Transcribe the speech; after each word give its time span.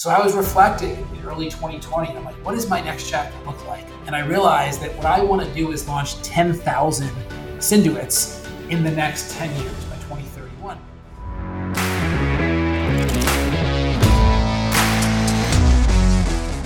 So 0.00 0.10
I 0.10 0.22
was 0.22 0.36
reflecting 0.36 0.92
in 1.12 1.26
early 1.26 1.46
2020. 1.46 2.16
I'm 2.16 2.24
like, 2.24 2.36
what 2.44 2.54
does 2.54 2.70
my 2.70 2.80
next 2.80 3.10
chapter 3.10 3.36
look 3.44 3.66
like? 3.66 3.84
And 4.06 4.14
I 4.14 4.24
realized 4.24 4.80
that 4.82 4.94
what 4.96 5.06
I 5.06 5.20
want 5.20 5.44
to 5.44 5.54
do 5.54 5.72
is 5.72 5.88
launch 5.88 6.22
10,000 6.22 7.10
Synduits 7.58 8.48
in 8.70 8.84
the 8.84 8.92
next 8.92 9.32
10 9.32 9.50
years 9.60 9.74
by 9.86 9.96
2031. 9.96 10.78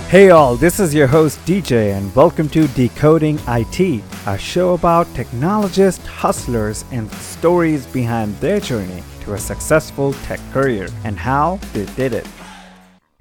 Hey 0.09 0.29
all, 0.29 0.55
this 0.55 0.79
is 0.79 0.93
your 0.93 1.07
host 1.07 1.39
DJ, 1.39 1.97
and 1.97 2.15
welcome 2.15 2.47
to 2.49 2.67
Decoding 2.67 3.39
IT, 3.47 4.03
a 4.27 4.37
show 4.37 4.75
about 4.75 5.11
technologists, 5.15 6.05
hustlers, 6.05 6.85
and 6.91 7.11
stories 7.13 7.87
behind 7.87 8.35
their 8.35 8.59
journey 8.59 9.01
to 9.21 9.33
a 9.33 9.39
successful 9.39 10.13
tech 10.25 10.39
career 10.51 10.87
and 11.03 11.17
how 11.17 11.59
they 11.73 11.87
did 11.95 12.13
it. 12.13 12.27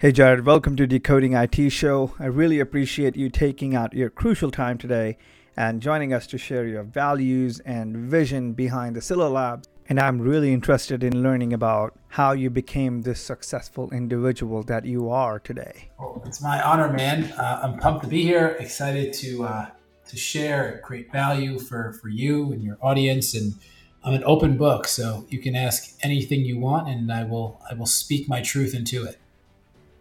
Hey 0.03 0.11
Jared, 0.11 0.45
welcome 0.45 0.75
to 0.79 0.87
Decoding 0.89 1.35
IT 1.35 1.71
Show. 1.71 2.13
I 2.19 2.25
really 2.25 2.59
appreciate 2.59 3.15
you 3.15 3.31
taking 3.31 3.77
out 3.77 3.95
your 3.95 4.11
crucial 4.11 4.51
time 4.51 4.77
today 4.77 5.17
and 5.57 5.81
joining 5.81 6.13
us 6.13 6.27
to 6.27 6.39
share 6.39 6.67
your 6.67 6.83
values 6.83 7.61
and 7.61 7.97
vision 7.97 8.53
behind 8.53 8.97
the 8.97 9.01
Sila 9.01 9.29
Labs. 9.29 9.69
And 9.89 10.01
I'm 10.01 10.21
really 10.21 10.53
interested 10.53 11.05
in 11.05 11.23
learning 11.23 11.53
about 11.53 11.97
how 12.09 12.33
you 12.33 12.51
became 12.51 13.03
this 13.03 13.21
successful 13.21 13.93
individual 13.93 14.65
that 14.65 14.85
you 14.85 15.09
are 15.09 15.39
today. 15.39 15.91
Well, 16.01 16.21
it's 16.27 16.43
my 16.43 16.61
honor, 16.61 16.93
man. 16.93 17.33
Uh, 17.39 17.61
I'm 17.63 17.79
pumped 17.79 18.03
to 18.03 18.09
be 18.09 18.25
here. 18.25 18.57
Excited 18.59 19.13
to 19.13 19.45
uh, 19.45 19.67
to 20.09 20.17
share, 20.17 20.81
create 20.83 21.13
value 21.13 21.61
for 21.61 21.93
for 21.93 22.09
you 22.09 22.51
and 22.51 22.61
your 22.61 22.77
audience. 22.83 23.35
And 23.35 23.55
I'm 24.03 24.15
an 24.15 24.25
open 24.25 24.57
book, 24.57 24.89
so 24.89 25.27
you 25.29 25.39
can 25.39 25.55
ask 25.55 25.97
anything 26.03 26.41
you 26.41 26.59
want, 26.59 26.89
and 26.89 27.13
I 27.13 27.23
will 27.23 27.63
I 27.71 27.75
will 27.75 27.87
speak 27.87 28.29
my 28.29 28.41
truth 28.41 28.75
into 28.75 29.05
it. 29.05 29.21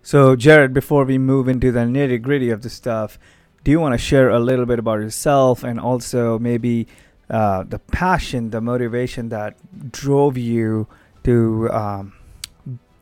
So, 0.03 0.35
Jared, 0.35 0.73
before 0.73 1.05
we 1.05 1.19
move 1.19 1.47
into 1.47 1.71
the 1.71 1.81
nitty 1.81 2.21
gritty 2.21 2.49
of 2.49 2.63
the 2.63 2.69
stuff, 2.69 3.19
do 3.63 3.69
you 3.69 3.79
want 3.79 3.93
to 3.93 3.99
share 3.99 4.29
a 4.29 4.39
little 4.39 4.65
bit 4.65 4.79
about 4.79 4.99
yourself 4.99 5.63
and 5.63 5.79
also 5.79 6.39
maybe 6.39 6.87
uh, 7.29 7.63
the 7.63 7.77
passion, 7.77 8.49
the 8.49 8.61
motivation 8.61 9.29
that 9.29 9.57
drove 9.91 10.37
you 10.37 10.87
to 11.23 11.69
um, 11.71 12.13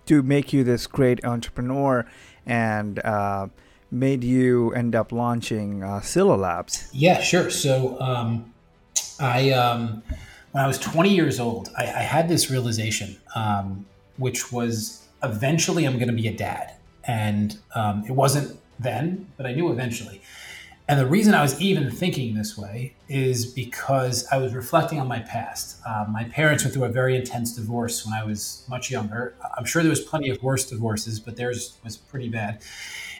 to 0.07 0.21
make 0.23 0.51
you 0.51 0.63
this 0.65 0.87
great 0.87 1.23
entrepreneur 1.23 2.05
and 2.45 2.99
uh, 3.05 3.47
made 3.91 4.23
you 4.23 4.73
end 4.73 4.93
up 4.93 5.13
launching 5.13 5.81
uh, 5.83 6.01
Labs? 6.15 6.89
Yeah, 6.91 7.21
sure. 7.21 7.49
So, 7.49 7.99
um, 8.01 8.53
I 9.21 9.51
um, 9.51 10.03
when 10.51 10.63
I 10.65 10.67
was 10.67 10.77
20 10.79 11.15
years 11.15 11.39
old, 11.39 11.69
I, 11.77 11.83
I 11.83 12.01
had 12.01 12.27
this 12.27 12.51
realization, 12.51 13.15
um, 13.35 13.85
which 14.17 14.51
was 14.51 15.07
eventually 15.23 15.85
I'm 15.85 15.95
going 15.95 16.09
to 16.09 16.13
be 16.13 16.27
a 16.27 16.33
dad 16.33 16.73
and 17.05 17.57
um, 17.75 18.03
it 18.07 18.11
wasn't 18.11 18.59
then, 18.79 19.27
but 19.37 19.45
I 19.45 19.53
knew 19.53 19.71
eventually. 19.71 20.21
And 20.89 20.99
the 20.99 21.05
reason 21.05 21.35
I 21.35 21.43
was 21.43 21.61
even 21.61 21.91
thinking 21.91 22.33
this 22.33 22.57
way 22.57 22.95
is 23.07 23.45
because 23.45 24.25
I 24.31 24.37
was 24.37 24.55
reflecting 24.55 24.99
on 24.99 25.07
my 25.07 25.19
past. 25.19 25.77
Uh, 25.85 26.05
my 26.09 26.23
parents 26.23 26.63
went 26.63 26.73
through 26.73 26.85
a 26.85 26.89
very 26.89 27.15
intense 27.15 27.53
divorce 27.53 28.03
when 28.03 28.15
I 28.15 28.23
was 28.23 28.65
much 28.67 28.89
younger. 28.89 29.35
I'm 29.55 29.65
sure 29.65 29.83
there 29.83 29.91
was 29.91 30.01
plenty 30.01 30.31
of 30.31 30.41
worse 30.41 30.67
divorces, 30.67 31.19
but 31.19 31.35
theirs 31.35 31.77
was 31.83 31.95
pretty 31.95 32.27
bad. 32.27 32.63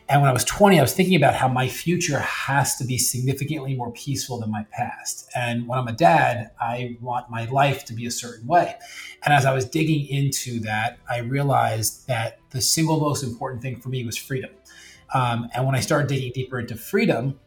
And 0.09 0.21
when 0.21 0.29
I 0.29 0.33
was 0.33 0.43
20, 0.43 0.79
I 0.79 0.81
was 0.81 0.93
thinking 0.93 1.15
about 1.15 1.35
how 1.35 1.47
my 1.47 1.67
future 1.67 2.17
has 2.17 2.75
to 2.77 2.83
be 2.83 2.97
significantly 2.97 3.75
more 3.75 3.91
peaceful 3.91 4.39
than 4.39 4.49
my 4.49 4.65
past. 4.71 5.29
And 5.35 5.67
when 5.67 5.77
I'm 5.77 5.87
a 5.87 5.93
dad, 5.93 6.49
I 6.59 6.97
want 6.99 7.29
my 7.29 7.45
life 7.45 7.85
to 7.85 7.93
be 7.93 8.07
a 8.07 8.11
certain 8.11 8.47
way. 8.47 8.73
And 9.23 9.31
as 9.31 9.45
I 9.45 9.53
was 9.53 9.65
digging 9.65 10.07
into 10.07 10.61
that, 10.61 10.97
I 11.07 11.19
realized 11.19 12.07
that 12.07 12.39
the 12.49 12.59
single 12.59 12.99
most 12.99 13.23
important 13.23 13.61
thing 13.61 13.79
for 13.79 13.89
me 13.89 14.03
was 14.03 14.17
freedom. 14.17 14.49
Um, 15.13 15.47
and 15.53 15.63
when 15.67 15.75
I 15.75 15.79
started 15.79 16.09
digging 16.09 16.31
deeper 16.33 16.59
into 16.59 16.75
freedom, 16.75 17.39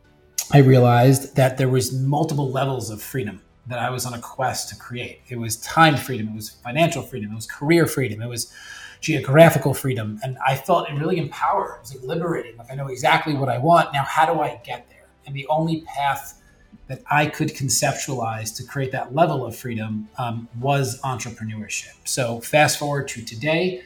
I 0.52 0.58
realized 0.58 1.34
that 1.34 1.58
there 1.58 1.68
was 1.68 1.92
multiple 1.92 2.48
levels 2.48 2.90
of 2.90 3.02
freedom 3.02 3.42
that 3.66 3.80
I 3.80 3.90
was 3.90 4.06
on 4.06 4.14
a 4.14 4.20
quest 4.20 4.68
to 4.68 4.76
create. 4.76 5.20
It 5.28 5.36
was 5.36 5.56
time 5.58 5.96
freedom, 5.96 6.28
it 6.28 6.34
was 6.34 6.50
financial 6.50 7.02
freedom, 7.02 7.32
it 7.32 7.34
was 7.34 7.46
career 7.46 7.86
freedom, 7.86 8.22
it 8.22 8.28
was 8.28 8.52
geographical 9.02 9.74
freedom. 9.74 10.18
And 10.22 10.38
I 10.46 10.54
felt 10.54 10.88
it 10.88 10.94
really 10.94 11.18
empowered. 11.18 11.74
It 11.74 11.80
was 11.80 11.94
like 11.96 12.04
liberating. 12.04 12.56
Like 12.56 12.70
I 12.70 12.74
know 12.74 12.86
exactly 12.86 13.34
what 13.34 13.50
I 13.50 13.58
want. 13.58 13.92
Now, 13.92 14.04
how 14.04 14.32
do 14.32 14.40
I 14.40 14.60
get 14.64 14.88
there? 14.88 15.08
And 15.26 15.36
the 15.36 15.46
only 15.48 15.82
path 15.82 16.40
that 16.86 17.02
I 17.10 17.26
could 17.26 17.48
conceptualize 17.48 18.56
to 18.56 18.64
create 18.64 18.92
that 18.92 19.14
level 19.14 19.44
of 19.44 19.56
freedom 19.56 20.08
um, 20.18 20.48
was 20.58 21.00
entrepreneurship. 21.02 21.94
So, 22.04 22.40
fast 22.40 22.78
forward 22.78 23.08
to 23.08 23.24
today, 23.24 23.82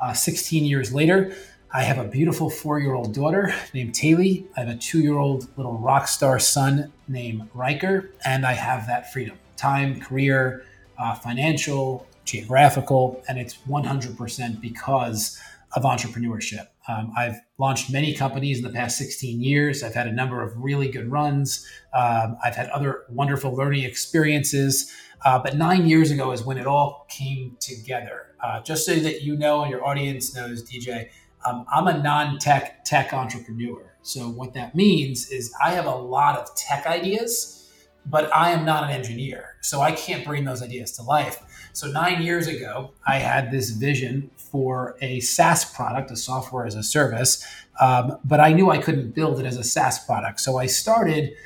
uh, 0.00 0.12
16 0.12 0.64
years 0.64 0.92
later, 0.92 1.34
I 1.70 1.82
have 1.82 1.98
a 1.98 2.04
beautiful 2.04 2.48
four 2.48 2.78
year 2.78 2.94
old 2.94 3.12
daughter 3.14 3.54
named 3.74 3.94
Taylor. 3.94 4.44
I 4.56 4.60
have 4.60 4.68
a 4.68 4.76
two 4.76 5.00
year 5.00 5.18
old 5.18 5.48
little 5.56 5.76
rock 5.78 6.08
star 6.08 6.38
son 6.38 6.92
named 7.06 7.48
Riker, 7.54 8.10
and 8.24 8.46
I 8.46 8.52
have 8.52 8.86
that 8.86 9.12
freedom 9.12 9.38
time, 9.56 10.00
career, 10.00 10.64
uh, 10.98 11.14
financial, 11.14 12.06
geographical, 12.28 13.22
and 13.28 13.38
it's 13.38 13.56
100% 13.68 14.60
because 14.60 15.38
of 15.72 15.82
entrepreneurship. 15.82 16.68
Um, 16.88 17.12
I've 17.16 17.40
launched 17.58 17.92
many 17.92 18.14
companies 18.14 18.58
in 18.58 18.64
the 18.64 18.70
past 18.70 18.96
16 18.96 19.42
years. 19.42 19.82
I've 19.82 19.94
had 19.94 20.06
a 20.06 20.12
number 20.12 20.42
of 20.42 20.56
really 20.56 20.88
good 20.88 21.10
runs. 21.10 21.66
Um, 21.92 22.38
I've 22.42 22.56
had 22.56 22.70
other 22.70 23.04
wonderful 23.10 23.54
learning 23.54 23.84
experiences. 23.84 24.90
Uh, 25.24 25.38
but 25.38 25.56
nine 25.56 25.86
years 25.86 26.10
ago 26.10 26.32
is 26.32 26.42
when 26.42 26.56
it 26.58 26.66
all 26.66 27.06
came 27.10 27.56
together. 27.60 28.34
Uh, 28.42 28.60
just 28.60 28.86
so 28.86 28.94
that 28.94 29.22
you 29.22 29.36
know 29.36 29.62
and 29.62 29.70
your 29.70 29.84
audience 29.84 30.34
knows, 30.34 30.62
DJ, 30.62 31.10
um, 31.44 31.66
I'm 31.72 31.86
a 31.88 31.98
non 31.98 32.38
tech 32.38 32.84
tech 32.84 33.12
entrepreneur. 33.12 33.94
So, 34.02 34.28
what 34.28 34.54
that 34.54 34.74
means 34.74 35.30
is 35.30 35.52
I 35.62 35.72
have 35.72 35.86
a 35.86 35.94
lot 35.94 36.38
of 36.38 36.54
tech 36.54 36.86
ideas, 36.86 37.68
but 38.06 38.34
I 38.34 38.50
am 38.50 38.64
not 38.64 38.84
an 38.84 38.90
engineer. 38.90 39.56
So, 39.60 39.80
I 39.80 39.92
can't 39.92 40.24
bring 40.24 40.44
those 40.44 40.62
ideas 40.62 40.92
to 40.92 41.02
life. 41.02 41.42
So 41.78 41.86
nine 41.86 42.22
years 42.22 42.48
ago, 42.48 42.90
I 43.06 43.18
had 43.18 43.52
this 43.52 43.70
vision 43.70 44.32
for 44.34 44.96
a 45.00 45.20
SaaS 45.20 45.64
product, 45.64 46.10
a 46.10 46.16
software 46.16 46.66
as 46.66 46.74
a 46.74 46.82
service, 46.82 47.46
um, 47.80 48.18
but 48.24 48.40
I 48.40 48.52
knew 48.52 48.68
I 48.68 48.78
couldn't 48.78 49.14
build 49.14 49.38
it 49.38 49.46
as 49.46 49.56
a 49.56 49.62
SaaS 49.62 50.04
product. 50.04 50.40
So 50.40 50.58
I 50.58 50.66
started 50.66 51.36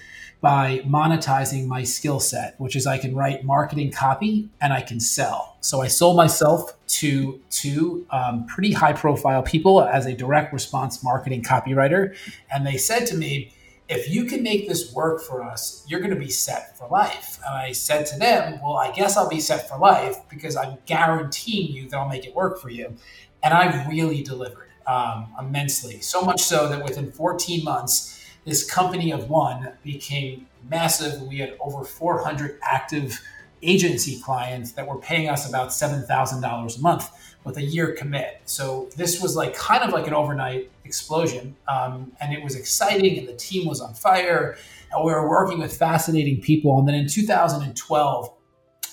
by 0.41 0.79
monetizing 0.87 1.67
my 1.67 1.85
skill 1.85 2.19
set, 2.19 2.59
which 2.59 2.77
is 2.77 2.87
I 2.87 2.97
can 2.97 3.15
write 3.15 3.45
marketing 3.45 3.93
copy 3.93 4.49
and 4.59 4.73
I 4.73 4.81
can 4.81 5.01
sell. 5.01 5.59
So 5.61 5.83
I 5.83 5.89
sold 5.89 6.17
myself 6.17 6.79
to 7.01 7.39
two 7.51 8.07
um, 8.09 8.47
pretty 8.47 8.73
high 8.73 8.95
profile 8.95 9.43
people 9.43 9.83
as 9.83 10.07
a 10.07 10.15
direct 10.15 10.55
response 10.55 11.05
marketing 11.05 11.43
copywriter. 11.43 12.17
And 12.51 12.67
they 12.67 12.79
said 12.79 13.07
to 13.09 13.17
me, 13.19 13.53
if 13.89 14.09
you 14.09 14.25
can 14.25 14.43
make 14.43 14.69
this 14.69 14.93
work 14.93 15.23
for 15.23 15.43
us, 15.43 15.85
you're 15.89 16.01
going 16.01 16.15
to 16.15 16.19
be 16.19 16.31
set 16.31 16.79
for 16.79 16.89
life. 16.89 17.39
And 17.47 17.55
I 17.55 17.73
said 17.73 18.07
to 18.07 18.19
them, 18.19 18.61
well, 18.63 18.77
I 18.77 18.93
guess 18.93 19.17
I'll 19.17 19.29
be 19.29 19.41
set 19.41 19.69
for 19.69 19.79
life 19.79 20.17
because 20.29 20.57
I'm 20.57 20.79
guaranteeing 20.87 21.73
you 21.73 21.89
that 21.89 21.97
I'll 21.97 22.09
make 22.09 22.25
it 22.25 22.35
work 22.35 22.61
for 22.61 22.71
you. 22.71 22.97
And 23.43 23.53
I 23.53 23.87
really 23.89 24.23
delivered 24.23 24.71
um, 24.87 25.35
immensely. 25.39 26.01
So 26.01 26.23
much 26.23 26.41
so 26.41 26.69
that 26.69 26.83
within 26.83 27.11
14 27.11 27.65
months, 27.65 28.25
this 28.45 28.69
company 28.69 29.13
of 29.13 29.29
one 29.29 29.73
became 29.83 30.47
massive. 30.69 31.23
We 31.23 31.39
had 31.39 31.57
over 31.61 31.85
400 31.85 32.59
active 32.63 33.21
agency 33.63 34.21
clients 34.21 34.73
that 34.73 34.87
were 34.87 34.99
paying 34.99 35.29
us 35.29 35.49
about 35.49 35.69
$7,000 35.69 36.79
a 36.79 36.81
month 36.81 37.11
with 37.45 37.57
a 37.57 37.63
year 37.63 37.93
commit. 37.93 38.41
So 38.45 38.89
this 38.97 39.21
was 39.21 39.37
like 39.37 39.55
kind 39.55 39.83
of 39.83 39.93
like 39.93 40.07
an 40.07 40.15
overnight 40.15 40.71
explosion. 40.85 41.57
Um, 41.69 42.13
and 42.21 42.33
it 42.33 42.43
was 42.43 42.55
exciting 42.55 43.19
and 43.19 43.29
the 43.29 43.35
team 43.35 43.67
was 43.67 43.81
on 43.81 43.95
fire. 43.95 44.57
And 44.93 45.05
we 45.05 45.13
were 45.13 45.29
working 45.29 45.59
with 45.59 45.77
fascinating 45.77 46.41
people. 46.41 46.79
And 46.79 46.87
then 46.87 46.95
in 46.95 47.09
2012, 47.09 48.35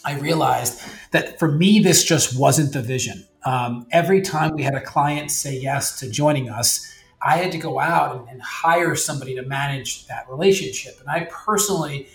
I 0.06 0.18
realized 0.20 0.82
that 1.12 1.38
for 1.40 1.52
me, 1.52 1.80
this 1.80 2.04
just 2.04 2.40
wasn't 2.40 2.74
the 2.74 2.82
vision. 2.82 3.26
Um, 3.44 3.86
every 3.92 4.22
time 4.22 4.56
we 4.56 4.64
had 4.64 4.76
a 4.76 4.82
client 4.82 5.32
say 5.32 5.58
yes 5.58 6.00
to 6.00 6.10
joining 6.10 6.50
us, 6.50 6.86
I 7.22 7.38
had 7.38 7.52
to 7.52 7.58
go 7.58 7.80
out 7.80 8.16
and, 8.16 8.30
and 8.30 8.42
hire 8.42 8.96
somebody 8.96 9.36
to 9.36 9.44
manage 9.44 10.08
that 10.08 10.30
relationship. 10.30 11.00
And 11.00 11.10
I 11.10 11.28
personally 11.30 12.08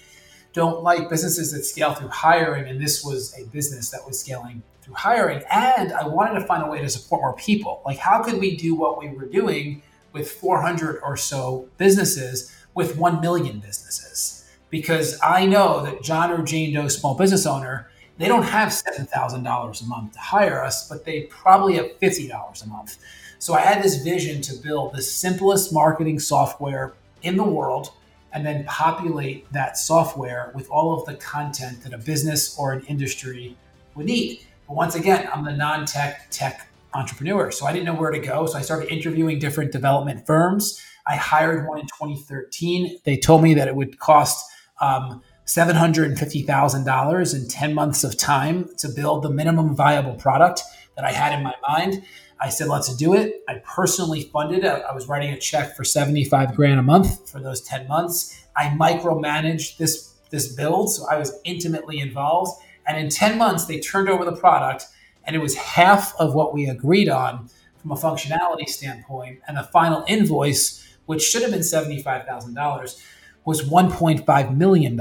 don't 0.55 0.83
like 0.83 1.11
businesses 1.11 1.53
that 1.53 1.65
scale 1.65 1.93
through 1.93 2.09
hiring. 2.09 2.69
And 2.71 2.81
this 2.81 3.05
was 3.05 3.35
a 3.39 3.45
business 3.47 3.91
that 3.91 4.07
was 4.07 4.19
scaling 4.19 4.63
through 4.81 4.95
hiring. 4.95 5.43
And 5.51 5.93
I 5.93 6.07
wanted 6.07 6.39
to 6.41 6.47
find 6.47 6.63
a 6.63 6.71
way 6.71 6.81
to 6.81 6.89
support 6.89 7.21
more 7.21 7.35
people. 7.35 7.83
Like, 7.85 7.99
how 7.99 8.23
could 8.23 8.41
we 8.41 8.57
do 8.57 8.75
what 8.75 8.99
we 8.99 9.09
were 9.09 9.27
doing 9.27 9.83
with 10.13 10.31
400 10.31 11.01
or 11.03 11.17
so 11.17 11.69
businesses 11.77 12.55
with 12.73 12.97
1 12.97 13.21
million 13.21 13.59
businesses? 13.59 14.49
Because 14.71 15.19
I 15.23 15.45
know 15.45 15.83
that 15.85 16.03
John 16.03 16.31
or 16.31 16.43
Jane 16.43 16.73
Doe, 16.73 16.89
small 16.89 17.15
business 17.15 17.47
owner, 17.47 17.91
they 18.17 18.29
don't 18.29 18.45
have 18.45 18.69
$7,000 18.69 19.83
a 19.83 19.87
month 19.87 20.13
to 20.13 20.19
hire 20.21 20.63
us, 20.63 20.89
but 20.89 21.05
they 21.05 21.23
probably 21.23 21.75
have 21.75 21.99
$50 22.01 22.65
a 22.65 22.69
month. 22.69 22.99
So 23.41 23.55
I 23.55 23.61
had 23.61 23.83
this 23.83 23.97
vision 23.97 24.41
to 24.43 24.55
build 24.55 24.95
the 24.95 25.03
simplest 25.03 25.73
marketing 25.73 26.21
software 26.21 26.95
in 27.23 27.37
the 27.37 27.45
world 27.45 27.91
and 28.35 28.45
then 28.45 28.65
populate 28.65 29.51
that 29.53 29.79
software 29.79 30.53
with 30.55 30.69
all 30.69 30.99
of 30.99 31.07
the 31.07 31.15
content 31.15 31.83
that 31.85 31.95
a 31.95 31.99
business 31.99 32.59
or 32.59 32.73
an 32.73 32.85
industry 32.87 33.57
would 33.95 34.07
need. 34.07 34.41
But 34.67 34.75
once 34.75 34.97
again, 34.97 35.29
I'm 35.33 35.45
the 35.45 35.53
non-tech 35.53 36.27
tech 36.31 36.69
entrepreneur. 36.93 37.51
So 37.51 37.65
I 37.67 37.73
didn't 37.73 37.87
know 37.87 37.95
where 37.95 38.11
to 38.11 38.19
go. 38.19 38.47
So 38.47 38.59
I 38.59 38.63
started 38.63 38.93
interviewing 38.93 39.39
different 39.39 39.73
development 39.73 40.27
firms. 40.27 40.83
I 41.07 41.17
hired 41.17 41.69
one 41.69 41.79
in 41.79 41.87
2013. 41.87 42.99
They 43.05 43.17
told 43.17 43.43
me 43.43 43.55
that 43.55 43.69
it 43.69 43.77
would 43.77 43.99
cost 43.99 44.45
um, 44.81 45.23
$750,000 45.47 47.35
in 47.35 47.49
10 47.49 47.75
months 47.75 48.05
of 48.05 48.17
time 48.17 48.69
to 48.79 48.89
build 48.89 49.23
the 49.23 49.31
minimum 49.31 49.77
viable 49.77 50.15
product 50.15 50.63
that 50.97 51.05
I 51.05 51.13
had 51.13 51.37
in 51.37 51.45
my 51.45 51.55
mind. 51.69 52.03
I 52.45 52.51
said, 52.51 52.69
let's 52.69 52.95
do 52.95 53.15
it. 53.15 53.43
I 53.49 53.55
personally 53.65 54.25
funded 54.25 54.65
it. 54.65 54.83
I 54.87 54.95
was 54.95 55.09
writing 55.09 55.33
a 55.33 55.39
check 55.39 55.75
for 55.75 55.83
75 55.83 56.55
grand 56.55 56.79
a 56.79 56.83
month 56.83 57.31
for 57.31 57.41
those 57.41 57.63
10 57.63 57.89
months. 57.89 58.39
I 58.55 58.67
micromanaged 58.67 59.79
this, 59.79 60.13
this 60.29 60.55
build. 60.55 60.93
So 60.93 61.07
I 61.11 61.17
was 61.17 61.41
intimately 61.45 62.01
involved. 62.01 62.61
And 62.87 62.99
in 62.99 63.09
10 63.09 63.39
months, 63.39 63.65
they 63.65 63.81
turned 63.81 64.11
over 64.11 64.27
the 64.27 64.37
product 64.37 64.85
and 65.27 65.35
it 65.35 65.39
was 65.39 65.57
half 65.57 66.15
of 66.21 66.35
what 66.35 66.53
we 66.53 66.69
agreed 66.69 67.09
on 67.09 67.49
from 67.81 67.93
a 67.93 67.97
functionality 67.97 68.69
standpoint. 68.69 69.41
And 69.49 69.57
the 69.57 69.63
final 69.63 70.05
invoice, 70.07 70.87
which 71.07 71.23
should 71.23 71.41
have 71.41 71.51
been 71.51 71.61
$75,000, 71.61 73.03
was 73.45 73.63
$1.5 73.63 74.57
million. 74.57 75.01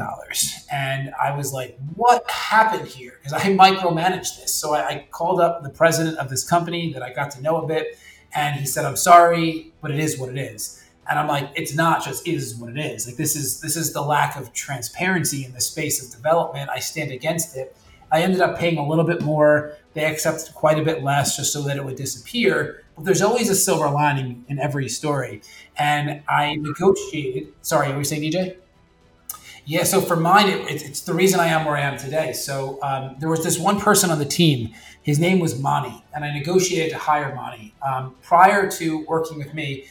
And 0.71 1.13
I 1.21 1.35
was 1.35 1.53
like, 1.53 1.77
what 1.95 2.29
happened 2.29 2.87
here? 2.87 3.19
Because 3.21 3.33
I 3.33 3.39
micromanaged 3.55 4.39
this. 4.39 4.53
So 4.53 4.73
I, 4.73 4.87
I, 4.87 5.07
called 5.11 5.39
up 5.39 5.63
the 5.63 5.69
president 5.69 6.17
of 6.17 6.29
this 6.29 6.47
company 6.47 6.91
that 6.93 7.01
I 7.01 7.13
got 7.13 7.31
to 7.31 7.41
know 7.41 7.61
a 7.61 7.67
bit. 7.67 7.97
And 8.35 8.59
he 8.59 8.65
said, 8.65 8.85
I'm 8.85 8.95
sorry, 8.95 9.71
but 9.81 9.91
it 9.91 9.99
is 9.99 10.17
what 10.17 10.29
it 10.29 10.37
is. 10.37 10.83
And 11.09 11.19
I'm 11.19 11.27
like, 11.27 11.51
it's 11.55 11.75
not 11.75 12.03
just 12.03 12.27
is 12.27 12.55
what 12.55 12.69
it 12.69 12.77
is. 12.77 13.07
Like 13.07 13.17
this 13.17 13.35
is 13.35 13.59
this 13.59 13.75
is 13.75 13.91
the 13.91 14.01
lack 14.01 14.37
of 14.37 14.53
transparency 14.53 15.43
in 15.43 15.51
the 15.51 15.59
space 15.59 16.03
of 16.03 16.15
development. 16.15 16.69
I 16.69 16.79
stand 16.79 17.11
against 17.11 17.57
it. 17.57 17.75
I 18.11 18.21
ended 18.21 18.41
up 18.41 18.57
paying 18.57 18.77
a 18.77 18.87
little 18.87 19.03
bit 19.03 19.21
more. 19.21 19.75
They 19.93 20.05
accepted 20.05 20.55
quite 20.55 20.79
a 20.79 20.83
bit 20.83 21.03
less 21.03 21.35
just 21.35 21.51
so 21.51 21.61
that 21.63 21.75
it 21.75 21.83
would 21.83 21.97
disappear. 21.97 22.82
But 22.95 23.05
there's 23.05 23.21
always 23.21 23.49
a 23.49 23.55
silver 23.55 23.89
lining 23.89 24.45
in 24.47 24.59
every 24.59 24.89
story. 24.89 25.41
And 25.77 26.21
I 26.27 26.55
negotiated. 26.55 27.53
Sorry, 27.61 27.87
what 27.87 27.95
were 27.95 28.01
you 28.01 28.05
saying, 28.05 28.31
DJ? 28.31 28.57
Yeah, 29.65 29.83
so 29.83 30.01
for 30.01 30.17
mine, 30.17 30.49
it, 30.49 30.81
it's 30.83 31.01
the 31.01 31.13
reason 31.13 31.39
I 31.39 31.47
am 31.47 31.65
where 31.65 31.77
I 31.77 31.81
am 31.81 31.97
today. 31.97 32.33
So 32.33 32.79
um, 32.83 33.15
there 33.19 33.29
was 33.29 33.43
this 33.43 33.57
one 33.57 33.79
person 33.79 34.09
on 34.09 34.19
the 34.19 34.25
team. 34.25 34.73
His 35.03 35.19
name 35.19 35.39
was 35.39 35.57
Mani, 35.59 36.03
and 36.13 36.25
I 36.25 36.33
negotiated 36.33 36.91
to 36.91 36.97
hire 36.97 37.33
Mani. 37.33 37.73
Um, 37.81 38.15
prior 38.21 38.69
to 38.71 39.05
working 39.05 39.37
with 39.37 39.53
me, 39.53 39.85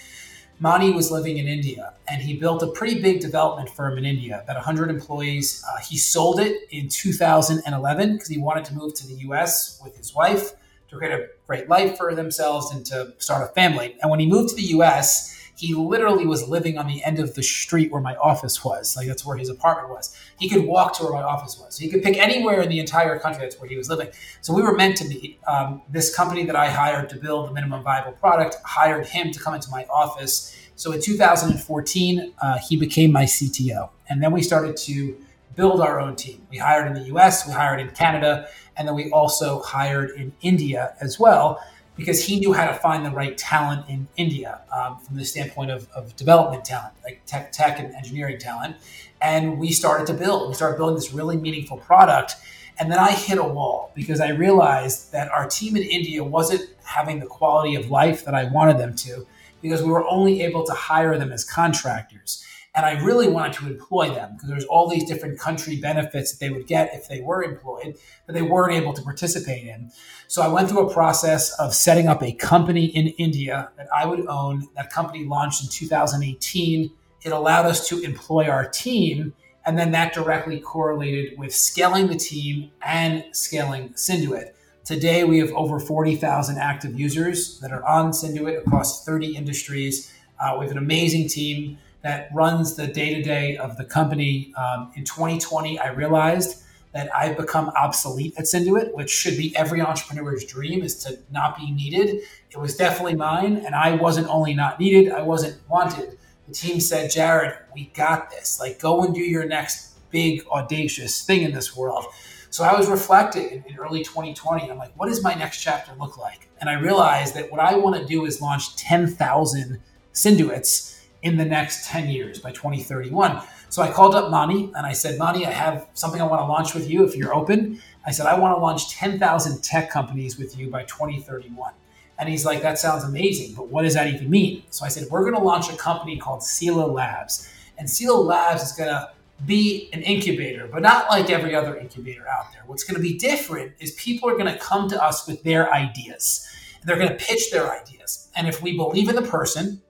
Mani 0.62 0.92
was 0.92 1.10
living 1.10 1.38
in 1.38 1.48
India 1.48 1.94
and 2.06 2.22
he 2.22 2.36
built 2.36 2.62
a 2.62 2.68
pretty 2.68 3.02
big 3.02 3.18
development 3.18 3.68
firm 3.68 3.98
in 3.98 4.04
India, 4.04 4.42
about 4.44 4.54
100 4.54 4.90
employees. 4.90 5.60
Uh, 5.68 5.80
he 5.80 5.96
sold 5.96 6.38
it 6.38 6.68
in 6.70 6.88
2011 6.88 8.12
because 8.12 8.28
he 8.28 8.38
wanted 8.38 8.64
to 8.66 8.74
move 8.74 8.94
to 8.94 9.06
the 9.08 9.14
US 9.14 9.80
with 9.82 9.96
his 9.96 10.14
wife 10.14 10.52
to 10.92 10.98
create 10.98 11.12
a 11.12 11.28
great 11.46 11.68
life 11.68 11.96
for 11.96 12.14
themselves 12.14 12.70
and 12.70 12.84
to 12.86 13.14
start 13.18 13.50
a 13.50 13.52
family. 13.54 13.96
And 14.02 14.10
when 14.10 14.20
he 14.20 14.26
moved 14.26 14.50
to 14.50 14.54
the 14.54 14.62
US, 14.78 15.30
he 15.56 15.74
literally 15.74 16.26
was 16.26 16.48
living 16.48 16.76
on 16.76 16.86
the 16.86 17.02
end 17.04 17.18
of 17.18 17.34
the 17.34 17.42
street 17.42 17.90
where 17.92 18.00
my 18.00 18.14
office 18.16 18.64
was. 18.64 18.96
Like 18.96 19.06
that's 19.06 19.24
where 19.24 19.36
his 19.36 19.48
apartment 19.48 19.90
was. 19.90 20.14
He 20.38 20.48
could 20.48 20.64
walk 20.64 20.94
to 20.94 21.04
where 21.04 21.12
my 21.12 21.22
office 21.22 21.58
was. 21.58 21.76
So 21.76 21.84
he 21.84 21.90
could 21.90 22.02
pick 22.02 22.16
anywhere 22.16 22.60
in 22.60 22.68
the 22.68 22.80
entire 22.80 23.18
country. 23.18 23.42
That's 23.42 23.58
where 23.60 23.68
he 23.68 23.76
was 23.76 23.88
living. 23.88 24.08
So 24.40 24.54
we 24.54 24.62
were 24.62 24.74
meant 24.74 24.96
to 24.98 25.08
meet. 25.08 25.38
Um, 25.46 25.82
this 25.88 26.14
company 26.14 26.44
that 26.44 26.56
I 26.56 26.68
hired 26.68 27.08
to 27.10 27.16
build 27.16 27.48
the 27.48 27.52
minimum 27.52 27.82
viable 27.82 28.12
product 28.12 28.56
hired 28.64 29.06
him 29.06 29.30
to 29.30 29.38
come 29.38 29.54
into 29.54 29.70
my 29.70 29.84
office. 29.84 30.56
So 30.74 30.92
in 30.92 31.00
2014, 31.00 32.34
uh, 32.40 32.58
he 32.58 32.76
became 32.76 33.12
my 33.12 33.24
CTO, 33.24 33.90
and 34.08 34.22
then 34.22 34.32
we 34.32 34.42
started 34.42 34.76
to 34.78 35.16
build 35.54 35.80
our 35.80 36.00
own 36.00 36.16
team. 36.16 36.46
We 36.50 36.58
hired 36.58 36.86
in 36.86 36.94
the 36.94 37.14
US, 37.14 37.46
we 37.46 37.52
hired 37.52 37.80
in 37.80 37.90
Canada, 37.90 38.48
and 38.76 38.88
then 38.88 38.94
we 38.94 39.10
also 39.10 39.60
hired 39.62 40.10
in 40.10 40.32
India 40.40 40.94
as 41.00 41.18
well 41.18 41.60
because 41.96 42.24
he 42.24 42.40
knew 42.40 42.52
how 42.52 42.66
to 42.66 42.74
find 42.74 43.04
the 43.04 43.10
right 43.10 43.36
talent 43.36 43.88
in 43.88 44.08
India 44.16 44.62
um, 44.72 44.98
from 44.98 45.16
the 45.16 45.24
standpoint 45.24 45.70
of, 45.70 45.88
of, 45.90 46.16
development 46.16 46.64
talent, 46.64 46.94
like 47.04 47.22
tech, 47.26 47.52
tech 47.52 47.78
and 47.78 47.94
engineering 47.94 48.38
talent. 48.38 48.76
And 49.20 49.58
we 49.58 49.72
started 49.72 50.06
to 50.06 50.14
build. 50.14 50.48
We 50.48 50.54
started 50.54 50.78
building 50.78 50.96
this 50.96 51.12
really 51.12 51.36
meaningful 51.36 51.76
product. 51.76 52.34
And 52.78 52.90
then 52.90 52.98
I 52.98 53.12
hit 53.12 53.38
a 53.38 53.44
wall 53.44 53.92
because 53.94 54.20
I 54.20 54.30
realized 54.30 55.12
that 55.12 55.30
our 55.30 55.46
team 55.46 55.76
in 55.76 55.82
India 55.82 56.24
wasn't 56.24 56.70
having 56.82 57.20
the 57.20 57.26
quality 57.26 57.74
of 57.74 57.90
life 57.90 58.24
that 58.24 58.34
I 58.34 58.44
wanted 58.44 58.78
them 58.78 58.96
to 58.96 59.26
because 59.60 59.82
we 59.82 59.90
were 59.90 60.06
only 60.08 60.42
able 60.42 60.64
to 60.64 60.72
hire 60.72 61.18
them 61.18 61.30
as 61.30 61.44
contractors. 61.44 62.44
And 62.74 62.86
I 62.86 62.92
really 63.02 63.28
wanted 63.28 63.52
to 63.54 63.66
employ 63.66 64.08
them 64.14 64.32
because 64.32 64.48
there's 64.48 64.64
all 64.64 64.88
these 64.88 65.04
different 65.04 65.38
country 65.38 65.76
benefits 65.76 66.32
that 66.32 66.40
they 66.40 66.48
would 66.48 66.66
get 66.66 66.94
if 66.94 67.06
they 67.06 67.20
were 67.20 67.42
employed 67.42 67.96
that 68.26 68.32
they 68.32 68.40
weren't 68.40 68.72
able 68.72 68.94
to 68.94 69.02
participate 69.02 69.66
in. 69.66 69.90
So 70.26 70.40
I 70.40 70.48
went 70.48 70.70
through 70.70 70.88
a 70.88 70.92
process 70.92 71.52
of 71.58 71.74
setting 71.74 72.08
up 72.08 72.22
a 72.22 72.32
company 72.32 72.86
in 72.86 73.08
India 73.18 73.70
that 73.76 73.88
I 73.94 74.06
would 74.06 74.26
own. 74.26 74.68
That 74.74 74.90
company 74.90 75.24
launched 75.24 75.62
in 75.62 75.68
2018. 75.68 76.90
It 77.24 77.32
allowed 77.32 77.66
us 77.66 77.86
to 77.88 78.00
employ 78.00 78.48
our 78.48 78.66
team. 78.66 79.34
And 79.66 79.78
then 79.78 79.92
that 79.92 80.14
directly 80.14 80.58
correlated 80.58 81.38
with 81.38 81.54
scaling 81.54 82.06
the 82.06 82.16
team 82.16 82.70
and 82.80 83.24
scaling 83.32 83.90
Synduit. 83.90 84.52
Today, 84.84 85.22
we 85.22 85.38
have 85.38 85.52
over 85.52 85.78
40,000 85.78 86.58
active 86.58 86.98
users 86.98 87.60
that 87.60 87.70
are 87.70 87.84
on 87.84 88.10
Synduit 88.10 88.58
across 88.58 89.04
30 89.04 89.36
industries. 89.36 90.12
Uh, 90.40 90.56
we 90.58 90.64
have 90.64 90.72
an 90.72 90.78
amazing 90.78 91.28
team 91.28 91.78
that 92.02 92.28
runs 92.32 92.76
the 92.76 92.86
day 92.86 93.14
to 93.14 93.22
day 93.22 93.56
of 93.56 93.76
the 93.76 93.84
company. 93.84 94.52
Um, 94.56 94.92
in 94.94 95.04
2020, 95.04 95.78
I 95.78 95.88
realized 95.88 96.62
that 96.92 97.14
I've 97.14 97.36
become 97.36 97.70
obsolete 97.70 98.34
at 98.36 98.44
Synduit, 98.44 98.92
which 98.92 99.10
should 99.10 99.36
be 99.36 99.56
every 99.56 99.80
entrepreneur's 99.80 100.44
dream 100.44 100.82
is 100.82 100.96
to 101.04 101.18
not 101.30 101.56
be 101.56 101.70
needed. 101.70 102.20
It 102.50 102.58
was 102.58 102.76
definitely 102.76 103.14
mine, 103.14 103.58
and 103.64 103.74
I 103.74 103.94
wasn't 103.94 104.28
only 104.28 104.52
not 104.52 104.78
needed, 104.78 105.10
I 105.10 105.22
wasn't 105.22 105.56
wanted. 105.68 106.18
The 106.48 106.54
team 106.54 106.80
said, 106.80 107.10
Jared, 107.10 107.56
we 107.74 107.86
got 107.94 108.30
this. 108.30 108.60
Like, 108.60 108.78
go 108.78 109.04
and 109.04 109.14
do 109.14 109.22
your 109.22 109.46
next 109.46 109.96
big, 110.10 110.46
audacious 110.48 111.24
thing 111.24 111.42
in 111.42 111.52
this 111.52 111.74
world. 111.74 112.04
So 112.50 112.64
I 112.64 112.76
was 112.76 112.88
reflecting 112.88 113.64
in, 113.66 113.78
early 113.78 114.04
2020. 114.04 114.70
I'm 114.70 114.76
like, 114.76 114.92
what 114.96 115.08
does 115.08 115.22
my 115.22 115.32
next 115.32 115.62
chapter 115.62 115.92
look 115.98 116.18
like? 116.18 116.50
And 116.60 116.68
I 116.68 116.74
realized 116.74 117.34
that 117.34 117.50
what 117.50 117.60
I 117.60 117.76
want 117.76 117.96
to 117.96 118.04
do 118.04 118.26
is 118.26 118.42
launch 118.42 118.76
10,000 118.76 119.80
Synduits 120.12 120.91
in 121.22 121.36
the 121.36 121.44
next 121.44 121.86
10 121.86 122.08
years 122.08 122.38
by 122.38 122.50
2031. 122.52 123.42
So 123.68 123.82
I 123.82 123.90
called 123.90 124.14
up 124.14 124.30
Mani 124.30 124.70
and 124.76 124.86
I 124.86 124.92
said, 124.92 125.18
Mani, 125.18 125.46
I 125.46 125.50
have 125.50 125.86
something 125.94 126.20
I 126.20 126.26
want 126.26 126.42
to 126.42 126.46
launch 126.46 126.74
with 126.74 126.90
you 126.90 127.04
if 127.04 127.16
you're 127.16 127.34
open. 127.34 127.80
I 128.04 128.10
said, 128.10 128.26
I 128.26 128.38
want 128.38 128.56
to 128.56 128.60
launch 128.60 128.90
10,000 128.90 129.62
tech 129.62 129.90
companies 129.90 130.38
with 130.38 130.58
you 130.58 130.68
by 130.68 130.82
2031. 130.84 131.72
And 132.18 132.28
he's 132.28 132.44
like, 132.44 132.62
that 132.62 132.78
sounds 132.78 133.04
amazing, 133.04 133.54
but 133.54 133.68
what 133.68 133.82
does 133.82 133.94
that 133.94 134.12
even 134.12 134.30
mean? 134.30 134.62
So 134.70 134.84
I 134.84 134.88
said, 134.88 135.08
we're 135.10 135.22
going 135.22 135.34
to 135.34 135.40
launch 135.40 135.70
a 135.70 135.76
company 135.76 136.18
called 136.18 136.42
Sila 136.42 136.86
Labs. 136.86 137.48
And 137.78 137.88
Sila 137.88 138.20
Labs 138.20 138.62
is 138.62 138.72
going 138.72 138.90
to 138.90 139.10
be 139.46 139.88
an 139.92 140.02
incubator, 140.02 140.68
but 140.70 140.82
not 140.82 141.08
like 141.08 141.30
every 141.30 141.54
other 141.54 141.76
incubator 141.76 142.28
out 142.28 142.52
there. 142.52 142.62
What's 142.66 142.84
going 142.84 142.96
to 142.96 143.02
be 143.02 143.18
different 143.18 143.72
is 143.80 143.92
people 143.92 144.28
are 144.28 144.36
going 144.36 144.52
to 144.52 144.58
come 144.58 144.88
to 144.90 145.02
us 145.02 145.26
with 145.26 145.42
their 145.42 145.72
ideas. 145.72 146.46
They're 146.84 146.96
going 146.96 147.08
to 147.08 147.16
pitch 147.16 147.50
their 147.50 147.72
ideas. 147.72 148.28
And 148.36 148.46
if 148.46 148.62
we 148.62 148.76
believe 148.76 149.08
in 149.08 149.16
the 149.16 149.22
person, 149.22 149.82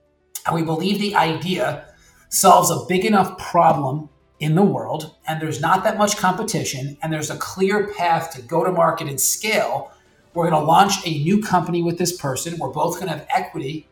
and 0.46 0.54
we 0.54 0.62
believe 0.62 0.98
the 0.98 1.14
idea 1.14 1.84
solves 2.28 2.70
a 2.70 2.84
big 2.88 3.04
enough 3.04 3.38
problem 3.38 4.08
in 4.40 4.54
the 4.54 4.62
world, 4.62 5.14
and 5.28 5.40
there's 5.40 5.60
not 5.60 5.84
that 5.84 5.96
much 5.96 6.16
competition, 6.16 6.96
and 7.02 7.12
there's 7.12 7.30
a 7.30 7.36
clear 7.36 7.92
path 7.94 8.32
to 8.34 8.42
go 8.42 8.64
to 8.64 8.72
market 8.72 9.06
and 9.06 9.20
scale. 9.20 9.92
We're 10.34 10.50
going 10.50 10.60
to 10.60 10.66
launch 10.66 11.06
a 11.06 11.10
new 11.10 11.40
company 11.42 11.82
with 11.82 11.98
this 11.98 12.16
person. 12.16 12.58
We're 12.58 12.70
both 12.70 12.94
going 12.94 13.06
to 13.06 13.18
have 13.18 13.26
equity 13.32 13.88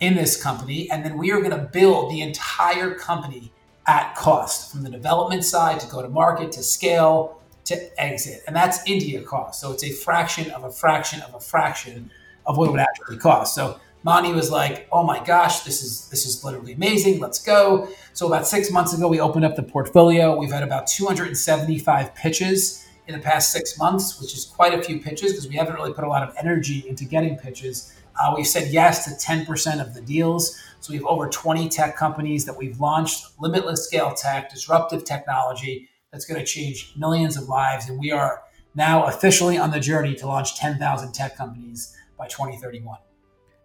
in 0.00 0.14
this 0.14 0.40
company, 0.40 0.90
and 0.90 1.04
then 1.04 1.16
we 1.16 1.32
are 1.32 1.38
going 1.38 1.58
to 1.58 1.70
build 1.72 2.10
the 2.10 2.20
entire 2.20 2.94
company 2.94 3.52
at 3.86 4.14
cost 4.14 4.72
from 4.72 4.82
the 4.82 4.90
development 4.90 5.44
side 5.44 5.80
to 5.80 5.86
go 5.86 6.02
to 6.02 6.08
market 6.08 6.52
to 6.52 6.62
scale 6.62 7.40
to 7.64 8.00
exit. 8.00 8.42
And 8.46 8.54
that's 8.54 8.86
India 8.86 9.22
cost. 9.22 9.60
So 9.60 9.72
it's 9.72 9.84
a 9.84 9.90
fraction 9.90 10.50
of 10.50 10.64
a 10.64 10.70
fraction 10.70 11.22
of 11.22 11.34
a 11.34 11.40
fraction 11.40 12.10
of 12.46 12.58
what 12.58 12.68
it 12.68 12.72
would 12.72 12.80
actually 12.80 13.18
cost. 13.18 13.54
So 13.54 13.80
Mani 14.04 14.34
was 14.34 14.50
like, 14.50 14.86
"Oh 14.92 15.02
my 15.02 15.18
gosh, 15.24 15.60
this 15.60 15.82
is 15.82 16.08
this 16.10 16.26
is 16.26 16.44
literally 16.44 16.74
amazing. 16.74 17.20
Let's 17.20 17.42
go." 17.42 17.88
So 18.12 18.26
about 18.26 18.46
six 18.46 18.70
months 18.70 18.92
ago, 18.92 19.08
we 19.08 19.18
opened 19.18 19.46
up 19.46 19.56
the 19.56 19.62
portfolio. 19.62 20.36
We've 20.36 20.52
had 20.52 20.62
about 20.62 20.86
275 20.86 22.14
pitches 22.14 22.86
in 23.06 23.14
the 23.14 23.20
past 23.20 23.50
six 23.50 23.78
months, 23.78 24.20
which 24.20 24.34
is 24.34 24.44
quite 24.44 24.78
a 24.78 24.82
few 24.82 25.00
pitches 25.00 25.32
because 25.32 25.48
we 25.48 25.56
haven't 25.56 25.74
really 25.74 25.92
put 25.92 26.04
a 26.04 26.08
lot 26.08 26.22
of 26.22 26.34
energy 26.38 26.84
into 26.86 27.04
getting 27.04 27.36
pitches. 27.36 27.94
Uh, 28.20 28.32
we've 28.36 28.46
said 28.46 28.72
yes 28.72 29.04
to 29.04 29.26
10% 29.26 29.80
of 29.80 29.92
the 29.94 30.00
deals. 30.00 30.56
So 30.80 30.92
we 30.92 30.98
have 30.98 31.06
over 31.06 31.28
20 31.28 31.68
tech 31.68 31.96
companies 31.96 32.44
that 32.44 32.56
we've 32.56 32.78
launched, 32.78 33.26
limitless 33.40 33.86
scale 33.86 34.14
tech, 34.14 34.50
disruptive 34.50 35.04
technology 35.04 35.88
that's 36.12 36.24
going 36.24 36.38
to 36.38 36.46
change 36.46 36.92
millions 36.96 37.36
of 37.36 37.48
lives. 37.48 37.88
And 37.88 37.98
we 37.98 38.12
are 38.12 38.42
now 38.74 39.06
officially 39.06 39.58
on 39.58 39.70
the 39.70 39.80
journey 39.80 40.14
to 40.16 40.26
launch 40.26 40.56
10,000 40.56 41.12
tech 41.12 41.36
companies 41.36 41.96
by 42.16 42.28
2031. 42.28 42.98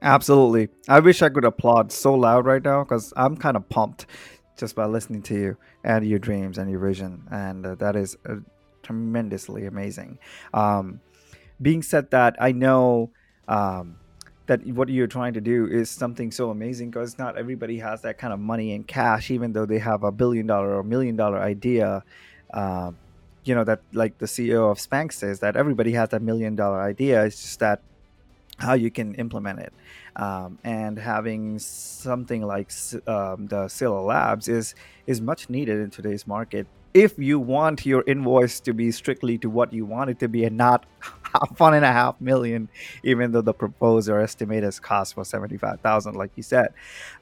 Absolutely. 0.01 0.70
I 0.88 1.00
wish 1.01 1.22
I 1.22 1.29
could 1.29 1.44
applaud 1.46 1.91
so 1.91 2.13
loud 2.13 2.46
right 2.46 2.63
now 2.63 2.84
because 2.84 3.13
I'm 3.18 3.36
kind 3.36 3.58
of 3.58 3.68
pumped 3.68 4.06
just 4.58 4.75
by 4.75 4.86
listening 4.86 5.22
to 5.24 5.36
you 5.36 5.58
and 5.84 6.06
your 6.06 6.20
dreams 6.20 6.58
and 6.58 6.70
your 6.70 6.79
vision. 6.79 7.27
And 7.32 7.65
uh, 7.65 7.75
that 7.75 7.96
is 7.96 8.18
uh, 8.25 8.36
tremendously 8.82 9.65
amazing. 9.65 10.20
Um, 10.53 11.01
being 11.62 11.82
said 11.82 12.12
that, 12.12 12.38
I 12.39 12.53
know 12.53 13.12
um, 13.48 13.98
that 14.48 14.65
what 14.68 14.88
you're 14.89 15.08
trying 15.08 15.34
to 15.34 15.41
do 15.41 15.68
is 15.68 15.89
something 15.89 16.32
so 16.32 16.50
amazing 16.50 16.91
because 16.91 17.18
not 17.18 17.38
everybody 17.38 17.79
has 17.79 18.01
that 18.01 18.18
kind 18.18 18.32
of 18.32 18.39
money 18.39 18.74
in 18.74 18.84
cash, 18.86 19.29
even 19.32 19.51
though 19.51 19.65
they 19.65 19.79
have 19.79 20.03
a 20.03 20.12
billion 20.12 20.48
dollar 20.48 20.75
or 20.75 20.84
million 20.84 21.18
dollar 21.18 21.39
idea. 21.39 22.03
Uh, 22.53 22.91
you 23.44 23.56
know 23.56 23.63
that 23.63 23.82
like 23.94 24.18
the 24.18 24.25
CEO 24.25 24.70
of 24.72 24.77
Spanx 24.77 25.13
says 25.13 25.39
that 25.39 25.56
everybody 25.56 25.94
has 25.94 26.10
that 26.10 26.22
million 26.22 26.56
dollar 26.56 26.82
idea. 26.82 27.25
It's 27.25 27.41
just 27.41 27.60
that 27.60 27.82
how 28.60 28.74
you 28.74 28.92
can 28.92 29.16
implement 29.16 29.60
it. 29.60 29.74
Um, 30.16 30.60
and 30.63 31.00
having 31.00 31.60
something 31.60 32.42
like 32.42 32.72
um, 33.08 33.48
the 33.48 33.68
Sila 33.68 34.01
Labs 34.01 34.48
is 34.48 34.75
is 35.08 35.22
much 35.22 35.50
needed 35.50 35.80
in 35.80 35.89
today's 35.89 36.28
market. 36.28 36.68
If 36.94 37.18
you 37.18 37.39
want 37.39 37.86
your 37.86 38.04
invoice 38.08 38.60
to 38.62 38.74
be 38.74 38.92
strictly 38.92 39.38
to 39.39 39.50
what 39.50 39.72
you 39.72 39.86
want 39.86 40.10
it 40.10 40.20
to 40.20 40.28
be, 40.28 40.44
and 40.44 40.58
not 40.58 40.86
one 41.58 41.74
and 41.74 41.86
a 41.86 41.92
half 41.92 42.20
million, 42.20 42.68
even 43.04 43.32
though 43.32 43.42
the 43.42 43.54
proposed 43.54 44.10
or 44.10 44.20
estimated 44.20 44.82
cost 44.82 45.16
was 45.16 45.30
seventy 45.30 45.58
five 45.58 45.80
thousand, 45.82 46.16
like 46.16 46.32
you 46.36 46.44
said. 46.44 46.74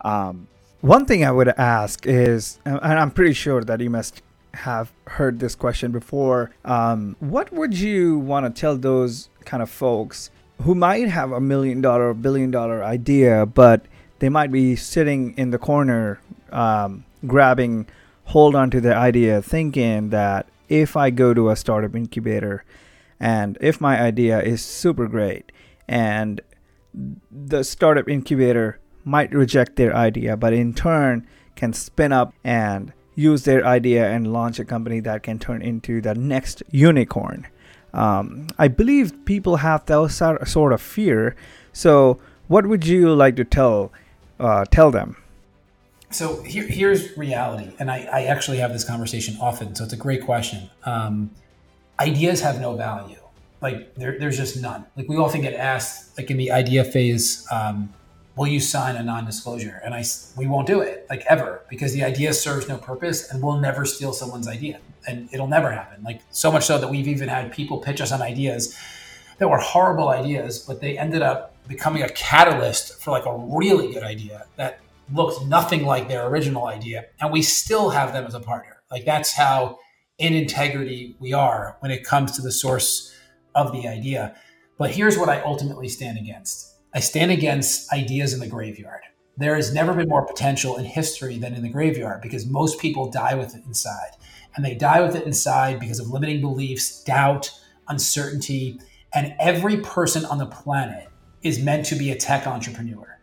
Um, 0.01 0.47
one 0.81 1.05
thing 1.05 1.25
I 1.25 1.31
would 1.31 1.49
ask 1.49 2.05
is, 2.05 2.59
and 2.65 2.79
I'm 2.79 3.11
pretty 3.11 3.33
sure 3.33 3.63
that 3.63 3.79
you 3.81 3.89
must 3.89 4.21
have 4.53 4.91
heard 5.05 5.39
this 5.39 5.55
question 5.55 5.91
before. 5.91 6.51
Um, 6.65 7.15
what 7.19 7.51
would 7.51 7.77
you 7.77 8.19
want 8.19 8.53
to 8.53 8.59
tell 8.59 8.77
those 8.77 9.29
kind 9.45 9.61
of 9.61 9.69
folks 9.69 10.31
who 10.61 10.75
might 10.75 11.07
have 11.07 11.31
a 11.31 11.41
million 11.41 11.81
dollar 11.81 12.13
billion 12.13 12.51
dollar 12.51 12.83
idea, 12.83 13.45
but 13.45 13.85
they 14.19 14.29
might 14.29 14.51
be 14.51 14.75
sitting 14.75 15.37
in 15.37 15.51
the 15.51 15.57
corner, 15.57 16.19
um, 16.51 17.05
grabbing 17.25 17.87
hold 18.25 18.55
onto 18.55 18.79
their 18.79 18.97
idea, 18.97 19.41
thinking 19.41 20.09
that 20.09 20.47
if 20.67 20.97
I 20.97 21.09
go 21.09 21.33
to 21.33 21.49
a 21.49 21.55
startup 21.55 21.95
incubator 21.95 22.65
and 23.19 23.57
if 23.61 23.79
my 23.79 23.99
idea 23.99 24.41
is 24.41 24.61
super 24.61 25.07
great 25.07 25.51
and 25.87 26.41
the 27.31 27.63
startup 27.63 28.09
incubator 28.09 28.79
might 29.03 29.31
reject 29.33 29.75
their 29.75 29.95
idea, 29.95 30.35
but 30.35 30.53
in 30.53 30.73
turn 30.73 31.25
can 31.55 31.73
spin 31.73 32.11
up 32.11 32.33
and 32.43 32.91
use 33.15 33.43
their 33.43 33.65
idea 33.65 34.09
and 34.09 34.31
launch 34.31 34.59
a 34.59 34.65
company 34.65 34.99
that 34.99 35.23
can 35.23 35.39
turn 35.39 35.61
into 35.61 36.01
the 36.01 36.13
next 36.13 36.61
unicorn. 36.69 37.47
Um, 37.93 38.47
I 38.57 38.67
believe 38.67 39.13
people 39.25 39.57
have 39.57 39.85
that 39.85 40.41
sort 40.45 40.73
of 40.73 40.81
fear. 40.81 41.35
So, 41.73 42.19
what 42.47 42.67
would 42.67 42.85
you 42.85 43.13
like 43.13 43.35
to 43.37 43.43
tell 43.43 43.91
uh, 44.39 44.65
tell 44.65 44.91
them? 44.91 45.17
So 46.09 46.41
here, 46.43 46.65
here's 46.65 47.17
reality, 47.17 47.73
and 47.79 47.91
I, 47.91 48.07
I, 48.11 48.23
actually 48.23 48.59
have 48.59 48.71
this 48.71 48.85
conversation 48.85 49.35
often. 49.41 49.75
So 49.75 49.83
it's 49.83 49.91
a 49.91 49.97
great 49.97 50.23
question. 50.23 50.69
Um, 50.85 51.31
ideas 51.99 52.39
have 52.41 52.61
no 52.61 52.77
value. 52.77 53.17
Like 53.59 53.93
there, 53.95 54.17
there's 54.17 54.37
just 54.37 54.61
none. 54.61 54.85
Like 54.95 55.09
we 55.09 55.17
often 55.17 55.41
get 55.41 55.53
asked, 55.53 56.17
like 56.17 56.31
in 56.31 56.37
the 56.37 56.51
idea 56.51 56.85
phase, 56.85 57.45
um, 57.51 57.93
will 58.37 58.47
you 58.47 58.61
sign 58.61 58.95
a 58.95 59.03
non-disclosure? 59.03 59.81
And 59.83 59.93
I, 59.93 60.05
we 60.37 60.47
won't 60.47 60.67
do 60.67 60.79
it, 60.79 61.07
like 61.09 61.25
ever, 61.27 61.63
because 61.69 61.91
the 61.91 62.03
idea 62.03 62.33
serves 62.33 62.69
no 62.69 62.77
purpose, 62.77 63.29
and 63.29 63.43
we'll 63.43 63.57
never 63.57 63.83
steal 63.83 64.13
someone's 64.13 64.47
idea, 64.47 64.79
and 65.07 65.29
it'll 65.31 65.47
never 65.47 65.71
happen. 65.71 66.03
Like 66.03 66.21
so 66.29 66.51
much 66.51 66.65
so 66.65 66.77
that 66.77 66.89
we've 66.89 67.07
even 67.07 67.29
had 67.29 67.51
people 67.51 67.79
pitch 67.79 68.01
us 68.01 68.11
on 68.11 68.21
ideas 68.21 68.77
that 69.39 69.49
were 69.49 69.57
horrible 69.57 70.09
ideas, 70.09 70.59
but 70.59 70.81
they 70.81 70.97
ended 70.97 71.21
up 71.21 71.55
becoming 71.67 72.03
a 72.03 72.09
catalyst 72.09 73.01
for 73.01 73.11
like 73.11 73.25
a 73.25 73.37
really 73.37 73.93
good 73.93 74.03
idea 74.03 74.45
that 74.55 74.79
looked 75.13 75.45
nothing 75.45 75.85
like 75.85 76.07
their 76.07 76.27
original 76.27 76.67
idea, 76.67 77.05
and 77.21 77.31
we 77.31 77.41
still 77.41 77.89
have 77.89 78.13
them 78.13 78.25
as 78.25 78.33
a 78.33 78.39
partner. 78.39 78.77
Like 78.91 79.05
that's 79.05 79.33
how 79.33 79.79
in 80.17 80.33
integrity 80.33 81.15
we 81.19 81.33
are 81.33 81.77
when 81.79 81.91
it 81.91 82.03
comes 82.03 82.31
to 82.33 82.41
the 82.41 82.51
source 82.51 83.13
of 83.55 83.71
the 83.71 83.87
idea. 83.87 84.35
But 84.77 84.91
here's 84.91 85.17
what 85.17 85.29
I 85.29 85.41
ultimately 85.41 85.89
stand 85.89 86.17
against 86.17 86.73
I 86.93 86.99
stand 86.99 87.31
against 87.31 87.91
ideas 87.93 88.33
in 88.33 88.39
the 88.39 88.47
graveyard. 88.47 89.01
There 89.37 89.55
has 89.55 89.73
never 89.73 89.93
been 89.93 90.09
more 90.09 90.25
potential 90.25 90.77
in 90.77 90.85
history 90.85 91.37
than 91.37 91.53
in 91.53 91.61
the 91.61 91.69
graveyard 91.69 92.21
because 92.21 92.47
most 92.47 92.79
people 92.79 93.11
die 93.11 93.35
with 93.35 93.55
it 93.55 93.63
inside. 93.65 94.11
And 94.55 94.65
they 94.65 94.73
die 94.73 95.01
with 95.01 95.15
it 95.15 95.27
inside 95.27 95.79
because 95.79 95.99
of 95.99 96.09
limiting 96.09 96.41
beliefs, 96.41 97.03
doubt, 97.03 97.51
uncertainty. 97.87 98.79
And 99.13 99.35
every 99.39 99.77
person 99.77 100.25
on 100.25 100.39
the 100.39 100.47
planet 100.47 101.09
is 101.43 101.61
meant 101.61 101.85
to 101.87 101.95
be 101.95 102.11
a 102.11 102.17
tech 102.17 102.47
entrepreneur. 102.47 103.19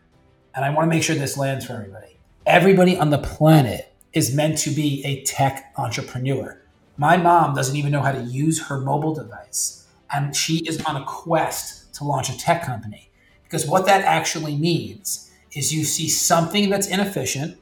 And 0.55 0.63
I 0.63 0.69
want 0.69 0.85
to 0.85 0.89
make 0.89 1.03
sure 1.03 1.15
this 1.15 1.37
lands 1.37 1.65
for 1.65 1.73
everybody. 1.73 2.17
Everybody 2.45 2.97
on 2.97 3.09
the 3.09 3.17
planet 3.17 3.91
is 4.13 4.33
meant 4.33 4.57
to 4.59 4.69
be 4.69 5.03
a 5.05 5.21
tech 5.23 5.73
entrepreneur. 5.75 6.61
My 6.95 7.17
mom 7.17 7.55
doesn't 7.55 7.75
even 7.75 7.91
know 7.91 8.01
how 8.01 8.13
to 8.13 8.21
use 8.21 8.67
her 8.67 8.79
mobile 8.79 9.13
device, 9.13 9.85
and 10.13 10.33
she 10.33 10.59
is 10.59 10.81
on 10.85 10.95
a 10.95 11.03
quest 11.03 11.93
to 11.95 12.05
launch 12.05 12.29
a 12.29 12.37
tech 12.37 12.63
company. 12.63 13.11
Because 13.43 13.67
what 13.67 13.85
that 13.87 14.01
actually 14.03 14.55
means 14.55 15.24
is 15.55 15.73
you 15.73 15.83
see 15.83 16.09
something 16.09 16.69
that's 16.69 16.87
inefficient, 16.87 17.57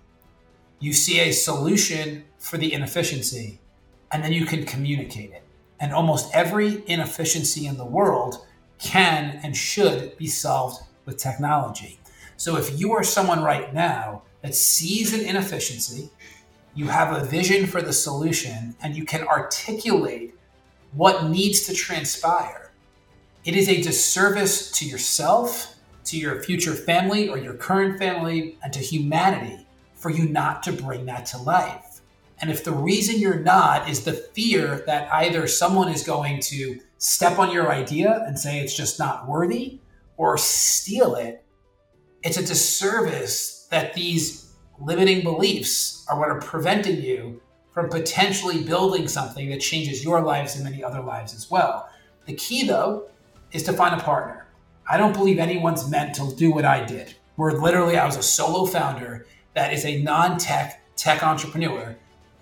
you 0.79 0.91
see 0.91 1.19
a 1.19 1.31
solution 1.31 2.25
for 2.37 2.57
the 2.57 2.73
inefficiency, 2.73 3.59
and 4.11 4.23
then 4.23 4.33
you 4.33 4.45
can 4.45 4.65
communicate 4.65 5.31
it. 5.31 5.43
And 5.79 5.93
almost 5.93 6.33
every 6.33 6.83
inefficiency 6.87 7.67
in 7.67 7.77
the 7.77 7.85
world 7.85 8.45
can 8.79 9.39
and 9.43 9.55
should 9.55 10.17
be 10.17 10.27
solved 10.27 10.83
with 11.05 11.17
technology. 11.17 11.99
So 12.35 12.57
if 12.57 12.79
you 12.79 12.91
are 12.93 13.03
someone 13.03 13.43
right 13.43 13.73
now 13.73 14.23
that 14.41 14.55
sees 14.55 15.13
an 15.13 15.21
inefficiency, 15.21 16.09
you 16.75 16.87
have 16.87 17.15
a 17.15 17.25
vision 17.25 17.67
for 17.67 17.81
the 17.81 17.93
solution, 17.93 18.75
and 18.81 18.95
you 18.95 19.05
can 19.05 19.27
articulate 19.27 20.35
what 20.93 21.29
needs 21.29 21.67
to 21.67 21.73
transpire, 21.73 22.71
it 23.45 23.55
is 23.55 23.69
a 23.69 23.81
disservice 23.81 24.71
to 24.71 24.85
yourself 24.85 25.72
to 26.05 26.17
your 26.17 26.41
future 26.41 26.73
family 26.73 27.29
or 27.29 27.37
your 27.37 27.53
current 27.53 27.97
family 27.97 28.57
and 28.63 28.73
to 28.73 28.79
humanity 28.79 29.65
for 29.95 30.09
you 30.09 30.27
not 30.27 30.63
to 30.63 30.71
bring 30.71 31.05
that 31.05 31.25
to 31.27 31.37
life. 31.37 32.01
And 32.39 32.51
if 32.51 32.63
the 32.63 32.73
reason 32.73 33.19
you're 33.19 33.39
not 33.39 33.87
is 33.87 34.03
the 34.03 34.13
fear 34.13 34.83
that 34.85 35.11
either 35.13 35.47
someone 35.47 35.89
is 35.89 36.03
going 36.03 36.41
to 36.41 36.79
step 36.97 37.39
on 37.39 37.51
your 37.51 37.71
idea 37.71 38.23
and 38.27 38.37
say 38.37 38.59
it's 38.59 38.75
just 38.75 38.99
not 38.99 39.27
worthy 39.27 39.79
or 40.17 40.37
steal 40.37 41.15
it, 41.15 41.43
it's 42.21 42.37
a 42.37 42.45
disservice 42.45 43.67
that 43.71 43.93
these 43.93 44.53
limiting 44.79 45.23
beliefs 45.23 46.05
are 46.09 46.19
what 46.19 46.29
are 46.29 46.39
preventing 46.41 47.01
you 47.01 47.41
from 47.71 47.89
potentially 47.89 48.63
building 48.63 49.07
something 49.07 49.49
that 49.49 49.59
changes 49.59 50.03
your 50.03 50.21
lives 50.21 50.55
and 50.55 50.63
many 50.63 50.83
other 50.83 51.01
lives 51.01 51.33
as 51.33 51.49
well. 51.49 51.89
The 52.25 52.33
key, 52.33 52.67
though, 52.67 53.09
is 53.51 53.63
to 53.63 53.73
find 53.73 53.99
a 53.99 54.03
partner 54.03 54.45
I 54.89 54.97
don't 54.97 55.13
believe 55.13 55.39
anyone's 55.39 55.89
meant 55.89 56.15
to 56.15 56.33
do 56.35 56.51
what 56.51 56.65
I 56.65 56.83
did. 56.83 57.15
Where 57.35 57.53
literally 57.53 57.97
I 57.97 58.05
was 58.05 58.17
a 58.17 58.23
solo 58.23 58.65
founder 58.65 59.25
that 59.53 59.73
is 59.73 59.85
a 59.85 60.01
non-tech 60.01 60.81
tech 60.95 61.23
entrepreneur 61.23 61.95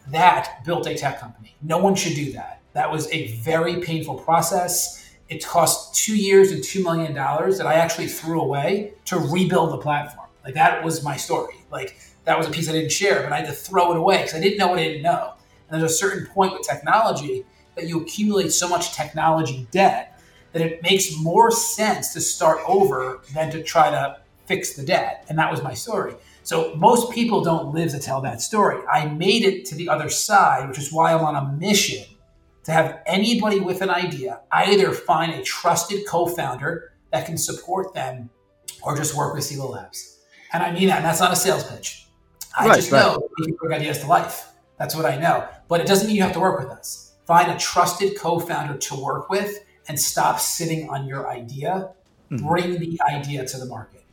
that 0.10 0.64
built 0.66 0.88
a 0.88 0.96
tech 0.96 1.20
company. 1.20 1.56
No 1.62 1.78
one 1.78 1.96
should 1.96 2.16
do 2.16 2.32
that. 2.34 2.62
That 2.74 2.92
was 2.92 3.12
a 3.12 3.28
very 3.38 3.82
painful 3.82 4.16
process. 4.16 5.16
It 5.30 5.46
cost 5.46 5.96
two 5.96 6.18
years 6.18 6.52
and 6.52 6.64
two 6.64 6.84
million 6.84 7.14
dollars 7.14 7.58
that 7.58 7.68
I 7.68 7.76
actually 7.76 8.08
threw 8.08 8.42
away 8.42 8.94
to 9.06 9.18
rebuild 9.18 9.72
the 9.72 9.78
platform. 9.78 10.28
Like 10.44 10.56
that 10.56 10.84
was 10.84 11.04
my 11.04 11.16
story. 11.18 11.56
Like 11.72 11.98
that 12.26 12.38
was 12.38 12.48
a 12.48 12.52
piece 12.52 12.70
I 12.70 12.74
didn't 12.74 12.92
share, 12.92 13.24
but 13.24 13.32
I 13.32 13.38
had 13.38 13.48
to 13.48 13.54
throw 13.54 13.92
it 13.92 13.98
away 13.98 14.18
because 14.18 14.34
I 14.34 14.42
didn't 14.42 14.58
know 14.58 14.68
what 14.68 14.80
I 14.80 14.84
didn't 14.84 15.04
know. 15.04 15.34
And 15.70 15.82
there's 15.82 15.92
a 15.92 15.96
certain 15.96 16.26
point 16.28 16.54
with 16.54 16.68
technology 16.68 17.46
that 17.76 17.88
you 17.88 18.02
accumulate 18.02 18.52
so 18.52 18.68
much 18.68 18.94
technology 18.96 19.68
debt 19.72 20.11
that 20.52 20.62
it 20.62 20.84
makes 20.84 21.18
more 21.18 21.52
sense 21.52 22.14
to 22.14 22.22
start 22.22 22.60
over 22.68 23.22
than 23.34 23.52
to 23.52 23.64
try 23.64 23.90
to 23.90 24.20
fix 24.46 24.74
the 24.74 24.84
debt. 24.84 25.26
And 25.30 25.38
that 25.38 25.50
was 25.50 25.64
my 25.64 25.74
story. 25.74 26.14
So 26.44 26.76
most 26.76 27.12
people 27.12 27.44
don't 27.44 27.74
live 27.74 27.92
to 27.92 28.00
tell 28.00 28.22
that 28.22 28.42
story. 28.42 28.82
I 28.92 29.06
made 29.06 29.44
it 29.44 29.66
to 29.66 29.76
the 29.76 29.90
other 29.90 30.10
side, 30.10 30.68
which 30.68 30.80
is 30.80 30.92
why 30.92 31.14
I'm 31.14 31.24
on 31.24 31.36
a 31.36 31.52
mission 31.58 32.06
to 32.64 32.72
have 32.72 33.00
anybody 33.06 33.60
with 33.60 33.82
an 33.82 33.90
idea 33.90 34.42
either 34.52 34.92
find 34.92 35.34
a 35.34 35.44
trusted 35.44 36.06
co-founder 36.08 36.94
that 37.12 37.26
can 37.26 37.38
support 37.38 37.94
them 37.94 38.30
or 38.84 38.96
just 38.96 39.16
work 39.16 39.34
with 39.34 39.44
Sila 39.44 39.66
Labs. 39.66 40.20
And 40.54 40.64
I 40.64 40.72
mean 40.72 40.88
that, 40.90 40.98
and 40.98 41.06
that's 41.06 41.20
not 41.20 41.32
a 41.32 41.36
sales 41.36 41.64
pitch. 41.64 42.08
I 42.58 42.68
right, 42.68 42.76
just 42.76 42.92
right. 42.92 43.00
know 43.00 43.30
we 43.40 43.46
can 43.46 43.56
bring 43.56 43.74
ideas 43.74 44.00
to 44.00 44.08
life. 44.08 44.52
That's 44.78 44.96
what 44.96 45.06
I 45.06 45.18
know. 45.18 45.48
But 45.68 45.80
it 45.80 45.88
doesn't 45.88 46.08
mean 46.08 46.16
you 46.16 46.24
have 46.24 46.34
to 46.34 46.40
work 46.40 46.60
with 46.60 46.70
us. 46.70 47.14
Find 47.26 47.52
a 47.52 47.58
trusted 47.58 48.18
co-founder 48.18 48.78
to 48.78 48.96
work 48.96 49.30
with 49.30 49.64
and 49.88 50.00
stop 50.00 50.40
sitting 50.40 50.90
on 50.90 51.08
your 51.08 51.30
idea. 51.30 51.90
Mm-hmm. 52.32 52.48
Bring 52.48 52.80
the 52.80 53.00
idea 53.10 53.46
to 53.46 53.58
the 53.58 53.66
market. 53.66 54.04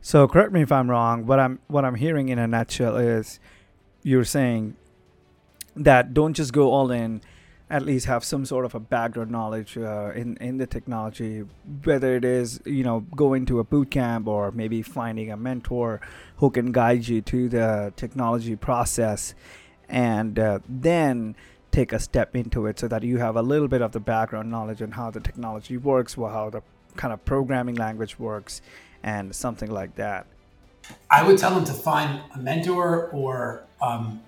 So 0.00 0.28
correct 0.28 0.52
me 0.52 0.60
if 0.60 0.70
I'm 0.70 0.90
wrong. 0.90 1.26
What 1.26 1.40
I'm 1.40 1.60
what 1.66 1.84
I'm 1.84 1.94
hearing 1.94 2.28
in 2.28 2.38
a 2.38 2.46
nutshell 2.46 2.96
is 2.96 3.40
you're 4.02 4.24
saying 4.24 4.76
that 5.76 6.12
don't 6.12 6.34
just 6.34 6.52
go 6.52 6.70
all 6.70 6.90
in. 6.90 7.22
At 7.70 7.82
least 7.82 8.04
have 8.04 8.22
some 8.22 8.44
sort 8.44 8.66
of 8.66 8.74
a 8.74 8.78
background 8.78 9.30
knowledge 9.30 9.78
uh, 9.78 10.12
in 10.14 10.36
in 10.36 10.58
the 10.58 10.66
technology, 10.66 11.44
whether 11.84 12.14
it 12.14 12.24
is 12.24 12.60
you 12.66 12.84
know 12.84 13.00
going 13.16 13.46
to 13.46 13.58
a 13.58 13.64
boot 13.64 13.90
camp 13.90 14.28
or 14.28 14.52
maybe 14.52 14.82
finding 14.82 15.32
a 15.32 15.36
mentor 15.36 16.02
who 16.36 16.50
can 16.50 16.70
guide 16.70 17.08
you 17.08 17.22
to 17.22 17.48
the 17.48 17.92
technology 17.96 18.56
process, 18.56 19.34
and 19.88 20.38
uh, 20.38 20.58
then 20.68 21.34
take 21.74 21.92
a 21.92 21.98
step 21.98 22.36
into 22.36 22.66
it 22.66 22.78
so 22.78 22.86
that 22.86 23.02
you 23.02 23.18
have 23.18 23.34
a 23.34 23.42
little 23.42 23.66
bit 23.66 23.82
of 23.82 23.90
the 23.90 24.00
background 24.00 24.48
knowledge 24.48 24.80
on 24.80 24.92
how 24.92 25.10
the 25.10 25.20
technology 25.20 25.76
works, 25.76 26.16
well, 26.16 26.30
how 26.30 26.48
the 26.48 26.62
kind 26.96 27.12
of 27.12 27.24
programming 27.24 27.74
language 27.74 28.16
works 28.18 28.62
and 29.02 29.34
something 29.34 29.70
like 29.70 29.96
that? 29.96 30.26
I 31.10 31.26
would 31.26 31.36
tell 31.36 31.52
them 31.52 31.64
to 31.64 31.72
find 31.72 32.20
a 32.34 32.38
mentor 32.38 33.08
or 33.10 33.64
um, 33.82 34.20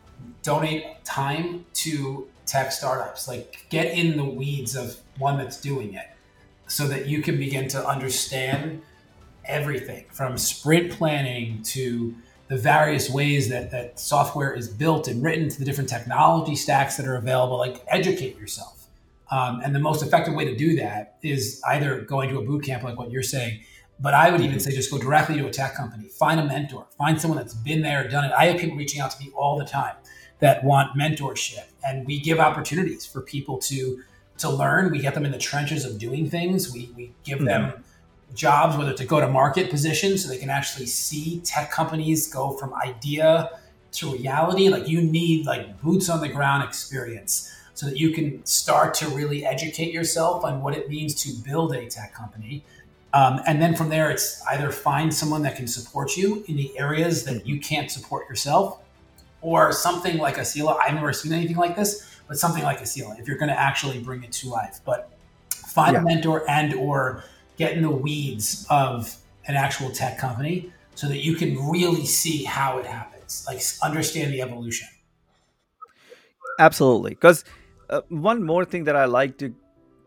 donate 0.43 1.05
time 1.05 1.65
to 1.75 2.26
tech 2.47 2.73
startups. 2.73 3.29
Like 3.29 3.67
get 3.69 3.97
in 3.97 4.17
the 4.17 4.25
weeds 4.25 4.75
of 4.75 4.97
one 5.19 5.38
that's 5.38 5.61
doing 5.61 5.95
it 5.95 6.09
so 6.67 6.88
that 6.88 7.07
you 7.07 7.23
can 7.23 7.37
begin 7.38 7.69
to 7.69 7.87
understand 7.87 8.83
everything 9.45 10.07
from 10.11 10.37
sprint 10.37 10.91
planning 10.91 11.62
to 11.62 12.12
the 12.49 12.57
various 12.57 13.11
ways 13.11 13.49
that, 13.49 13.71
that 13.71 13.99
software 13.99 14.55
is 14.55 14.69
built 14.69 15.09
and 15.09 15.23
written 15.23 15.49
to 15.49 15.59
the 15.59 15.65
different 15.65 15.91
technology 15.91 16.55
stacks 16.55 16.97
that 16.97 17.07
are 17.07 17.17
available. 17.17 17.59
Like 17.59 17.83
educate 17.88 18.38
yourself. 18.38 18.87
Um, 19.31 19.61
and 19.65 19.75
the 19.75 19.81
most 19.81 20.03
effective 20.03 20.35
way 20.35 20.45
to 20.45 20.57
do 20.57 20.76
that 20.76 21.19
is 21.23 21.61
either 21.67 22.03
going 22.03 22.29
to 22.29 22.38
a 22.38 22.43
boot 22.43 22.65
camp 22.65 22.85
like 22.85 22.97
what 22.97 23.11
you're 23.11 23.25
saying, 23.25 23.61
but 23.99 24.15
I 24.15 24.31
would 24.31 24.41
even 24.41 24.61
say 24.61 24.73
just 24.73 24.91
go 24.91 24.99
directly 24.99 25.37
to 25.38 25.47
a 25.47 25.50
tech 25.50 25.75
company, 25.75 26.09
find 26.09 26.38
a 26.38 26.45
mentor, 26.45 26.87
find 26.99 27.21
someone 27.21 27.38
that's 27.38 27.55
been 27.55 27.83
there, 27.83 28.07
done 28.09 28.25
it. 28.25 28.33
I 28.33 28.47
have 28.47 28.61
people 28.61 28.76
reaching 28.76 29.00
out 29.00 29.11
to 29.12 29.25
me 29.25 29.33
all 29.35 29.59
the 29.59 29.65
time 29.65 29.97
that 30.38 30.62
want 30.62 30.97
mentorship, 30.97 31.65
and 31.85 32.07
we 32.07 32.21
give 32.21 32.38
opportunities 32.38 33.07
for 33.07 33.21
people 33.23 33.59
to 33.59 34.03
to 34.38 34.50
learn. 34.50 34.91
We 34.91 34.99
get 34.99 35.15
them 35.15 35.25
in 35.25 35.33
the 35.33 35.38
trenches 35.38 35.87
of 35.87 35.99
doing 35.99 36.29
things. 36.29 36.73
We 36.73 36.91
we 36.95 37.15
give 37.25 37.38
mm-hmm. 37.38 37.47
them 37.47 37.85
jobs, 38.35 38.76
whether 38.76 38.92
to 38.92 39.04
go 39.04 39.21
to 39.21 39.28
market 39.28 39.71
positions, 39.71 40.23
so 40.23 40.28
they 40.28 40.38
can 40.38 40.50
actually 40.50 40.87
see 40.87 41.40
tech 41.40 41.71
companies 41.71 42.33
go 42.33 42.52
from 42.52 42.75
idea 42.75 43.50
to 43.92 44.12
reality. 44.12 44.68
Like 44.68 44.88
you 44.88 45.00
need 45.00 45.47
like 45.47 45.80
boots 45.80 46.09
on 46.09 46.21
the 46.21 46.28
ground 46.28 46.64
experience 46.64 47.52
so 47.75 47.87
that 47.87 47.99
you 47.99 48.11
can 48.11 48.45
start 48.45 48.95
to 48.95 49.09
really 49.09 49.45
educate 49.45 49.92
yourself 49.92 50.45
on 50.45 50.62
what 50.62 50.75
it 50.75 50.88
means 50.88 51.14
to 51.14 51.33
build 51.45 51.75
a 51.75 51.87
tech 51.87 52.14
company 52.14 52.64
um, 53.16 53.40
and 53.47 53.62
then 53.62 53.75
from 53.75 53.88
there, 53.88 54.11
it's 54.11 54.42
either 54.49 54.71
find 54.71 55.12
someone 55.12 55.40
that 55.45 55.56
can 55.56 55.66
support 55.66 56.18
you 56.18 56.45
in 56.49 56.56
the 56.56 56.78
areas 56.78 57.25
that 57.25 57.47
you 57.47 57.59
can't 57.59 57.90
support 57.90 58.28
yourself, 58.28 58.83
or 59.40 59.73
something 59.73 60.18
like 60.18 60.37
Acela. 60.37 60.78
I've 60.78 60.92
never 60.92 61.14
seen 61.14 61.33
anything 61.33 61.56
like 61.56 61.76
this, 61.76 62.21
but 62.28 62.38
something 62.38 62.62
like 62.62 62.80
Acela, 62.80 63.18
if 63.18 63.26
you're 63.26 63.38
going 63.38 63.49
to 63.49 63.59
actually 63.59 64.00
bring 64.00 64.23
it 64.23 64.33
to 64.33 64.50
life. 64.50 64.80
But 64.85 65.16
find 65.50 65.95
yeah. 65.95 66.02
a 66.02 66.04
mentor 66.04 66.45
and 66.50 66.75
or 66.75 67.25
get 67.56 67.72
in 67.72 67.82
the 67.82 67.90
weeds 67.90 68.66
of 68.70 69.16
an 69.46 69.56
actual 69.56 69.90
tech 69.90 70.18
company 70.18 70.72
so 70.94 71.08
that 71.08 71.25
you 71.25 71.34
can 71.34 71.58
really 71.68 72.06
see 72.06 72.44
how 72.44 72.78
it 72.78 72.86
happens, 72.86 73.44
like 73.46 73.60
understand 73.82 74.32
the 74.32 74.40
evolution. 74.40 74.88
Absolutely, 76.58 77.10
because 77.10 77.44
uh, 77.90 78.00
one 78.08 78.42
more 78.42 78.64
thing 78.64 78.84
that 78.84 78.96
I 78.96 79.04
like 79.04 79.36
to, 79.38 79.54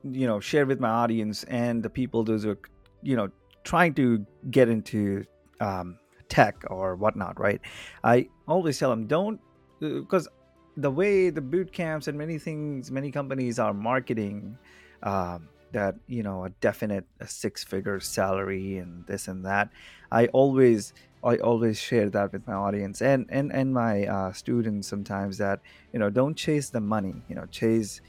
you 0.04 0.26
know, 0.26 0.40
share 0.40 0.66
with 0.66 0.80
my 0.80 0.90
audience 0.90 1.44
and 1.44 1.84
the 1.84 1.90
people 1.90 2.24
those 2.24 2.46
are 2.46 2.58
you 3.02 3.16
know 3.16 3.30
trying 3.64 3.94
to 3.94 4.26
get 4.50 4.70
into 4.70 5.24
um, 5.62 5.98
tech 6.28 6.64
or 6.70 6.96
whatnot 6.96 7.40
right 7.40 7.60
i 8.04 8.28
always 8.48 8.78
tell 8.78 8.90
them 8.90 9.08
don't 9.08 9.40
because 9.80 10.28
uh, 10.28 10.32
the 10.78 10.92
way 10.92 11.30
the 11.30 11.42
boot 11.42 11.72
camps 11.74 12.08
and 12.08 12.18
many 12.18 12.38
things 12.38 12.92
many 12.92 13.12
companies 13.12 13.60
are 13.60 13.74
marketing 13.74 14.58
um, 15.04 15.50
that 15.72 15.96
you 16.08 16.24
know 16.24 16.46
a 16.46 16.50
definite 16.62 17.06
six 17.26 17.64
figure 17.64 18.00
salary 18.00 18.78
and 18.78 19.06
this 19.08 19.28
and 19.28 19.46
that. 19.46 19.70
I 20.12 20.28
always 20.28 20.94
i 21.22 21.36
always 21.38 21.78
share 21.78 22.10
that 22.10 22.32
with 22.32 22.48
my 22.48 22.54
audience 22.54 23.02
and 23.02 23.26
and 23.28 23.52
and 23.52 23.74
my 23.74 24.06
uh, 24.06 24.32
students 24.32 24.88
sometimes 24.88 25.38
that 25.38 25.60
you 25.92 26.00
know 26.00 26.10
don't 26.10 26.36
chase 26.36 26.70
the 26.70 26.80
money 26.80 27.14
you 27.28 27.36
know 27.36 27.46
chase 27.48 28.00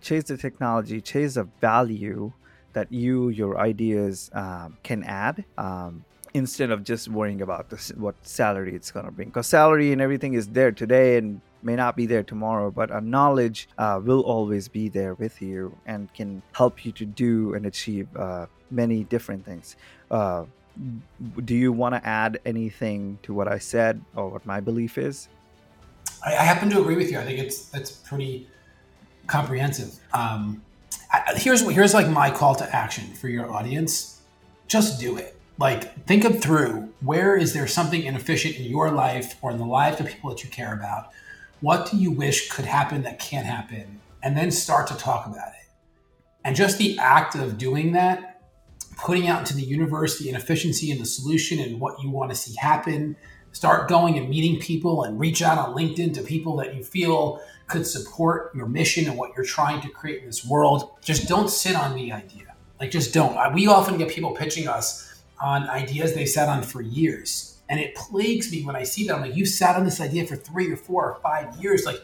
chase 0.00 0.22
the 0.22 0.36
technology 0.36 1.00
chase 1.00 1.34
the 1.34 1.42
value 1.60 2.32
that 2.72 2.92
you 2.92 3.30
your 3.30 3.58
ideas 3.58 4.30
um, 4.32 4.76
can 4.84 5.02
add 5.02 5.44
um, 5.58 6.04
instead 6.36 6.70
of 6.70 6.84
just 6.84 7.08
worrying 7.08 7.40
about 7.40 7.70
this, 7.70 7.88
what 7.96 8.14
salary 8.22 8.74
it's 8.74 8.90
going 8.90 9.06
to 9.06 9.10
bring. 9.10 9.28
Because 9.28 9.46
salary 9.46 9.92
and 9.92 10.02
everything 10.02 10.34
is 10.34 10.48
there 10.48 10.70
today 10.70 11.16
and 11.16 11.40
may 11.62 11.74
not 11.74 11.96
be 11.96 12.06
there 12.06 12.22
tomorrow 12.22 12.70
but 12.70 12.90
a 12.90 13.00
knowledge 13.00 13.68
uh, 13.78 14.00
will 14.02 14.20
always 14.20 14.68
be 14.68 14.88
there 14.88 15.14
with 15.14 15.40
you 15.42 15.76
and 15.86 16.12
can 16.14 16.42
help 16.52 16.84
you 16.84 16.92
to 16.92 17.04
do 17.04 17.54
and 17.54 17.66
achieve 17.66 18.08
uh, 18.16 18.46
many 18.70 19.04
different 19.04 19.44
things. 19.44 19.76
Uh, 20.10 20.44
do 21.44 21.54
you 21.54 21.72
want 21.72 21.94
to 21.94 22.06
add 22.06 22.38
anything 22.44 23.18
to 23.22 23.32
what 23.32 23.48
i 23.48 23.58
said 23.58 24.00
or 24.14 24.28
what 24.28 24.44
my 24.44 24.60
belief 24.60 24.98
is? 24.98 25.28
I, 26.24 26.36
I 26.36 26.42
happen 26.42 26.68
to 26.70 26.80
agree 26.80 26.96
with 26.96 27.10
you. 27.10 27.18
I 27.18 27.24
think 27.24 27.38
it's 27.38 27.66
that's 27.66 27.90
pretty 27.90 28.46
comprehensive. 29.26 29.98
Um, 30.12 30.62
here's 31.36 31.62
here's 31.70 31.94
like 31.94 32.08
my 32.08 32.30
call 32.30 32.54
to 32.56 32.76
action 32.76 33.14
for 33.14 33.28
your 33.28 33.50
audience. 33.50 34.20
Just 34.68 35.00
do 35.00 35.16
it. 35.16 35.38
Like 35.58 36.04
think 36.06 36.24
it 36.24 36.42
through. 36.42 36.92
Where 37.00 37.36
is 37.36 37.54
there 37.54 37.66
something 37.66 38.02
inefficient 38.02 38.56
in 38.56 38.64
your 38.64 38.90
life 38.90 39.36
or 39.40 39.50
in 39.50 39.58
the 39.58 39.64
lives 39.64 39.98
of 40.00 40.06
people 40.08 40.30
that 40.30 40.44
you 40.44 40.50
care 40.50 40.74
about 40.74 41.08
what 41.66 41.90
do 41.90 41.96
you 41.96 42.10
wish 42.10 42.48
could 42.48 42.64
happen 42.64 43.02
that 43.02 43.18
can't 43.18 43.46
happen 43.46 44.00
and 44.22 44.36
then 44.36 44.50
start 44.50 44.86
to 44.86 44.96
talk 44.96 45.26
about 45.26 45.48
it 45.48 45.68
and 46.44 46.54
just 46.54 46.78
the 46.78 46.96
act 46.98 47.34
of 47.34 47.58
doing 47.58 47.92
that 47.92 48.40
putting 48.96 49.26
out 49.26 49.40
into 49.40 49.54
the 49.54 49.62
universe 49.62 50.18
the 50.18 50.28
inefficiency 50.28 50.90
and 50.92 51.00
the 51.00 51.06
solution 51.06 51.58
and 51.58 51.80
what 51.80 52.00
you 52.02 52.08
want 52.10 52.30
to 52.30 52.36
see 52.36 52.54
happen 52.56 53.16
start 53.52 53.88
going 53.88 54.16
and 54.18 54.28
meeting 54.28 54.60
people 54.60 55.04
and 55.04 55.18
reach 55.18 55.42
out 55.42 55.58
on 55.58 55.74
linkedin 55.74 56.14
to 56.14 56.22
people 56.22 56.56
that 56.56 56.74
you 56.74 56.84
feel 56.84 57.40
could 57.66 57.86
support 57.86 58.54
your 58.54 58.66
mission 58.66 59.08
and 59.08 59.18
what 59.18 59.32
you're 59.36 59.44
trying 59.44 59.80
to 59.80 59.88
create 59.88 60.20
in 60.20 60.26
this 60.26 60.44
world. 60.44 60.90
Just 61.02 61.28
don't 61.28 61.50
sit 61.50 61.74
on 61.74 61.94
the 61.94 62.12
idea. 62.12 62.54
Like, 62.80 62.90
just 62.90 63.12
don't. 63.12 63.54
We 63.54 63.66
often 63.66 63.98
get 63.98 64.08
people 64.08 64.32
pitching 64.32 64.68
us 64.68 65.22
on 65.40 65.68
ideas 65.68 66.14
they 66.14 66.26
sat 66.26 66.48
on 66.48 66.62
for 66.62 66.80
years. 66.80 67.55
And 67.68 67.80
it 67.80 67.94
plagues 67.94 68.52
me 68.52 68.62
when 68.64 68.76
I 68.76 68.84
see 68.84 69.06
that. 69.06 69.16
I'm 69.16 69.22
like, 69.22 69.34
you 69.34 69.44
sat 69.44 69.76
on 69.76 69.84
this 69.84 70.00
idea 70.00 70.26
for 70.26 70.36
three 70.36 70.70
or 70.70 70.76
four 70.76 71.10
or 71.10 71.20
five 71.20 71.56
years. 71.56 71.84
Like, 71.84 72.00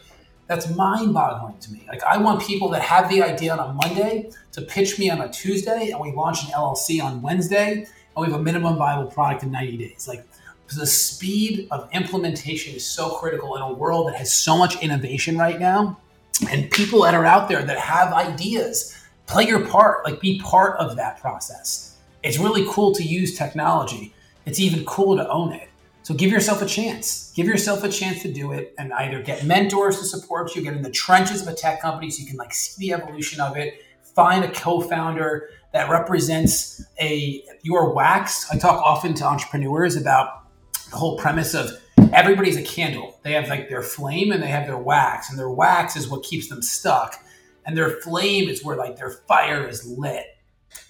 that's 0.47 0.69
mind 0.75 1.13
boggling 1.13 1.57
to 1.59 1.71
me. 1.71 1.85
Like, 1.87 2.03
I 2.03 2.17
want 2.17 2.41
people 2.41 2.69
that 2.69 2.81
have 2.81 3.09
the 3.09 3.21
idea 3.21 3.55
on 3.55 3.59
a 3.59 3.73
Monday 3.73 4.29
to 4.51 4.61
pitch 4.61 4.99
me 4.99 5.09
on 5.09 5.21
a 5.21 5.31
Tuesday, 5.31 5.91
and 5.91 6.01
we 6.01 6.11
launch 6.11 6.43
an 6.43 6.49
LLC 6.49 7.01
on 7.01 7.21
Wednesday, 7.21 7.85
and 7.85 7.87
we 8.15 8.29
have 8.29 8.39
a 8.39 8.43
minimum 8.43 8.77
viable 8.77 9.09
product 9.09 9.43
in 9.43 9.51
90 9.51 9.77
days. 9.77 10.05
Like, 10.07 10.25
the 10.75 10.87
speed 10.87 11.67
of 11.71 11.87
implementation 11.91 12.75
is 12.75 12.85
so 12.85 13.11
critical 13.11 13.55
in 13.55 13.61
a 13.61 13.71
world 13.71 14.07
that 14.07 14.15
has 14.15 14.33
so 14.33 14.57
much 14.57 14.81
innovation 14.81 15.37
right 15.37 15.59
now 15.59 15.99
and 16.49 16.69
people 16.71 17.03
that 17.03 17.13
are 17.13 17.25
out 17.25 17.47
there 17.47 17.63
that 17.63 17.77
have 17.77 18.11
ideas 18.13 18.97
play 19.27 19.45
your 19.45 19.65
part 19.67 20.03
like 20.05 20.19
be 20.19 20.39
part 20.39 20.77
of 20.79 20.95
that 20.95 21.19
process 21.19 21.97
it's 22.23 22.39
really 22.39 22.65
cool 22.69 22.93
to 22.93 23.03
use 23.03 23.37
technology 23.37 24.13
it's 24.45 24.59
even 24.59 24.83
cool 24.85 25.15
to 25.15 25.27
own 25.29 25.51
it 25.53 25.69
so 26.03 26.13
give 26.13 26.31
yourself 26.31 26.61
a 26.61 26.65
chance 26.65 27.31
give 27.35 27.47
yourself 27.47 27.83
a 27.83 27.89
chance 27.89 28.21
to 28.21 28.31
do 28.31 28.51
it 28.51 28.73
and 28.77 28.93
either 28.93 29.21
get 29.21 29.45
mentors 29.45 29.99
to 29.99 30.05
support 30.05 30.55
you 30.55 30.61
get 30.61 30.73
in 30.73 30.81
the 30.81 30.91
trenches 30.91 31.41
of 31.41 31.47
a 31.47 31.53
tech 31.53 31.81
company 31.81 32.09
so 32.09 32.21
you 32.21 32.27
can 32.27 32.37
like 32.37 32.53
see 32.53 32.87
the 32.87 32.93
evolution 32.93 33.39
of 33.41 33.57
it 33.57 33.81
find 34.15 34.43
a 34.43 34.51
co-founder 34.51 35.49
that 35.71 35.89
represents 35.89 36.83
a 36.99 37.43
your 37.61 37.93
wax 37.93 38.49
i 38.51 38.57
talk 38.57 38.81
often 38.83 39.13
to 39.13 39.23
entrepreneurs 39.23 39.95
about 39.95 40.43
the 40.89 40.97
whole 40.97 41.17
premise 41.17 41.53
of 41.53 41.71
everybody's 42.13 42.57
a 42.57 42.63
candle. 42.63 43.19
They 43.23 43.33
have 43.33 43.49
like 43.49 43.69
their 43.69 43.81
flame 43.81 44.31
and 44.31 44.41
they 44.41 44.47
have 44.47 44.67
their 44.67 44.77
wax, 44.77 45.29
and 45.29 45.37
their 45.37 45.49
wax 45.49 45.95
is 45.95 46.07
what 46.07 46.23
keeps 46.23 46.47
them 46.49 46.61
stuck, 46.61 47.19
and 47.65 47.77
their 47.77 48.01
flame 48.01 48.49
is 48.49 48.63
where 48.63 48.77
like 48.77 48.95
their 48.95 49.09
fire 49.09 49.67
is 49.67 49.85
lit. 49.85 50.25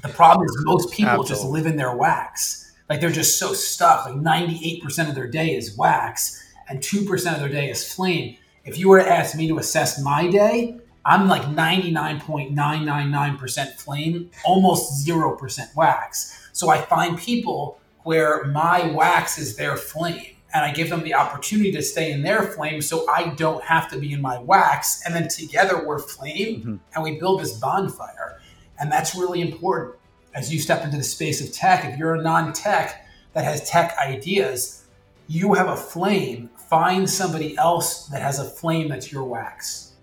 The 0.01 0.09
problem 0.09 0.45
is 0.45 0.55
most 0.59 0.91
people 0.91 1.21
Absolutely. 1.21 1.29
just 1.29 1.45
live 1.45 1.65
in 1.65 1.77
their 1.77 1.95
wax. 1.95 2.62
Like 2.89 3.01
they're 3.01 3.11
just 3.11 3.37
so 3.39 3.53
stuck. 3.53 4.05
Like 4.05 4.15
98% 4.15 5.09
of 5.09 5.15
their 5.15 5.27
day 5.27 5.55
is 5.55 5.77
wax 5.77 6.41
and 6.69 6.79
2% 6.79 7.33
of 7.33 7.39
their 7.39 7.49
day 7.49 7.69
is 7.69 7.93
flame. 7.93 8.37
If 8.65 8.77
you 8.77 8.89
were 8.89 8.99
to 8.99 9.09
ask 9.09 9.35
me 9.35 9.47
to 9.47 9.57
assess 9.57 9.99
my 10.01 10.29
day, 10.29 10.77
I'm 11.05 11.27
like 11.27 11.41
99.999% 11.43 13.73
flame, 13.73 14.31
almost 14.45 15.05
0% 15.05 15.75
wax. 15.75 16.49
So 16.53 16.69
I 16.69 16.79
find 16.81 17.17
people 17.17 17.77
where 18.03 18.45
my 18.45 18.87
wax 18.91 19.37
is 19.37 19.57
their 19.57 19.75
flame 19.75 20.37
and 20.53 20.63
I 20.63 20.71
give 20.71 20.89
them 20.89 21.03
the 21.03 21.15
opportunity 21.15 21.73
to 21.73 21.81
stay 21.81 22.11
in 22.11 22.21
their 22.21 22.43
flame 22.43 22.81
so 22.81 23.09
I 23.09 23.33
don't 23.35 23.63
have 23.63 23.89
to 23.91 23.99
be 23.99 24.13
in 24.13 24.21
my 24.21 24.39
wax. 24.39 25.01
And 25.05 25.13
then 25.15 25.27
together 25.27 25.85
we're 25.85 25.99
flame 25.99 26.59
mm-hmm. 26.59 26.75
and 26.93 27.03
we 27.03 27.19
build 27.19 27.41
this 27.41 27.59
bonfire. 27.59 28.39
And 28.79 28.89
that's 28.91 29.15
really 29.15 29.41
important 29.41 29.95
as 30.33 30.53
you 30.53 30.59
step 30.59 30.83
into 30.83 30.97
the 30.97 31.03
space 31.03 31.41
of 31.41 31.51
tech. 31.53 31.85
If 31.85 31.97
you're 31.97 32.15
a 32.15 32.21
non 32.21 32.53
tech 32.53 33.05
that 33.33 33.43
has 33.43 33.67
tech 33.69 33.95
ideas, 33.97 34.85
you 35.27 35.53
have 35.53 35.67
a 35.67 35.77
flame. 35.77 36.49
Find 36.69 37.09
somebody 37.09 37.57
else 37.57 38.07
that 38.07 38.21
has 38.21 38.39
a 38.39 38.45
flame 38.45 38.89
that's 38.89 39.11
your 39.11 39.23
wax. 39.23 39.93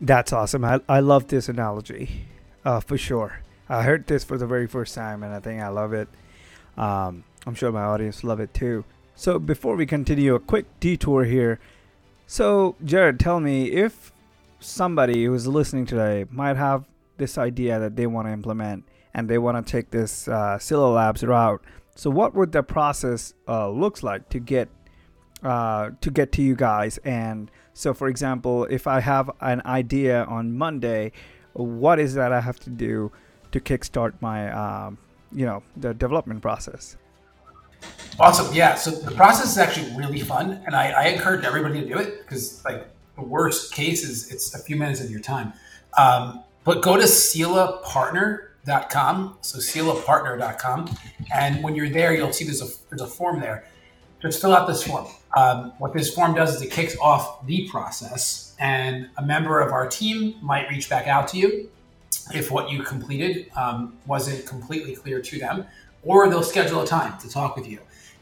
That's 0.00 0.32
awesome. 0.32 0.64
I, 0.64 0.80
I 0.88 1.00
love 1.00 1.28
this 1.28 1.48
analogy 1.48 2.26
uh, 2.64 2.80
for 2.80 2.98
sure. 2.98 3.40
I 3.68 3.82
heard 3.82 4.06
this 4.06 4.24
for 4.24 4.38
the 4.38 4.46
very 4.46 4.66
first 4.66 4.94
time 4.94 5.22
and 5.22 5.34
I 5.34 5.40
think 5.40 5.60
I 5.60 5.68
love 5.68 5.92
it. 5.92 6.08
Um, 6.76 7.24
I'm 7.46 7.54
sure 7.54 7.72
my 7.72 7.82
audience 7.82 8.22
love 8.24 8.40
it 8.40 8.52
too. 8.52 8.84
So 9.14 9.38
before 9.38 9.76
we 9.76 9.86
continue, 9.86 10.34
a 10.34 10.40
quick 10.40 10.66
detour 10.80 11.24
here. 11.24 11.58
So 12.26 12.76
Jared, 12.84 13.18
tell 13.18 13.40
me 13.40 13.72
if 13.72 14.12
somebody 14.60 15.24
who's 15.24 15.46
listening 15.46 15.86
today 15.86 16.26
might 16.30 16.56
have 16.56 16.84
this 17.16 17.38
idea 17.38 17.78
that 17.78 17.96
they 17.96 18.06
want 18.06 18.28
to 18.28 18.32
implement 18.32 18.84
and 19.16 19.30
they 19.30 19.38
want 19.38 19.66
to 19.66 19.68
take 19.68 19.90
this 19.90 20.28
uh, 20.28 20.58
Sila 20.58 20.88
Labs 20.92 21.24
route. 21.24 21.62
So, 21.96 22.10
what 22.10 22.34
would 22.34 22.52
the 22.52 22.62
process 22.62 23.32
uh, 23.48 23.70
looks 23.70 24.02
like 24.02 24.28
to 24.28 24.38
get 24.38 24.68
uh, 25.42 25.90
to 26.02 26.10
get 26.10 26.30
to 26.32 26.42
you 26.42 26.54
guys? 26.54 26.98
And 26.98 27.50
so, 27.72 27.94
for 27.94 28.08
example, 28.08 28.64
if 28.66 28.86
I 28.86 29.00
have 29.00 29.30
an 29.40 29.62
idea 29.64 30.24
on 30.24 30.56
Monday, 30.56 31.12
what 31.54 31.98
is 31.98 32.12
that 32.14 32.30
I 32.30 32.40
have 32.40 32.60
to 32.60 32.70
do 32.70 33.10
to 33.52 33.58
kickstart 33.58 34.12
my, 34.20 34.52
um, 34.52 34.98
you 35.32 35.46
know, 35.46 35.62
the 35.78 35.94
development 35.94 36.42
process? 36.42 36.98
Awesome. 38.20 38.54
Yeah. 38.54 38.74
So 38.74 38.90
the 38.90 39.12
process 39.12 39.52
is 39.52 39.58
actually 39.58 39.96
really 39.96 40.20
fun, 40.20 40.62
and 40.66 40.76
I, 40.76 40.90
I 40.90 41.04
encourage 41.06 41.44
everybody 41.44 41.80
to 41.80 41.88
do 41.88 41.98
it 41.98 42.18
because, 42.18 42.62
like, 42.66 42.86
the 43.14 43.22
worst 43.22 43.72
case 43.72 44.04
is 44.04 44.30
it's 44.30 44.54
a 44.54 44.58
few 44.58 44.76
minutes 44.76 45.00
of 45.00 45.10
your 45.10 45.20
time. 45.20 45.54
Um, 45.96 46.44
but 46.64 46.82
go 46.82 46.96
to 46.96 47.06
silapartner.com. 48.66 49.38
So 49.40 49.58
silapartner.com, 49.58 50.96
and 51.34 51.62
when 51.62 51.74
you're 51.74 51.90
there, 51.90 52.14
you'll 52.14 52.32
see 52.32 52.44
there's 52.44 52.62
a 52.62 52.68
there's 52.90 53.02
a 53.02 53.06
form 53.06 53.40
there. 53.40 53.66
Just 54.20 54.40
fill 54.40 54.54
out 54.54 54.66
this 54.66 54.82
form. 54.82 55.06
Um, 55.36 55.72
what 55.78 55.92
this 55.92 56.12
form 56.14 56.34
does 56.34 56.54
is 56.54 56.62
it 56.62 56.70
kicks 56.70 56.96
off 56.98 57.46
the 57.46 57.68
process, 57.68 58.56
and 58.58 59.08
a 59.18 59.22
member 59.22 59.60
of 59.60 59.72
our 59.72 59.86
team 59.86 60.36
might 60.42 60.68
reach 60.68 60.88
back 60.88 61.06
out 61.06 61.28
to 61.28 61.38
you 61.38 61.70
if 62.34 62.50
what 62.50 62.70
you 62.70 62.82
completed 62.82 63.50
um, 63.56 63.96
wasn't 64.06 64.44
completely 64.46 64.96
clear 64.96 65.20
to 65.20 65.38
them, 65.38 65.66
or 66.02 66.28
they'll 66.28 66.42
schedule 66.42 66.80
a 66.80 66.86
time 66.86 67.18
to 67.18 67.28
talk 67.28 67.56
with 67.56 67.68
you. 67.68 67.78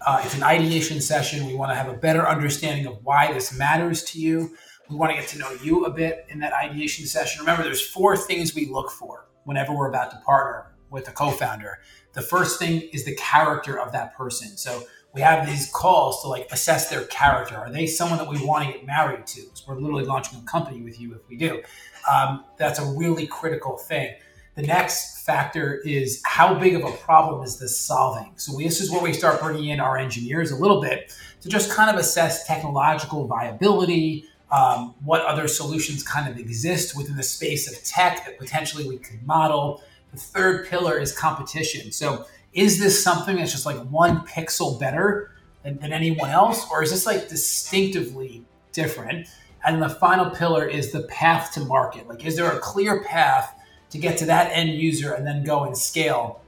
Uh, 0.07 0.20
it's 0.22 0.35
an 0.35 0.42
ideation 0.42 1.00
session. 1.00 1.46
We 1.46 1.54
want 1.54 1.70
to 1.70 1.74
have 1.74 1.88
a 1.88 1.96
better 1.96 2.28
understanding 2.28 2.87
of 2.87 3.02
why 3.04 3.33
this 3.33 3.57
matters 3.57 4.02
to 4.04 4.20
you. 4.20 4.54
We 4.90 4.96
want 4.96 5.12
to 5.12 5.16
get 5.16 5.28
to 5.28 5.38
know 5.38 5.50
you 5.62 5.87
a 5.87 5.90
bit 5.90 6.26
in 6.28 6.40
that 6.40 6.52
ideation 6.52 7.07
session. 7.07 7.40
Remember, 7.40 7.62
there's 7.62 7.87
four 7.87 8.14
things 8.18 8.54
we 8.54 8.66
look 8.66 8.90
for 8.90 9.24
whenever 9.44 9.74
we're 9.74 9.88
about 9.88 10.11
to 10.11 10.16
partner 10.18 10.72
with 10.90 11.09
a 11.09 11.12
co-founder. 11.12 11.78
The 12.12 12.22
first 12.22 12.59
thing 12.59 12.83
is 12.92 13.04
the 13.04 13.14
character 13.16 13.78
of 13.78 13.92
that 13.92 14.16
person. 14.16 14.57
So 14.57 14.85
we 15.14 15.20
have 15.20 15.46
these 15.46 15.70
calls 15.72 16.22
to 16.22 16.28
like 16.28 16.48
assess 16.50 16.90
their 16.90 17.04
character. 17.04 17.57
Are 17.57 17.70
they 17.70 17.87
someone 17.87 18.18
that 18.18 18.28
we 18.28 18.44
want 18.44 18.66
to 18.66 18.72
get 18.72 18.87
married 18.87 19.26
to? 19.28 19.42
because 19.42 19.64
we're 19.66 19.76
literally 19.76 20.04
launching 20.04 20.38
a 20.38 20.42
company 20.42 20.83
with 20.83 21.00
you 21.00 21.14
if 21.14 21.28
we 21.28 21.37
do. 21.37 21.62
Um, 22.11 22.44
that's 22.57 22.78
a 22.78 22.85
really 22.85 23.26
critical 23.26 23.76
thing. 23.76 24.14
The 24.57 24.62
next 24.62 25.24
factor 25.24 25.80
is 25.85 26.22
how 26.24 26.54
big 26.54 26.74
of 26.74 26.85
a 26.85 26.92
problem 26.98 27.42
is 27.42 27.59
this 27.59 27.76
solving? 27.76 28.33
So 28.37 28.54
we, 28.57 28.64
this 28.64 28.80
is 28.80 28.90
where 28.90 29.02
we 29.02 29.12
start 29.12 29.40
bringing 29.40 29.70
in 29.70 29.80
our 29.80 29.96
engineers 29.96 30.52
a 30.52 30.57
little 30.57 30.80
bit 30.80 31.12
to 31.40 31.48
just 31.48 31.72
kind 31.72 31.90
of 31.90 31.96
assess 31.96 32.46
technological 32.46 33.26
viability, 33.26 34.26
um, 34.54 34.94
what 35.04 35.22
other 35.22 35.48
solutions 35.48 36.02
kind 36.04 36.30
of 36.30 36.38
exist 36.38 36.96
within 36.96 37.16
the 37.16 37.22
space 37.22 37.70
of 37.70 37.82
tech 37.82 38.24
that 38.24 38.38
potentially 38.38 38.86
we 38.86 38.98
could 38.98 39.20
model. 39.26 39.82
The 40.12 40.18
third 40.18 40.68
pillar 40.68 40.98
is 40.98 41.16
competition. 41.16 41.90
So 41.90 42.26
is 42.52 42.78
this 42.78 43.02
something 43.02 43.36
that's 43.36 43.50
just 43.50 43.66
like 43.66 43.78
one 43.88 44.20
pixel 44.20 44.78
better 44.78 45.32
than, 45.64 45.78
than 45.78 45.92
anyone 45.92 46.30
else, 46.30 46.66
or 46.70 46.84
is 46.84 46.92
this 46.92 47.04
like 47.04 47.28
distinctively 47.28 48.44
different? 48.72 49.26
And 49.66 49.82
the 49.82 49.88
final 49.88 50.30
pillar 50.30 50.66
is 50.66 50.92
the 50.92 51.02
path 51.04 51.52
to 51.54 51.60
market. 51.60 52.06
Like, 52.06 52.24
is 52.24 52.36
there 52.36 52.50
a 52.52 52.60
clear 52.60 53.02
path 53.02 53.58
to 53.90 53.98
get 53.98 54.18
to 54.18 54.26
that 54.26 54.52
end 54.52 54.70
user 54.70 55.14
and 55.14 55.26
then 55.26 55.42
go 55.42 55.64
and 55.64 55.76
scale 55.76 56.42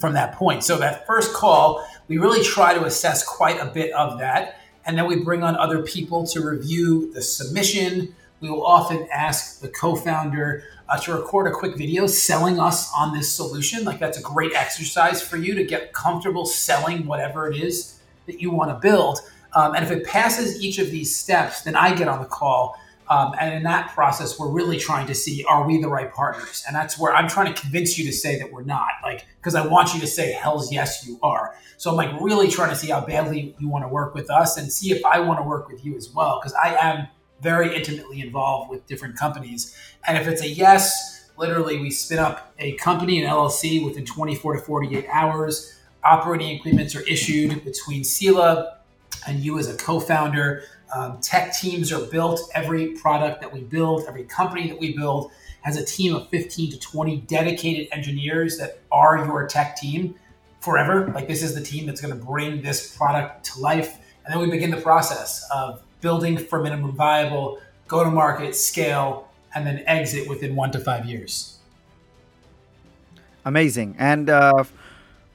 from 0.00 0.12
that 0.14 0.34
point? 0.34 0.64
So, 0.64 0.76
that 0.78 1.06
first 1.06 1.32
call, 1.32 1.86
we 2.08 2.18
really 2.18 2.44
try 2.44 2.74
to 2.74 2.84
assess 2.84 3.24
quite 3.24 3.60
a 3.60 3.66
bit 3.66 3.92
of 3.92 4.18
that. 4.18 4.58
And 4.88 4.96
then 4.96 5.06
we 5.06 5.16
bring 5.16 5.42
on 5.42 5.54
other 5.54 5.82
people 5.82 6.26
to 6.28 6.40
review 6.40 7.12
the 7.12 7.20
submission. 7.20 8.16
We 8.40 8.48
will 8.48 8.64
often 8.64 9.06
ask 9.12 9.60
the 9.60 9.68
co 9.68 9.94
founder 9.94 10.64
uh, 10.88 10.98
to 11.00 11.12
record 11.12 11.46
a 11.46 11.50
quick 11.50 11.76
video 11.76 12.06
selling 12.06 12.58
us 12.58 12.90
on 12.96 13.14
this 13.14 13.30
solution. 13.30 13.84
Like, 13.84 13.98
that's 13.98 14.18
a 14.18 14.22
great 14.22 14.54
exercise 14.54 15.20
for 15.20 15.36
you 15.36 15.54
to 15.54 15.62
get 15.62 15.92
comfortable 15.92 16.46
selling 16.46 17.04
whatever 17.04 17.52
it 17.52 17.58
is 17.58 18.00
that 18.24 18.40
you 18.40 18.50
want 18.50 18.70
to 18.70 18.76
build. 18.80 19.20
Um, 19.52 19.74
and 19.74 19.84
if 19.84 19.90
it 19.90 20.06
passes 20.06 20.64
each 20.64 20.78
of 20.78 20.90
these 20.90 21.14
steps, 21.14 21.60
then 21.62 21.76
I 21.76 21.94
get 21.94 22.08
on 22.08 22.22
the 22.22 22.28
call. 22.28 22.80
Um, 23.10 23.34
and 23.40 23.54
in 23.54 23.62
that 23.62 23.94
process, 23.94 24.38
we're 24.38 24.50
really 24.50 24.78
trying 24.78 25.06
to 25.06 25.14
see 25.14 25.44
are 25.44 25.66
we 25.66 25.80
the 25.80 25.88
right 25.88 26.12
partners? 26.12 26.62
And 26.66 26.76
that's 26.76 26.98
where 26.98 27.14
I'm 27.14 27.28
trying 27.28 27.52
to 27.52 27.60
convince 27.60 27.98
you 27.98 28.04
to 28.04 28.12
say 28.12 28.38
that 28.38 28.52
we're 28.52 28.64
not, 28.64 28.88
like, 29.02 29.26
because 29.40 29.54
I 29.54 29.66
want 29.66 29.94
you 29.94 30.00
to 30.00 30.06
say, 30.06 30.32
hell's 30.32 30.72
yes, 30.72 31.06
you 31.06 31.18
are. 31.22 31.54
So 31.78 31.90
I'm 31.90 31.96
like 31.96 32.20
really 32.20 32.48
trying 32.48 32.70
to 32.70 32.76
see 32.76 32.88
how 32.88 33.00
badly 33.00 33.54
you 33.58 33.68
want 33.68 33.84
to 33.84 33.88
work 33.88 34.14
with 34.14 34.30
us 34.30 34.56
and 34.58 34.70
see 34.70 34.92
if 34.92 35.04
I 35.04 35.20
want 35.20 35.38
to 35.38 35.44
work 35.44 35.68
with 35.68 35.84
you 35.84 35.96
as 35.96 36.12
well, 36.14 36.38
because 36.40 36.54
I 36.54 36.74
am 36.74 37.08
very 37.40 37.74
intimately 37.74 38.20
involved 38.20 38.70
with 38.70 38.86
different 38.86 39.16
companies. 39.16 39.76
And 40.06 40.18
if 40.18 40.26
it's 40.26 40.42
a 40.42 40.48
yes, 40.48 41.30
literally 41.36 41.78
we 41.78 41.90
spin 41.90 42.18
up 42.18 42.52
a 42.58 42.72
company, 42.72 43.22
an 43.22 43.30
LLC, 43.30 43.84
within 43.84 44.04
24 44.04 44.56
to 44.56 44.62
48 44.62 45.06
hours. 45.10 45.74
Operating 46.04 46.58
agreements 46.58 46.94
are 46.94 47.02
issued 47.02 47.64
between 47.64 48.04
Sila 48.04 48.78
and 49.26 49.40
you 49.40 49.58
as 49.58 49.68
a 49.68 49.76
co-founder. 49.76 50.64
Um, 50.94 51.20
tech 51.20 51.54
teams 51.54 51.92
are 51.92 52.04
built. 52.06 52.40
Every 52.54 52.88
product 52.92 53.40
that 53.40 53.52
we 53.52 53.60
build, 53.60 54.04
every 54.08 54.24
company 54.24 54.68
that 54.68 54.78
we 54.78 54.96
build 54.96 55.32
has 55.62 55.76
a 55.76 55.84
team 55.84 56.14
of 56.14 56.28
15 56.28 56.72
to 56.72 56.78
20 56.78 57.18
dedicated 57.22 57.88
engineers 57.92 58.58
that 58.58 58.80
are 58.90 59.24
your 59.24 59.46
tech 59.46 59.76
team 59.76 60.14
forever. 60.60 61.10
Like 61.14 61.28
this 61.28 61.42
is 61.42 61.54
the 61.54 61.60
team 61.60 61.86
that's 61.86 62.00
going 62.00 62.16
to 62.16 62.24
bring 62.24 62.62
this 62.62 62.96
product 62.96 63.44
to 63.46 63.60
life. 63.60 63.98
And 64.24 64.34
then 64.34 64.40
we 64.40 64.50
begin 64.50 64.70
the 64.70 64.80
process 64.80 65.46
of 65.52 65.82
building 66.00 66.38
for 66.38 66.62
minimum 66.62 66.92
viable, 66.92 67.60
go 67.86 68.04
to 68.04 68.10
market, 68.10 68.54
scale, 68.54 69.28
and 69.54 69.66
then 69.66 69.82
exit 69.86 70.28
within 70.28 70.54
one 70.54 70.70
to 70.72 70.78
five 70.78 71.06
years. 71.06 71.58
Amazing. 73.44 73.96
And 73.98 74.28
uh, 74.28 74.64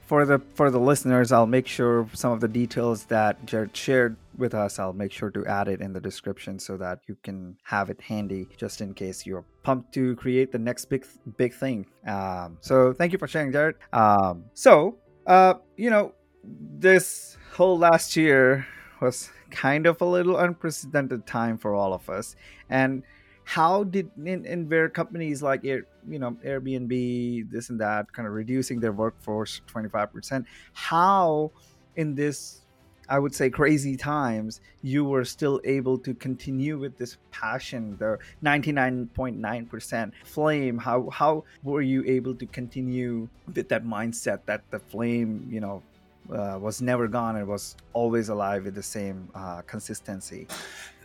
for 0.05 0.25
the 0.25 0.39
for 0.53 0.69
the 0.69 0.79
listeners, 0.79 1.31
I'll 1.31 1.47
make 1.47 1.67
sure 1.67 2.07
some 2.13 2.31
of 2.31 2.39
the 2.39 2.47
details 2.47 3.05
that 3.05 3.45
Jared 3.45 3.75
shared 3.75 4.15
with 4.37 4.53
us, 4.53 4.79
I'll 4.79 4.93
make 4.93 5.11
sure 5.11 5.29
to 5.31 5.45
add 5.45 5.67
it 5.67 5.81
in 5.81 5.93
the 5.93 6.01
description 6.01 6.59
so 6.59 6.77
that 6.77 6.99
you 7.07 7.17
can 7.23 7.57
have 7.63 7.89
it 7.89 8.01
handy 8.01 8.47
just 8.57 8.81
in 8.81 8.93
case 8.93 9.25
you're 9.25 9.45
pumped 9.63 9.93
to 9.93 10.15
create 10.15 10.51
the 10.51 10.59
next 10.59 10.85
big 10.85 11.05
big 11.37 11.53
thing. 11.53 11.85
Um, 12.07 12.57
so 12.61 12.93
thank 12.93 13.11
you 13.13 13.19
for 13.19 13.27
sharing, 13.27 13.51
Jared. 13.51 13.75
Um, 13.91 14.45
so 14.53 14.97
uh, 15.25 15.55
you 15.77 15.89
know, 15.89 16.13
this 16.43 17.37
whole 17.53 17.77
last 17.77 18.15
year 18.15 18.67
was 19.01 19.29
kind 19.51 19.85
of 19.85 20.01
a 20.01 20.05
little 20.05 20.37
unprecedented 20.37 21.25
time 21.25 21.57
for 21.57 21.73
all 21.73 21.93
of 21.93 22.09
us, 22.09 22.35
and 22.69 23.03
how 23.45 23.83
did 23.83 24.09
in, 24.17 24.45
in 24.45 24.69
where 24.69 24.89
companies 24.89 25.41
like 25.41 25.65
Air, 25.65 25.85
you 26.07 26.19
know 26.19 26.37
Airbnb, 26.45 27.51
this 27.51 27.69
and 27.69 27.79
that, 27.79 28.11
kind 28.11 28.27
of 28.27 28.33
reducing 28.33 28.79
their 28.79 28.93
workforce 28.93 29.61
25%, 29.73 30.45
how 30.73 31.51
in 31.95 32.15
this 32.15 32.62
I 33.09 33.19
would 33.19 33.35
say 33.35 33.49
crazy 33.49 33.97
times, 33.97 34.61
you 34.81 35.03
were 35.03 35.25
still 35.25 35.59
able 35.63 35.97
to 35.99 36.13
continue 36.13 36.77
with 36.77 36.97
this 36.97 37.17
passion, 37.31 37.97
the 37.97 38.17
99.9% 38.43 40.11
flame. 40.23 40.77
How 40.77 41.09
how 41.09 41.43
were 41.63 41.81
you 41.81 42.03
able 42.05 42.35
to 42.35 42.45
continue 42.45 43.27
with 43.53 43.69
that 43.69 43.83
mindset 43.83 44.39
that 44.45 44.61
the 44.71 44.79
flame, 44.79 45.47
you 45.49 45.59
know, 45.59 45.83
uh, 46.31 46.57
was 46.59 46.81
never 46.81 47.07
gone 47.07 47.35
and 47.35 47.47
was 47.47 47.75
always 47.91 48.29
alive 48.29 48.65
with 48.65 48.75
the 48.75 48.83
same 48.83 49.27
uh, 49.35 49.61
consistency? 49.63 50.47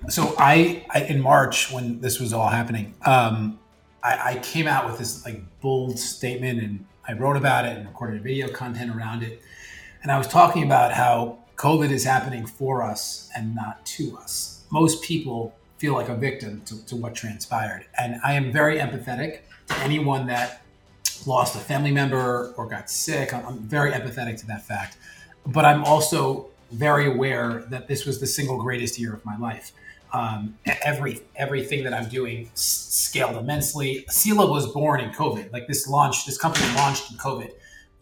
So 0.09 0.35
I, 0.39 0.87
I, 0.91 1.03
in 1.03 1.21
March 1.21 1.73
when 1.73 2.01
this 2.01 2.21
was 2.21 2.33
all 2.33 2.49
happening, 2.49 2.95
um, 3.05 3.59
I, 4.03 4.35
I 4.35 4.39
came 4.39 4.69
out 4.69 4.87
with 4.87 4.99
this 4.99 5.25
like 5.25 5.43
bold 5.61 5.99
statement 5.99 6.63
and 6.63 6.85
I 7.07 7.15
wrote 7.15 7.37
about 7.37 7.65
it 7.65 7.77
and 7.77 7.87
recorded 7.87 8.23
video 8.23 8.49
content 8.49 8.95
around 8.95 9.23
it. 9.23 9.43
And 10.03 10.13
I 10.13 10.19
was 10.19 10.29
talking 10.29 10.63
about 10.63 10.93
how 10.93 11.39
COVID 11.59 11.91
is 11.91 12.05
happening 12.05 12.47
for 12.47 12.85
us 12.85 13.29
and 13.37 13.53
not 13.53 13.85
to 13.85 14.17
us. 14.17 14.63
Most 14.71 15.03
people 15.03 15.57
feel 15.79 15.93
like 15.93 16.09
a 16.09 16.15
victim 16.15 16.63
to, 16.67 16.85
to 16.87 16.95
what 16.95 17.17
transpired. 17.17 17.85
And 17.99 18.21
I 18.25 18.35
am 18.35 18.53
very 18.53 18.79
empathetic 18.79 19.41
to 19.67 19.77
anyone 19.79 20.29
that 20.29 20.63
lost 21.27 21.57
a 21.57 21.59
family 21.59 21.91
member 21.91 22.55
or 22.57 22.67
got 22.67 22.89
sick. 22.89 23.35
I'm 23.35 23.59
very 23.59 23.91
empathetic 23.91 24.39
to 24.39 24.47
that 24.47 24.67
fact. 24.67 24.99
But 25.47 25.65
I'm 25.65 25.83
also 25.83 26.47
very 26.71 27.07
aware 27.07 27.65
that 27.71 27.89
this 27.89 28.07
was 28.07 28.21
the 28.21 28.27
single 28.29 28.63
greatest 28.63 28.97
year 28.97 29.13
of 29.13 29.25
my 29.25 29.37
life. 29.37 29.73
Um, 30.13 30.57
every 30.65 31.21
everything 31.37 31.83
that 31.85 31.93
I'm 31.93 32.09
doing 32.09 32.51
scaled 32.55 33.37
immensely. 33.37 34.07
Sila 34.09 34.49
was 34.49 34.71
born 34.73 35.01
in 35.01 35.11
COVID. 35.11 35.53
Like 35.53 35.67
this 35.67 35.89
launch, 35.89 36.25
this 36.25 36.39
company 36.39 36.73
launched 36.77 37.11
in 37.11 37.19
COVID. 37.19 37.53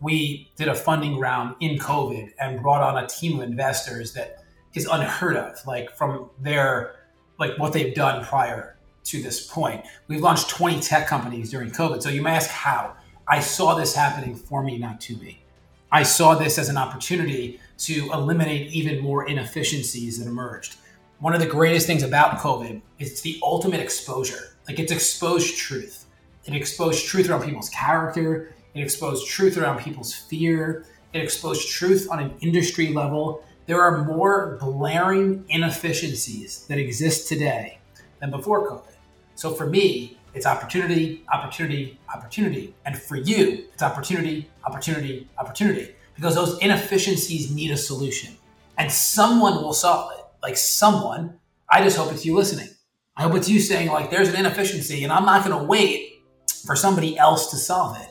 We 0.00 0.50
did 0.56 0.68
a 0.68 0.74
funding 0.74 1.18
round 1.18 1.56
in 1.60 1.78
COVID 1.78 2.32
and 2.38 2.60
brought 2.60 2.82
on 2.82 3.02
a 3.02 3.06
team 3.06 3.38
of 3.38 3.48
investors 3.48 4.12
that 4.12 4.44
is 4.74 4.86
unheard 4.86 5.36
of. 5.36 5.58
Like 5.66 5.96
from 5.96 6.30
their 6.40 6.96
like 7.38 7.58
what 7.58 7.72
they've 7.72 7.94
done 7.94 8.24
prior 8.24 8.76
to 9.04 9.22
this 9.22 9.46
point. 9.46 9.84
We've 10.08 10.20
launched 10.20 10.48
20 10.50 10.80
tech 10.80 11.06
companies 11.06 11.50
during 11.50 11.70
COVID. 11.70 12.02
So 12.02 12.08
you 12.08 12.22
may 12.22 12.32
ask 12.32 12.50
how. 12.50 12.96
I 13.28 13.40
saw 13.40 13.74
this 13.74 13.94
happening 13.94 14.36
for 14.36 14.62
me, 14.62 14.78
not 14.78 15.00
to 15.02 15.16
me. 15.16 15.42
I 15.90 16.04
saw 16.04 16.34
this 16.34 16.58
as 16.58 16.68
an 16.68 16.76
opportunity 16.76 17.60
to 17.78 18.10
eliminate 18.12 18.72
even 18.72 19.00
more 19.00 19.28
inefficiencies 19.28 20.18
that 20.18 20.28
emerged 20.28 20.76
one 21.18 21.34
of 21.34 21.40
the 21.40 21.46
greatest 21.46 21.86
things 21.86 22.02
about 22.02 22.38
COVID 22.38 22.80
is 22.98 23.12
it's 23.12 23.20
the 23.22 23.38
ultimate 23.42 23.80
exposure. 23.80 24.56
Like 24.68 24.78
it's 24.78 24.92
exposed 24.92 25.56
truth. 25.56 26.04
It 26.44 26.54
exposed 26.54 27.06
truth 27.06 27.28
around 27.28 27.42
people's 27.42 27.70
character. 27.70 28.54
It 28.76 28.82
exposed 28.82 29.26
truth 29.26 29.56
around 29.56 29.78
people's 29.78 30.12
fear. 30.12 30.84
It 31.14 31.22
exposed 31.22 31.70
truth 31.70 32.08
on 32.10 32.18
an 32.18 32.34
industry 32.40 32.88
level. 32.92 33.42
There 33.64 33.80
are 33.80 34.04
more 34.04 34.58
blaring 34.60 35.44
inefficiencies 35.48 36.66
that 36.66 36.78
exist 36.78 37.26
today 37.26 37.78
than 38.20 38.30
before 38.30 38.68
COVID. 38.68 38.94
So 39.34 39.54
for 39.54 39.66
me, 39.66 40.18
it's 40.34 40.44
opportunity, 40.44 41.24
opportunity, 41.32 41.98
opportunity. 42.14 42.74
And 42.84 43.00
for 43.00 43.16
you, 43.16 43.64
it's 43.72 43.82
opportunity, 43.82 44.50
opportunity, 44.66 45.26
opportunity. 45.38 45.94
Because 46.14 46.34
those 46.34 46.58
inefficiencies 46.58 47.50
need 47.50 47.70
a 47.70 47.76
solution. 47.78 48.36
And 48.76 48.92
someone 48.92 49.54
will 49.54 49.72
solve 49.72 50.12
it. 50.18 50.24
Like 50.42 50.58
someone, 50.58 51.38
I 51.70 51.82
just 51.82 51.96
hope 51.96 52.12
it's 52.12 52.26
you 52.26 52.34
listening. 52.34 52.68
I 53.16 53.22
hope 53.22 53.34
it's 53.36 53.48
you 53.48 53.58
saying, 53.60 53.88
like, 53.88 54.10
there's 54.10 54.28
an 54.28 54.36
inefficiency 54.36 55.02
and 55.02 55.10
I'm 55.10 55.24
not 55.24 55.46
going 55.46 55.58
to 55.58 55.64
wait 55.64 56.22
for 56.66 56.76
somebody 56.76 57.16
else 57.16 57.50
to 57.52 57.56
solve 57.56 57.96
it. 57.98 58.08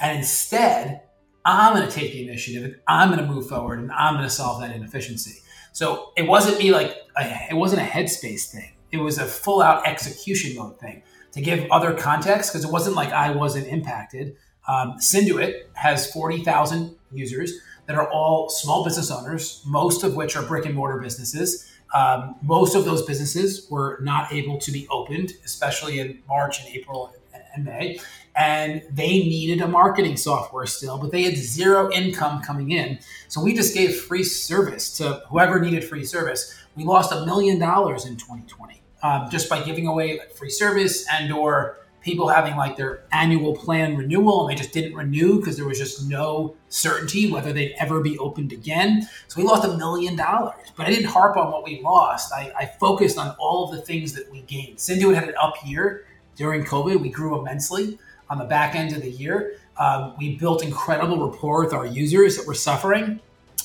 And 0.00 0.18
instead, 0.18 1.02
I'm 1.44 1.74
going 1.74 1.88
to 1.88 1.94
take 1.94 2.12
the 2.12 2.22
initiative 2.22 2.64
and 2.64 2.76
I'm 2.86 3.08
going 3.08 3.20
to 3.20 3.26
move 3.26 3.48
forward 3.48 3.78
and 3.78 3.90
I'm 3.92 4.14
going 4.14 4.24
to 4.24 4.30
solve 4.30 4.60
that 4.60 4.74
inefficiency. 4.74 5.40
So 5.72 6.12
it 6.16 6.26
wasn't 6.26 6.58
me 6.58 6.72
like, 6.72 6.96
it 7.18 7.56
wasn't 7.56 7.82
a 7.82 7.84
headspace 7.84 8.50
thing. 8.50 8.72
It 8.90 8.98
was 8.98 9.18
a 9.18 9.24
full 9.24 9.62
out 9.62 9.86
execution 9.86 10.56
mode 10.56 10.78
thing. 10.78 11.02
To 11.32 11.42
give 11.42 11.70
other 11.70 11.94
context, 11.94 12.52
because 12.52 12.64
it 12.64 12.72
wasn't 12.72 12.96
like 12.96 13.12
I 13.12 13.30
wasn't 13.30 13.68
impacted, 13.68 14.36
um, 14.66 14.96
Synduit 14.98 15.62
has 15.74 16.10
40,000 16.10 16.96
users 17.12 17.52
that 17.86 17.96
are 17.96 18.10
all 18.10 18.48
small 18.48 18.84
business 18.84 19.10
owners, 19.10 19.62
most 19.66 20.04
of 20.04 20.16
which 20.16 20.36
are 20.36 20.42
brick 20.42 20.66
and 20.66 20.74
mortar 20.74 20.98
businesses. 21.00 21.70
Um, 21.94 22.36
most 22.42 22.74
of 22.74 22.84
those 22.84 23.02
businesses 23.02 23.66
were 23.70 23.98
not 24.02 24.32
able 24.32 24.58
to 24.58 24.70
be 24.70 24.86
opened, 24.88 25.32
especially 25.44 26.00
in 26.00 26.22
March 26.28 26.60
and 26.60 26.68
April 26.74 27.14
and 27.54 27.64
May. 27.64 27.98
And 28.38 28.82
they 28.90 29.08
needed 29.08 29.60
a 29.60 29.66
marketing 29.66 30.16
software 30.16 30.66
still, 30.66 30.96
but 30.96 31.10
they 31.10 31.24
had 31.24 31.36
zero 31.36 31.90
income 31.90 32.40
coming 32.40 32.70
in. 32.70 33.00
So 33.26 33.42
we 33.42 33.52
just 33.52 33.74
gave 33.74 33.96
free 33.96 34.22
service 34.22 34.96
to 34.98 35.24
whoever 35.28 35.58
needed 35.58 35.82
free 35.82 36.04
service. 36.04 36.56
We 36.76 36.84
lost 36.84 37.10
a 37.10 37.26
million 37.26 37.58
dollars 37.58 38.06
in 38.06 38.16
2020 38.16 38.80
um, 39.02 39.28
just 39.30 39.48
by 39.48 39.62
giving 39.62 39.88
away 39.88 40.20
free 40.36 40.50
service 40.50 41.04
and 41.12 41.32
or 41.32 41.78
people 42.00 42.28
having 42.28 42.56
like 42.56 42.76
their 42.76 43.02
annual 43.12 43.56
plan 43.56 43.96
renewal 43.96 44.46
and 44.46 44.56
they 44.56 44.60
just 44.60 44.72
didn't 44.72 44.94
renew 44.94 45.38
because 45.38 45.56
there 45.56 45.66
was 45.66 45.78
just 45.78 46.08
no 46.08 46.54
certainty 46.68 47.30
whether 47.30 47.52
they'd 47.52 47.74
ever 47.78 48.00
be 48.00 48.16
opened 48.18 48.52
again. 48.52 49.06
So 49.26 49.40
we 49.40 49.46
lost 49.46 49.64
a 49.64 49.76
million 49.76 50.16
dollars, 50.16 50.72
but 50.76 50.86
I 50.86 50.90
didn't 50.90 51.06
harp 51.06 51.36
on 51.36 51.50
what 51.50 51.64
we 51.64 51.82
lost. 51.82 52.32
I, 52.32 52.52
I 52.56 52.66
focused 52.66 53.18
on 53.18 53.34
all 53.38 53.64
of 53.64 53.76
the 53.76 53.82
things 53.82 54.12
that 54.14 54.30
we 54.30 54.42
gained. 54.42 54.78
Synduit 54.78 55.14
had 55.14 55.28
an 55.28 55.34
up 55.40 55.54
year 55.66 56.06
during 56.36 56.64
COVID. 56.64 57.00
We 57.00 57.10
grew 57.10 57.38
immensely 57.38 57.98
on 58.30 58.38
the 58.38 58.44
back 58.44 58.74
end 58.74 58.94
of 58.94 59.02
the 59.02 59.10
year. 59.10 59.56
Um, 59.78 60.14
we 60.18 60.36
built 60.36 60.62
incredible 60.62 61.30
rapport 61.30 61.64
with 61.64 61.72
our 61.72 61.86
users 61.86 62.36
that 62.36 62.46
were 62.46 62.54
suffering 62.54 63.20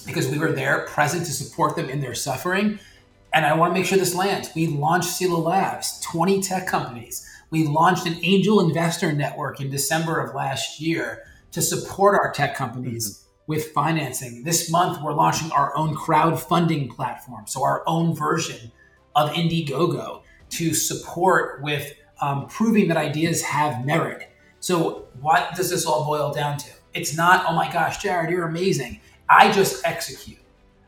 because 0.05 0.29
we 0.29 0.37
were 0.37 0.51
there 0.51 0.85
present 0.87 1.25
to 1.25 1.31
support 1.31 1.75
them 1.75 1.89
in 1.89 2.01
their 2.01 2.15
suffering. 2.15 2.79
And 3.33 3.45
I 3.45 3.55
want 3.55 3.73
to 3.73 3.79
make 3.79 3.87
sure 3.87 3.97
this 3.97 4.13
lands. 4.13 4.51
We 4.55 4.67
launched 4.67 5.09
Sila 5.09 5.37
Labs, 5.37 5.99
20 6.01 6.41
tech 6.41 6.67
companies 6.67 7.27
we 7.53 7.67
launched 7.67 8.07
an 8.07 8.17
angel 8.23 8.61
investor 8.61 9.13
network 9.13 9.61
in 9.61 9.69
December 9.69 10.19
of 10.19 10.33
last 10.33 10.81
year 10.81 11.21
to 11.51 11.61
support 11.61 12.15
our 12.15 12.33
tech 12.33 12.55
companies 12.55 13.19
mm-hmm. 13.19 13.29
with 13.45 13.71
financing. 13.73 14.43
This 14.43 14.71
month, 14.71 15.03
we're 15.03 15.13
launching 15.13 15.51
our 15.51 15.77
own 15.77 15.95
crowdfunding 15.95 16.89
platform, 16.89 17.45
so 17.45 17.63
our 17.63 17.83
own 17.85 18.15
version 18.15 18.71
of 19.15 19.29
Indiegogo 19.33 20.23
to 20.49 20.73
support 20.73 21.61
with 21.61 21.93
um, 22.21 22.47
proving 22.47 22.87
that 22.87 22.97
ideas 22.97 23.43
have 23.43 23.85
merit. 23.85 24.27
So, 24.63 25.07
what 25.19 25.55
does 25.55 25.69
this 25.69 25.85
all 25.85 26.05
boil 26.05 26.31
down 26.31 26.57
to? 26.59 26.69
It's 26.93 27.17
not, 27.17 27.43
oh 27.49 27.53
my 27.53 27.69
gosh, 27.69 27.97
Jared, 27.97 28.29
you're 28.29 28.47
amazing. 28.47 29.01
I 29.27 29.51
just 29.51 29.85
execute. 29.85 30.39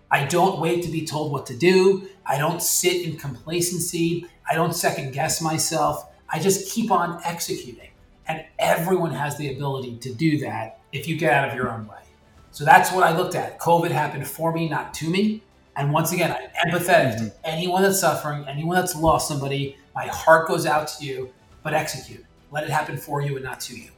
I 0.10 0.24
don't 0.24 0.62
wait 0.62 0.82
to 0.86 0.90
be 0.90 1.06
told 1.06 1.34
what 1.34 1.46
to 1.48 1.58
do. 1.58 2.08
I 2.26 2.38
don't 2.38 2.62
sit 2.62 3.06
in 3.06 3.18
complacency. 3.18 4.28
I 4.50 4.56
don't 4.56 4.74
second 4.74 5.12
guess 5.12 5.42
myself. 5.42 6.10
I 6.30 6.40
just 6.40 6.74
keep 6.74 6.90
on 6.90 7.20
executing. 7.26 7.90
And 8.30 8.46
everyone 8.60 9.12
has 9.12 9.38
the 9.38 9.54
ability 9.54 9.98
to 9.98 10.14
do 10.14 10.38
that 10.38 10.80
if 10.94 11.06
you 11.06 11.18
get 11.18 11.34
out 11.34 11.50
of 11.50 11.54
your 11.54 11.70
own 11.70 11.86
way. 11.86 12.00
So 12.52 12.64
that's 12.64 12.94
what 12.94 13.04
I 13.04 13.14
looked 13.14 13.36
at. 13.36 13.60
COVID 13.60 13.92
happened 13.92 14.26
for 14.26 14.54
me, 14.54 14.70
not 14.70 14.94
to 14.94 15.10
me. 15.10 15.44
And 15.76 15.92
once 15.92 16.14
again, 16.14 16.32
I'm 16.32 16.72
empathetic 16.72 17.16
mm-hmm. 17.16 17.26
to 17.26 17.34
anyone 17.44 17.82
that's 17.82 18.00
suffering, 18.00 18.46
anyone 18.48 18.78
that's 18.78 18.96
lost 18.96 19.28
somebody. 19.28 19.76
My 19.94 20.08
heart 20.08 20.48
goes 20.48 20.66
out 20.66 20.88
to 20.88 21.06
you, 21.06 21.34
but 21.62 21.74
execute. 21.74 22.25
Let 22.52 22.64
it 22.64 22.70
happen 22.70 22.98
for 22.98 23.22
you 23.22 23.36
and 23.36 23.44
not 23.44 23.60
to 23.62 23.78
you. 23.78 23.90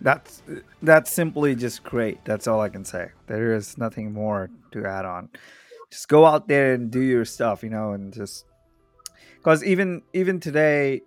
That's 0.00 0.42
that's 0.82 1.10
simply 1.10 1.54
just 1.56 1.82
great. 1.82 2.24
That's 2.24 2.46
all 2.46 2.60
I 2.60 2.68
can 2.68 2.84
say. 2.84 3.10
There 3.26 3.54
is 3.54 3.76
nothing 3.76 4.12
more 4.12 4.50
to 4.72 4.84
add 4.86 5.04
on 5.04 5.30
just 5.90 6.08
go 6.08 6.24
out 6.24 6.48
there 6.48 6.74
and 6.74 6.90
do 6.90 7.00
your 7.00 7.24
stuff, 7.24 7.62
you 7.62 7.70
know, 7.70 7.92
and 7.92 8.12
just 8.12 8.44
because 9.36 9.64
even 9.64 10.02
even 10.12 10.40
today, 10.40 11.02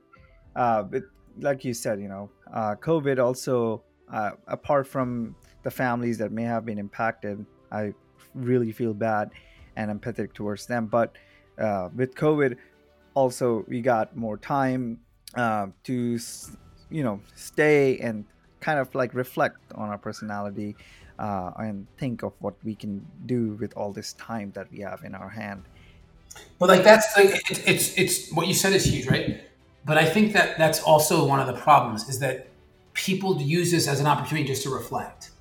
uh, 0.56 0.84
it, 0.92 1.04
like 1.40 1.66
you 1.66 1.74
said, 1.74 2.00
you 2.00 2.08
know, 2.08 2.30
uh, 2.54 2.76
COVID 2.76 3.24
also 3.24 3.84
uh, 4.12 4.32
apart 4.48 4.88
from 4.88 5.36
the 5.64 5.72
families 5.72 6.18
that 6.18 6.32
may 6.32 6.44
have 6.44 6.66
been 6.66 6.80
impacted, 6.80 7.46
I 7.72 7.94
really 8.34 8.72
feel 8.72 8.94
bad 8.94 9.32
and 9.76 9.92
empathetic 9.92 10.34
towards 10.34 10.66
them. 10.66 10.88
But 10.88 11.16
uh, 11.58 11.90
with 11.96 12.16
COVID, 12.16 12.56
also 13.14 13.66
we 13.68 13.82
got 13.82 14.16
more 14.16 14.38
time 14.38 15.00
uh, 15.36 15.68
to, 15.84 16.20
you 16.90 17.04
know, 17.04 17.20
stay 17.36 17.98
and 18.00 18.26
kind 18.60 18.80
of 18.80 18.94
like 18.96 19.14
reflect 19.14 19.58
on 19.76 19.90
our 19.90 19.98
personality 19.98 20.76
uh, 21.20 21.52
and 21.58 21.88
think 21.98 22.24
of 22.24 22.34
what 22.40 22.56
we 22.64 22.76
can 22.76 23.06
do 23.26 23.58
with 23.60 23.76
all 23.76 23.92
this 23.92 24.14
time 24.14 24.52
that 24.56 24.72
we 24.72 24.80
have 24.80 25.04
in 25.04 25.14
our 25.16 25.30
hand. 25.30 25.64
But 26.58 26.70
like 26.70 26.84
that's 26.84 27.06
like 27.18 27.32
it, 27.52 27.68
it's 27.68 27.98
it's 27.98 28.32
what 28.34 28.48
you 28.48 28.54
said 28.54 28.74
is 28.74 28.86
huge, 28.86 29.08
right? 29.08 29.42
But 29.86 29.98
I 29.98 30.06
think 30.06 30.34
that 30.34 30.58
that's 30.58 30.82
also 30.82 31.26
one 31.26 31.40
of 31.40 31.48
the 31.48 31.54
problems 31.62 32.08
is 32.08 32.20
that 32.20 32.48
people 32.94 33.42
use 33.42 33.72
this 33.72 33.88
as 33.88 34.00
an 34.00 34.06
opportunity 34.08 34.48
just 34.48 34.64
to 34.64 34.70
reflect, 34.70 35.32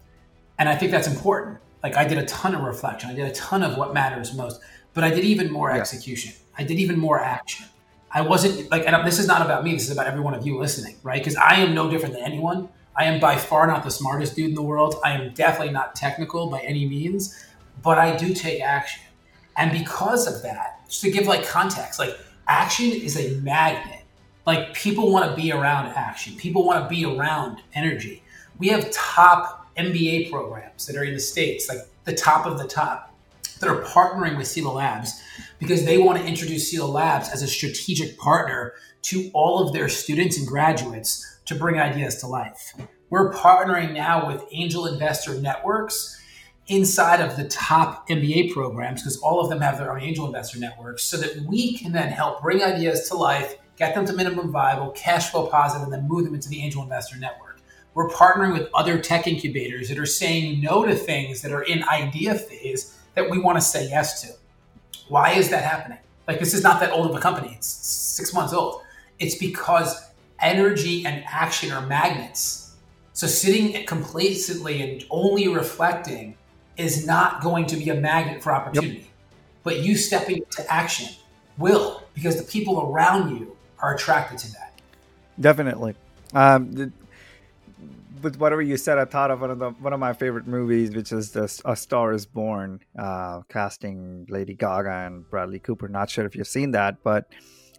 and 0.59 0.68
I 0.68 0.76
think 0.76 0.90
that's 0.90 1.07
important. 1.07 1.59
Like 1.83 1.96
I 1.96 2.04
did 2.04 2.18
a 2.18 2.26
ton 2.26 2.54
of 2.54 2.62
reflection, 2.62 3.11
I 3.11 3.14
did 3.14 3.26
a 3.26 3.35
ton 3.35 3.62
of 3.62 3.76
what 3.76 3.94
matters 3.94 4.35
most, 4.35 4.61
but 4.94 5.04
I 5.04 5.11
did 5.11 5.24
even 5.24 5.52
more 5.52 5.70
yeah. 5.70 5.76
execution. 5.76 6.33
I 6.58 6.64
did 6.64 6.78
even 6.78 6.98
more 6.98 7.20
action. 7.20 7.66
I 8.10 8.22
wasn't 8.22 8.70
like, 8.70 8.86
and 8.86 9.06
this 9.06 9.18
is 9.18 9.26
not 9.26 9.42
about 9.42 9.64
me. 9.64 9.74
This 9.74 9.84
is 9.84 9.92
about 9.92 10.06
every 10.06 10.20
one 10.20 10.34
of 10.34 10.46
you 10.46 10.58
listening, 10.58 10.96
right? 11.02 11.20
Because 11.20 11.36
I 11.36 11.56
am 11.56 11.74
no 11.74 11.90
different 11.90 12.14
than 12.14 12.24
anyone. 12.24 12.68
I 12.96 13.04
am 13.04 13.20
by 13.20 13.36
far 13.36 13.66
not 13.66 13.84
the 13.84 13.90
smartest 13.90 14.34
dude 14.34 14.48
in 14.48 14.54
the 14.54 14.62
world. 14.62 14.96
I 15.04 15.12
am 15.12 15.32
definitely 15.34 15.72
not 15.72 15.94
technical 15.94 16.50
by 16.50 16.60
any 16.60 16.88
means, 16.88 17.46
but 17.82 17.98
I 17.98 18.16
do 18.16 18.34
take 18.34 18.60
action. 18.60 19.02
And 19.56 19.70
because 19.70 20.26
of 20.26 20.42
that, 20.42 20.80
just 20.88 21.02
to 21.02 21.10
give 21.10 21.26
like 21.26 21.46
context, 21.46 21.98
like 21.98 22.18
action 22.48 22.86
is 22.86 23.16
a 23.16 23.38
magnet. 23.40 24.02
Like 24.46 24.74
people 24.74 25.12
want 25.12 25.30
to 25.30 25.36
be 25.36 25.52
around 25.52 25.88
action. 25.88 26.34
People 26.36 26.64
want 26.64 26.82
to 26.82 26.88
be 26.88 27.04
around 27.04 27.60
energy. 27.74 28.22
We 28.58 28.68
have 28.68 28.90
top 28.90 29.68
MBA 29.76 30.30
programs 30.30 30.86
that 30.86 30.96
are 30.96 31.04
in 31.04 31.14
the 31.14 31.20
States, 31.20 31.68
like 31.68 31.78
the 32.04 32.14
top 32.14 32.46
of 32.46 32.58
the 32.58 32.66
top, 32.66 33.14
that 33.60 33.68
are 33.68 33.82
partnering 33.82 34.36
with 34.36 34.46
Sila 34.46 34.72
Labs 34.72 35.20
because 35.58 35.84
they 35.84 35.98
want 35.98 36.18
to 36.18 36.24
introduce 36.26 36.70
Sila 36.70 36.86
Labs 36.86 37.28
as 37.30 37.42
a 37.42 37.48
strategic 37.48 38.18
partner 38.18 38.74
to 39.02 39.30
all 39.34 39.66
of 39.66 39.72
their 39.72 39.88
students 39.88 40.38
and 40.38 40.46
graduates 40.46 41.40
to 41.46 41.54
bring 41.54 41.78
ideas 41.78 42.16
to 42.16 42.26
life. 42.26 42.72
We're 43.10 43.32
partnering 43.32 43.94
now 43.94 44.26
with 44.26 44.44
angel 44.52 44.86
investor 44.86 45.34
networks 45.40 46.20
inside 46.66 47.20
of 47.20 47.36
the 47.36 47.48
top 47.48 48.08
MBA 48.08 48.52
programs 48.52 49.02
because 49.02 49.18
all 49.18 49.40
of 49.40 49.48
them 49.48 49.60
have 49.60 49.78
their 49.78 49.90
own 49.90 50.02
angel 50.02 50.26
investor 50.26 50.58
networks 50.58 51.02
so 51.04 51.16
that 51.16 51.36
we 51.46 51.76
can 51.76 51.92
then 51.92 52.08
help 52.08 52.42
bring 52.42 52.62
ideas 52.62 53.08
to 53.08 53.16
life, 53.16 53.56
get 53.76 53.94
them 53.94 54.04
to 54.04 54.12
minimum 54.12 54.52
viable, 54.52 54.90
cash 54.90 55.30
flow 55.30 55.46
positive, 55.46 55.84
and 55.84 55.92
then 55.92 56.06
move 56.06 56.24
them 56.24 56.34
into 56.34 56.50
the 56.50 56.62
angel 56.62 56.82
investor 56.82 57.16
network. 57.16 57.60
We're 57.94 58.10
partnering 58.10 58.52
with 58.52 58.68
other 58.74 58.98
tech 59.00 59.26
incubators 59.26 59.88
that 59.88 59.98
are 59.98 60.06
saying 60.06 60.60
no 60.60 60.84
to 60.84 60.94
things 60.94 61.40
that 61.42 61.50
are 61.50 61.62
in 61.62 61.82
idea 61.88 62.34
phase 62.34 62.96
that 63.14 63.28
we 63.28 63.38
want 63.38 63.56
to 63.56 63.62
say 63.62 63.88
yes 63.88 64.20
to. 64.22 64.28
Why 65.08 65.32
is 65.32 65.50
that 65.50 65.64
happening? 65.64 65.98
Like, 66.26 66.38
this 66.38 66.54
is 66.54 66.62
not 66.62 66.80
that 66.80 66.92
old 66.92 67.10
of 67.10 67.16
a 67.16 67.20
company, 67.20 67.54
it's 67.56 67.66
six 67.66 68.34
months 68.34 68.52
old. 68.52 68.82
It's 69.18 69.36
because 69.36 70.10
energy 70.40 71.04
and 71.04 71.24
action 71.26 71.72
are 71.72 71.84
magnets. 71.86 72.76
So 73.12 73.26
sitting 73.26 73.84
complacently 73.86 74.82
and 74.82 75.04
only 75.10 75.48
reflecting 75.48 76.36
is 76.76 77.06
not 77.06 77.42
going 77.42 77.66
to 77.66 77.76
be 77.76 77.90
a 77.90 77.94
magnet 77.94 78.42
for 78.42 78.52
opportunity. 78.52 78.98
Yep. 78.98 79.06
But 79.64 79.80
you 79.80 79.96
stepping 79.96 80.36
into 80.36 80.72
action 80.72 81.08
will, 81.56 82.04
because 82.14 82.36
the 82.36 82.44
people 82.44 82.80
around 82.80 83.36
you 83.36 83.56
are 83.80 83.94
attracted 83.94 84.38
to 84.38 84.52
that. 84.52 84.80
Definitely. 85.40 85.94
Um, 86.32 86.92
with 88.22 88.37
whatever 88.38 88.62
you 88.62 88.76
said, 88.76 88.98
I 88.98 89.04
thought 89.04 89.31
of 89.31 89.40
one 89.40 89.50
of 89.50 89.59
the 89.59 89.70
one 89.70 89.92
of 89.92 90.00
my 90.00 90.12
favorite 90.12 90.46
movies, 90.46 90.94
which 90.94 91.12
is 91.12 91.33
the 91.33 91.44
A 91.64 91.76
Star 91.76 92.12
Is 92.12 92.26
Born, 92.26 92.81
uh, 92.98 93.42
casting 93.48 94.26
Lady 94.28 94.54
Gaga 94.54 95.07
and 95.07 95.28
Bradley 95.31 95.59
Cooper. 95.59 95.88
Not 95.88 96.11
sure 96.11 96.24
if 96.26 96.35
you've 96.35 96.48
seen 96.48 96.72
that, 96.72 97.02
but 97.02 97.31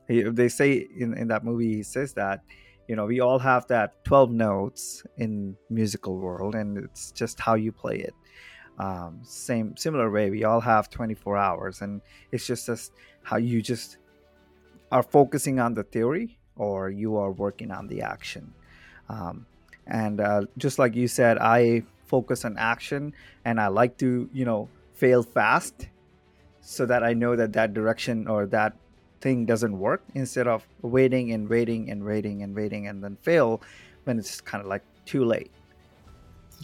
they 0.09 0.49
say 0.49 0.87
in, 0.97 1.15
in 1.17 1.27
that 1.27 1.43
movie 1.43 1.75
he 1.75 1.83
says 1.83 2.13
that 2.13 2.43
you 2.87 2.95
know 2.95 3.05
we 3.05 3.19
all 3.19 3.37
have 3.37 3.67
that 3.67 4.03
12 4.05 4.31
notes 4.31 5.03
in 5.17 5.55
musical 5.69 6.17
world 6.17 6.55
and 6.55 6.77
it's 6.77 7.11
just 7.11 7.39
how 7.39 7.53
you 7.53 7.71
play 7.71 7.97
it 7.97 8.15
um, 8.79 9.19
same 9.23 9.77
similar 9.77 10.09
way 10.09 10.31
we 10.31 10.43
all 10.43 10.59
have 10.59 10.89
24 10.89 11.37
hours 11.37 11.81
and 11.81 12.01
it's 12.31 12.47
just 12.47 12.67
as 12.69 12.91
how 13.21 13.37
you 13.37 13.61
just 13.61 13.97
are 14.91 15.03
focusing 15.03 15.59
on 15.59 15.75
the 15.75 15.83
theory 15.83 16.39
or 16.55 16.89
you 16.89 17.15
are 17.15 17.31
working 17.31 17.69
on 17.69 17.87
the 17.87 18.01
action 18.01 18.51
um, 19.09 19.45
and 19.87 20.21
uh, 20.21 20.41
just 20.57 20.79
like 20.79 20.95
you 20.95 21.07
said 21.07 21.37
i 21.37 21.81
focus 22.05 22.45
on 22.45 22.57
action 22.57 23.13
and 23.45 23.59
i 23.59 23.67
like 23.67 23.97
to 23.97 24.29
you 24.33 24.45
know 24.45 24.67
fail 24.93 25.23
fast 25.23 25.87
so 26.61 26.85
that 26.85 27.03
i 27.03 27.13
know 27.13 27.35
that 27.35 27.53
that 27.53 27.73
direction 27.73 28.27
or 28.27 28.45
that 28.45 28.73
thing 29.21 29.45
doesn't 29.45 29.77
work 29.77 30.01
instead 30.15 30.47
of 30.47 30.65
waiting 30.81 31.31
and 31.31 31.49
waiting 31.49 31.89
and 31.89 32.03
waiting 32.03 32.43
and 32.43 32.55
waiting 32.55 32.87
and 32.87 33.03
then 33.03 33.17
fail 33.21 33.61
when 34.05 34.17
it's 34.17 34.41
kind 34.41 34.61
of 34.61 34.67
like 34.67 34.83
too 35.05 35.25
late. 35.25 35.51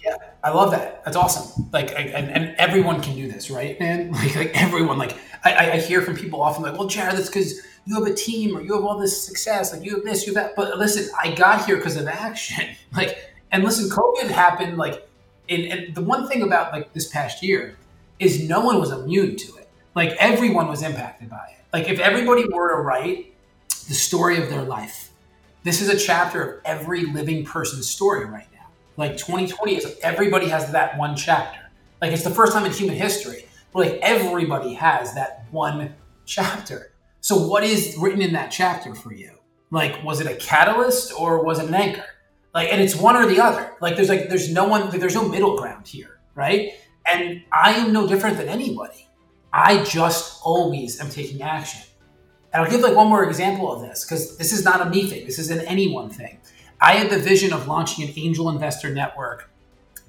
Yeah 0.04 0.16
i 0.44 0.52
love 0.52 0.72
that. 0.72 1.04
That's 1.04 1.18
awesome. 1.18 1.70
Like 1.74 1.92
I, 1.92 2.02
and, 2.02 2.30
and, 2.30 2.56
everyone 2.58 3.02
can 3.02 3.16
do 3.16 3.30
this 3.30 3.50
right 3.50 3.80
man? 3.80 4.12
Like, 4.14 4.36
like 4.36 4.52
everyone 4.54 4.98
like 4.98 5.18
I, 5.44 5.72
I 5.72 5.78
hear 5.78 6.02
from 6.02 6.16
people 6.16 6.42
often 6.42 6.64
like 6.64 6.78
well 6.78 6.88
jared 6.88 7.18
that's 7.18 7.30
because 7.30 7.62
you 7.86 7.96
have 7.96 8.12
a 8.12 8.14
team 8.14 8.56
or 8.56 8.62
you 8.62 8.74
have 8.74 8.84
all 8.84 8.98
this 8.98 9.26
success 9.26 9.74
like 9.74 9.84
you 9.84 9.96
have 9.96 10.04
this 10.04 10.26
you 10.26 10.34
have 10.34 10.44
that 10.44 10.56
but 10.56 10.78
listen 10.78 11.08
i 11.22 11.32
got 11.32 11.66
here 11.66 11.78
because 11.78 11.96
of 11.96 12.08
action 12.08 12.76
like 12.96 13.34
and 13.52 13.64
listen 13.64 13.90
covid 13.90 14.30
happened 14.30 14.78
like 14.78 15.08
and, 15.48 15.64
and 15.66 15.96
the 15.96 16.02
one 16.02 16.28
thing 16.28 16.42
about 16.42 16.72
like 16.72 16.92
this 16.94 17.08
past 17.08 17.44
year 17.44 17.78
is 18.20 18.48
no 18.48 18.62
one 18.62 18.80
was 18.80 18.92
immune 18.92 19.36
to 19.36 19.56
it 19.56 19.70
like 19.94 20.12
everyone 20.20 20.68
was 20.68 20.82
impacted 20.82 21.30
by 21.30 21.46
it 21.52 21.66
like 21.76 21.90
if 21.90 22.00
everybody 22.00 22.46
were 22.48 22.76
to 22.76 22.82
write 22.82 23.36
the 23.88 23.94
story 23.94 24.42
of 24.42 24.50
their 24.50 24.64
life, 24.64 25.12
this 25.64 25.82
is 25.82 25.90
a 25.90 25.98
chapter 25.98 26.42
of 26.44 26.62
every 26.66 27.06
living 27.06 27.46
person's 27.46 27.90
story 27.90 28.26
right 28.26 28.48
now. 28.54 28.68
Like 28.98 29.18
2020 29.18 29.76
is 29.76 29.98
everybody 30.02 30.48
has 30.48 30.72
that 30.72 30.98
one 30.98 31.16
chapter. 31.16 31.60
Like 32.02 32.12
it's 32.12 32.24
the 32.24 32.30
first 32.30 32.54
time 32.54 32.66
in 32.66 32.72
human 32.72 32.96
history. 32.96 33.46
Like 33.74 34.00
everybody 34.02 34.74
has 34.74 35.14
that 35.16 35.46
one 35.52 35.96
chapter. 36.26 36.92
So 37.26 37.48
what 37.48 37.64
is 37.64 37.98
written 37.98 38.22
in 38.22 38.34
that 38.34 38.52
chapter 38.52 38.94
for 38.94 39.12
you? 39.12 39.32
Like 39.72 40.04
was 40.04 40.22
it 40.22 40.28
a 40.28 40.36
catalyst 40.36 41.12
or 41.12 41.44
was 41.44 41.58
it 41.58 41.68
an 41.68 41.74
anchor? 41.74 42.06
Like 42.54 42.72
and 42.72 42.80
it's 42.80 42.96
one 42.96 43.16
or 43.16 43.26
the 43.26 43.40
other. 43.40 43.76
Like 43.82 43.96
there's 43.96 44.10
like 44.10 44.30
there's 44.30 44.54
no 44.54 44.68
one 44.68 44.92
there's 44.92 45.16
no 45.16 45.28
middle 45.28 45.58
ground 45.58 45.88
here, 45.88 46.20
right? 46.36 46.74
And 47.12 47.42
I 47.52 47.72
am 47.72 47.92
no 47.92 48.08
different 48.08 48.38
than 48.38 48.48
anybody. 48.48 49.10
I 49.52 49.84
just 49.86 50.40
always 50.44 51.02
am 51.02 51.10
taking 51.10 51.42
action. 51.42 51.82
And 52.54 52.64
I'll 52.64 52.70
give 52.70 52.82
like 52.82 52.96
one 52.96 53.08
more 53.08 53.24
example 53.24 53.74
of 53.74 53.82
this 53.82 54.06
because 54.06 54.38
this 54.38 54.54
is 54.54 54.64
not 54.64 54.86
a 54.86 54.88
me 54.92 55.10
thing. 55.10 55.26
This 55.26 55.40
is 55.40 55.50
an 55.50 55.62
anyone 55.62 56.12
thing. 56.12 56.38
I 56.80 56.92
had 56.92 57.10
the 57.10 57.18
vision 57.18 57.54
of 57.54 57.68
launching 57.68 58.08
an 58.08 58.14
angel 58.18 58.52
investor 58.52 58.94
network 58.94 59.50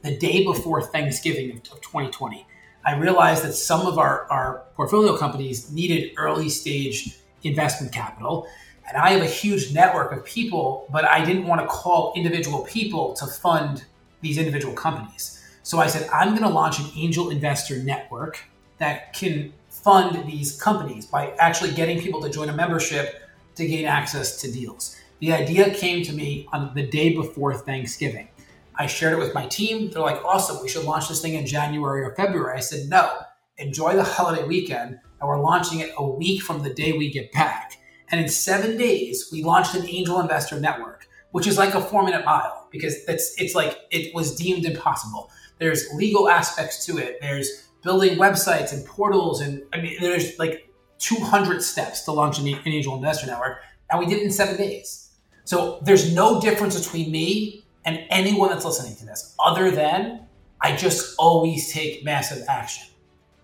the 0.02 0.18
day 0.18 0.44
before 0.44 0.82
Thanksgiving 0.82 1.50
of 1.52 1.62
2020. 1.62 2.46
I 2.86 2.96
realized 2.96 3.42
that 3.42 3.54
some 3.54 3.84
of 3.84 3.98
our, 3.98 4.26
our 4.30 4.62
portfolio 4.76 5.16
companies 5.16 5.72
needed 5.72 6.12
early 6.16 6.48
stage 6.48 7.18
investment 7.42 7.92
capital. 7.92 8.46
And 8.86 8.96
I 8.96 9.10
have 9.10 9.22
a 9.22 9.26
huge 9.26 9.74
network 9.74 10.12
of 10.12 10.24
people, 10.24 10.86
but 10.92 11.04
I 11.04 11.24
didn't 11.24 11.48
want 11.48 11.60
to 11.60 11.66
call 11.66 12.12
individual 12.14 12.60
people 12.60 13.12
to 13.14 13.26
fund 13.26 13.84
these 14.20 14.38
individual 14.38 14.72
companies. 14.72 15.42
So 15.64 15.80
I 15.80 15.88
said, 15.88 16.08
I'm 16.12 16.30
going 16.30 16.44
to 16.44 16.48
launch 16.48 16.78
an 16.78 16.86
angel 16.94 17.30
investor 17.30 17.82
network 17.82 18.38
that 18.78 19.12
can 19.12 19.52
fund 19.68 20.24
these 20.30 20.60
companies 20.60 21.06
by 21.06 21.32
actually 21.40 21.72
getting 21.72 22.00
people 22.00 22.22
to 22.22 22.30
join 22.30 22.48
a 22.50 22.54
membership 22.54 23.20
to 23.56 23.66
gain 23.66 23.84
access 23.84 24.40
to 24.42 24.52
deals. 24.52 24.94
The 25.18 25.32
idea 25.32 25.74
came 25.74 26.04
to 26.04 26.12
me 26.12 26.46
on 26.52 26.72
the 26.74 26.86
day 26.86 27.14
before 27.14 27.54
Thanksgiving. 27.54 28.28
I 28.78 28.86
shared 28.86 29.14
it 29.14 29.18
with 29.18 29.34
my 29.34 29.46
team. 29.46 29.90
They're 29.90 30.02
like, 30.02 30.22
awesome, 30.24 30.62
we 30.62 30.68
should 30.68 30.84
launch 30.84 31.08
this 31.08 31.22
thing 31.22 31.34
in 31.34 31.46
January 31.46 32.02
or 32.02 32.14
February. 32.14 32.56
I 32.56 32.60
said, 32.60 32.88
no, 32.88 33.18
enjoy 33.58 33.94
the 33.94 34.04
holiday 34.04 34.44
weekend. 34.44 34.98
And 35.20 35.28
we're 35.28 35.40
launching 35.40 35.80
it 35.80 35.92
a 35.96 36.06
week 36.06 36.42
from 36.42 36.62
the 36.62 36.72
day 36.72 36.92
we 36.92 37.10
get 37.10 37.32
back. 37.32 37.78
And 38.10 38.20
in 38.20 38.28
seven 38.28 38.76
days, 38.76 39.28
we 39.32 39.42
launched 39.42 39.74
an 39.74 39.88
angel 39.88 40.20
investor 40.20 40.60
network, 40.60 41.08
which 41.32 41.46
is 41.46 41.58
like 41.58 41.74
a 41.74 41.80
four 41.80 42.02
minute 42.02 42.24
mile 42.24 42.68
because 42.70 42.96
it's, 43.08 43.34
it's 43.40 43.54
like 43.54 43.78
it 43.90 44.14
was 44.14 44.36
deemed 44.36 44.64
impossible. 44.64 45.30
There's 45.58 45.86
legal 45.94 46.28
aspects 46.28 46.84
to 46.86 46.98
it. 46.98 47.18
There's 47.20 47.68
building 47.82 48.18
websites 48.18 48.72
and 48.72 48.84
portals. 48.84 49.40
And 49.40 49.62
I 49.72 49.80
mean, 49.80 49.96
there's 50.00 50.38
like 50.38 50.70
200 50.98 51.62
steps 51.62 52.02
to 52.02 52.12
launch 52.12 52.38
an, 52.38 52.46
angel 52.46 52.94
investor 52.94 53.26
network. 53.26 53.58
And 53.90 53.98
we 53.98 54.06
did 54.06 54.18
it 54.18 54.24
in 54.24 54.30
seven 54.30 54.56
days. 54.56 55.10
So 55.44 55.80
there's 55.82 56.14
no 56.14 56.40
difference 56.40 56.78
between 56.78 57.10
me 57.10 57.65
and 57.86 58.04
anyone 58.10 58.50
that's 58.50 58.64
listening 58.64 58.96
to 58.96 59.06
this 59.06 59.34
other 59.42 59.70
than 59.70 60.26
I 60.60 60.76
just 60.76 61.14
always 61.18 61.72
take 61.72 62.04
massive 62.04 62.44
action. 62.48 62.88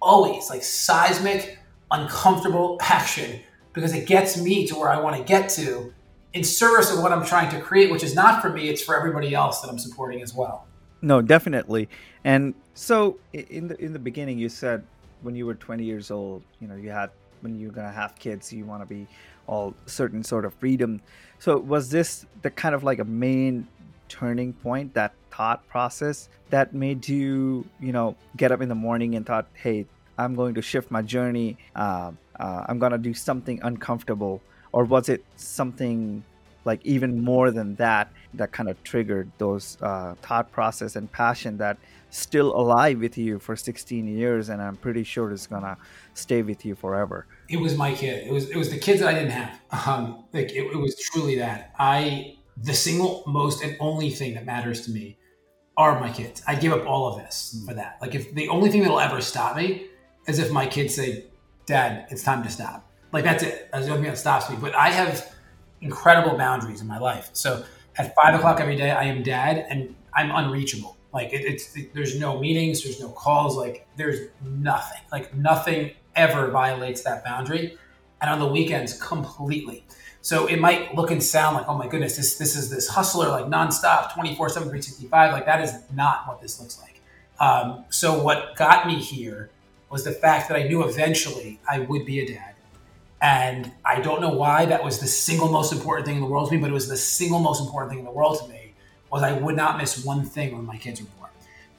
Always 0.00 0.50
like 0.50 0.62
seismic, 0.62 1.58
uncomfortable 1.90 2.78
action 2.82 3.40
because 3.72 3.94
it 3.94 4.06
gets 4.06 4.40
me 4.40 4.66
to 4.66 4.74
where 4.74 4.90
I 4.90 5.00
want 5.00 5.16
to 5.16 5.22
get 5.22 5.48
to 5.50 5.94
in 6.32 6.42
service 6.42 6.92
of 6.92 7.02
what 7.02 7.12
I'm 7.12 7.24
trying 7.24 7.50
to 7.50 7.60
create, 7.60 7.90
which 7.90 8.02
is 8.02 8.14
not 8.14 8.42
for 8.42 8.50
me, 8.50 8.68
it's 8.68 8.82
for 8.82 8.96
everybody 8.96 9.34
else 9.34 9.60
that 9.60 9.68
I'm 9.68 9.78
supporting 9.78 10.22
as 10.22 10.34
well. 10.34 10.66
No, 11.02 11.20
definitely. 11.20 11.88
And 12.24 12.54
so 12.74 13.18
in 13.32 13.68
the 13.68 13.80
in 13.82 13.92
the 13.92 13.98
beginning, 13.98 14.38
you 14.38 14.48
said 14.48 14.84
when 15.22 15.34
you 15.34 15.46
were 15.46 15.54
20 15.54 15.84
years 15.84 16.10
old, 16.10 16.42
you 16.60 16.68
know, 16.68 16.74
you 16.74 16.90
had 16.90 17.10
when 17.40 17.58
you're 17.58 17.72
gonna 17.72 17.92
have 17.92 18.14
kids, 18.16 18.52
you 18.52 18.64
want 18.64 18.82
to 18.82 18.86
be 18.86 19.06
all 19.46 19.74
certain 19.86 20.22
sort 20.22 20.44
of 20.44 20.54
freedom. 20.54 21.00
So 21.38 21.58
was 21.58 21.90
this 21.90 22.24
the 22.42 22.50
kind 22.50 22.74
of 22.74 22.84
like 22.84 22.98
a 22.98 23.04
main 23.04 23.66
turning 24.12 24.52
point, 24.52 24.92
that 24.94 25.14
thought 25.30 25.66
process 25.68 26.28
that 26.50 26.74
made 26.74 27.08
you, 27.08 27.64
you 27.80 27.92
know, 27.92 28.14
get 28.36 28.52
up 28.52 28.60
in 28.60 28.68
the 28.68 28.74
morning 28.74 29.14
and 29.14 29.24
thought, 29.24 29.46
hey, 29.54 29.86
I'm 30.18 30.34
going 30.34 30.54
to 30.54 30.62
shift 30.62 30.90
my 30.90 31.00
journey. 31.00 31.56
Uh, 31.74 32.12
uh, 32.38 32.64
I'm 32.68 32.78
gonna 32.78 32.98
do 32.98 33.14
something 33.14 33.58
uncomfortable, 33.62 34.42
or 34.72 34.84
was 34.84 35.08
it 35.08 35.24
something 35.36 36.22
like 36.64 36.84
even 36.84 37.22
more 37.22 37.50
than 37.50 37.74
that 37.76 38.08
that 38.34 38.52
kind 38.52 38.68
of 38.68 38.82
triggered 38.84 39.30
those 39.38 39.78
uh, 39.82 40.14
thought 40.22 40.52
process 40.52 40.96
and 40.96 41.10
passion 41.10 41.56
that 41.58 41.76
still 42.10 42.54
alive 42.54 43.00
with 43.00 43.16
you 43.16 43.38
for 43.38 43.56
16 43.56 44.06
years 44.06 44.48
and 44.50 44.60
i'm 44.62 44.76
pretty 44.76 45.02
sure 45.02 45.32
it's 45.32 45.46
gonna 45.46 45.76
stay 46.14 46.42
with 46.42 46.64
you 46.64 46.74
forever? 46.74 47.26
It 47.48 47.58
was 47.58 47.76
my 47.76 47.92
kid. 47.94 48.26
It 48.26 48.32
was 48.32 48.50
it 48.50 48.56
was 48.56 48.70
the 48.70 48.78
kids 48.78 49.00
that 49.00 49.08
i 49.08 49.14
didn't 49.14 49.30
have. 49.30 49.58
Um, 49.86 50.24
like 50.32 50.50
it, 50.52 50.64
it 50.74 50.76
was 50.76 50.94
truly 50.96 51.36
that. 51.38 51.74
I 51.78 52.36
the 52.56 52.74
single 52.74 53.22
most 53.26 53.62
and 53.62 53.76
only 53.80 54.10
thing 54.10 54.34
that 54.34 54.44
matters 54.44 54.82
to 54.82 54.90
me 54.90 55.16
are 55.76 55.98
my 56.00 56.10
kids 56.10 56.42
i 56.46 56.54
give 56.54 56.72
up 56.72 56.86
all 56.86 57.06
of 57.06 57.16
this 57.16 57.56
mm. 57.56 57.66
for 57.66 57.74
that 57.74 57.98
like 58.00 58.14
if 58.14 58.34
the 58.34 58.48
only 58.48 58.70
thing 58.70 58.82
that'll 58.82 59.00
ever 59.00 59.20
stop 59.20 59.56
me 59.56 59.86
is 60.26 60.38
if 60.38 60.50
my 60.50 60.66
kids 60.66 60.94
say 60.94 61.24
dad 61.66 62.06
it's 62.10 62.22
time 62.22 62.42
to 62.42 62.50
stop 62.50 62.90
like 63.12 63.24
that's 63.24 63.42
it 63.42 63.68
that's 63.72 63.86
the 63.86 63.90
only 63.90 64.02
thing 64.02 64.10
that 64.10 64.18
stops 64.18 64.50
me 64.50 64.56
but 64.60 64.74
i 64.74 64.90
have 64.90 65.32
incredible 65.82 66.36
boundaries 66.38 66.80
in 66.80 66.86
my 66.86 66.98
life. 66.98 67.30
So 67.32 67.64
at 67.96 68.14
five 68.14 68.34
o'clock 68.34 68.60
every 68.60 68.76
day, 68.76 68.90
I 68.90 69.04
am 69.04 69.22
dad 69.22 69.66
and 69.68 69.94
I'm 70.14 70.30
unreachable. 70.30 70.96
Like 71.12 71.32
it, 71.32 71.44
it's 71.44 71.76
there's 71.92 72.18
no 72.18 72.40
meetings, 72.40 72.82
there's 72.82 73.00
no 73.00 73.10
calls, 73.10 73.56
like 73.56 73.86
there's 73.96 74.30
nothing. 74.42 75.00
Like 75.10 75.34
nothing 75.34 75.90
ever 76.16 76.50
violates 76.50 77.02
that 77.02 77.22
boundary. 77.24 77.76
And 78.22 78.30
on 78.30 78.38
the 78.38 78.46
weekends, 78.46 78.98
completely. 78.98 79.84
So 80.22 80.46
it 80.46 80.60
might 80.60 80.94
look 80.94 81.10
and 81.10 81.22
sound 81.22 81.56
like, 81.56 81.68
oh 81.68 81.76
my 81.76 81.88
goodness, 81.88 82.16
this 82.16 82.38
this 82.38 82.56
is 82.56 82.70
this 82.70 82.88
hustler 82.88 83.28
like 83.28 83.46
nonstop, 83.46 84.14
24 84.14 84.48
7, 84.48 84.62
365. 84.68 85.32
Like 85.32 85.44
that 85.46 85.60
is 85.60 85.74
not 85.92 86.28
what 86.28 86.40
this 86.40 86.60
looks 86.60 86.80
like. 86.80 87.00
Um, 87.40 87.84
so 87.90 88.22
what 88.22 88.54
got 88.56 88.86
me 88.86 88.94
here 88.94 89.50
was 89.90 90.04
the 90.04 90.12
fact 90.12 90.48
that 90.48 90.56
I 90.56 90.62
knew 90.62 90.84
eventually 90.84 91.58
I 91.68 91.80
would 91.80 92.06
be 92.06 92.20
a 92.20 92.26
dad. 92.26 92.54
And 93.20 93.72
I 93.84 94.00
don't 94.00 94.20
know 94.20 94.32
why 94.32 94.64
that 94.66 94.82
was 94.82 95.00
the 95.00 95.06
single 95.06 95.48
most 95.48 95.72
important 95.72 96.06
thing 96.06 96.16
in 96.16 96.22
the 96.22 96.28
world 96.28 96.48
to 96.48 96.54
me, 96.54 96.60
but 96.60 96.70
it 96.70 96.74
was 96.74 96.88
the 96.88 96.96
single 96.96 97.40
most 97.40 97.60
important 97.60 97.90
thing 97.90 97.98
in 98.00 98.04
the 98.04 98.10
world 98.10 98.40
to 98.40 98.48
me 98.48 98.74
was 99.10 99.22
I 99.22 99.32
would 99.32 99.56
not 99.56 99.76
miss 99.76 100.04
one 100.04 100.24
thing 100.24 100.56
when 100.56 100.64
my 100.64 100.76
kids 100.76 101.00
were 101.00 101.08
born. 101.18 101.30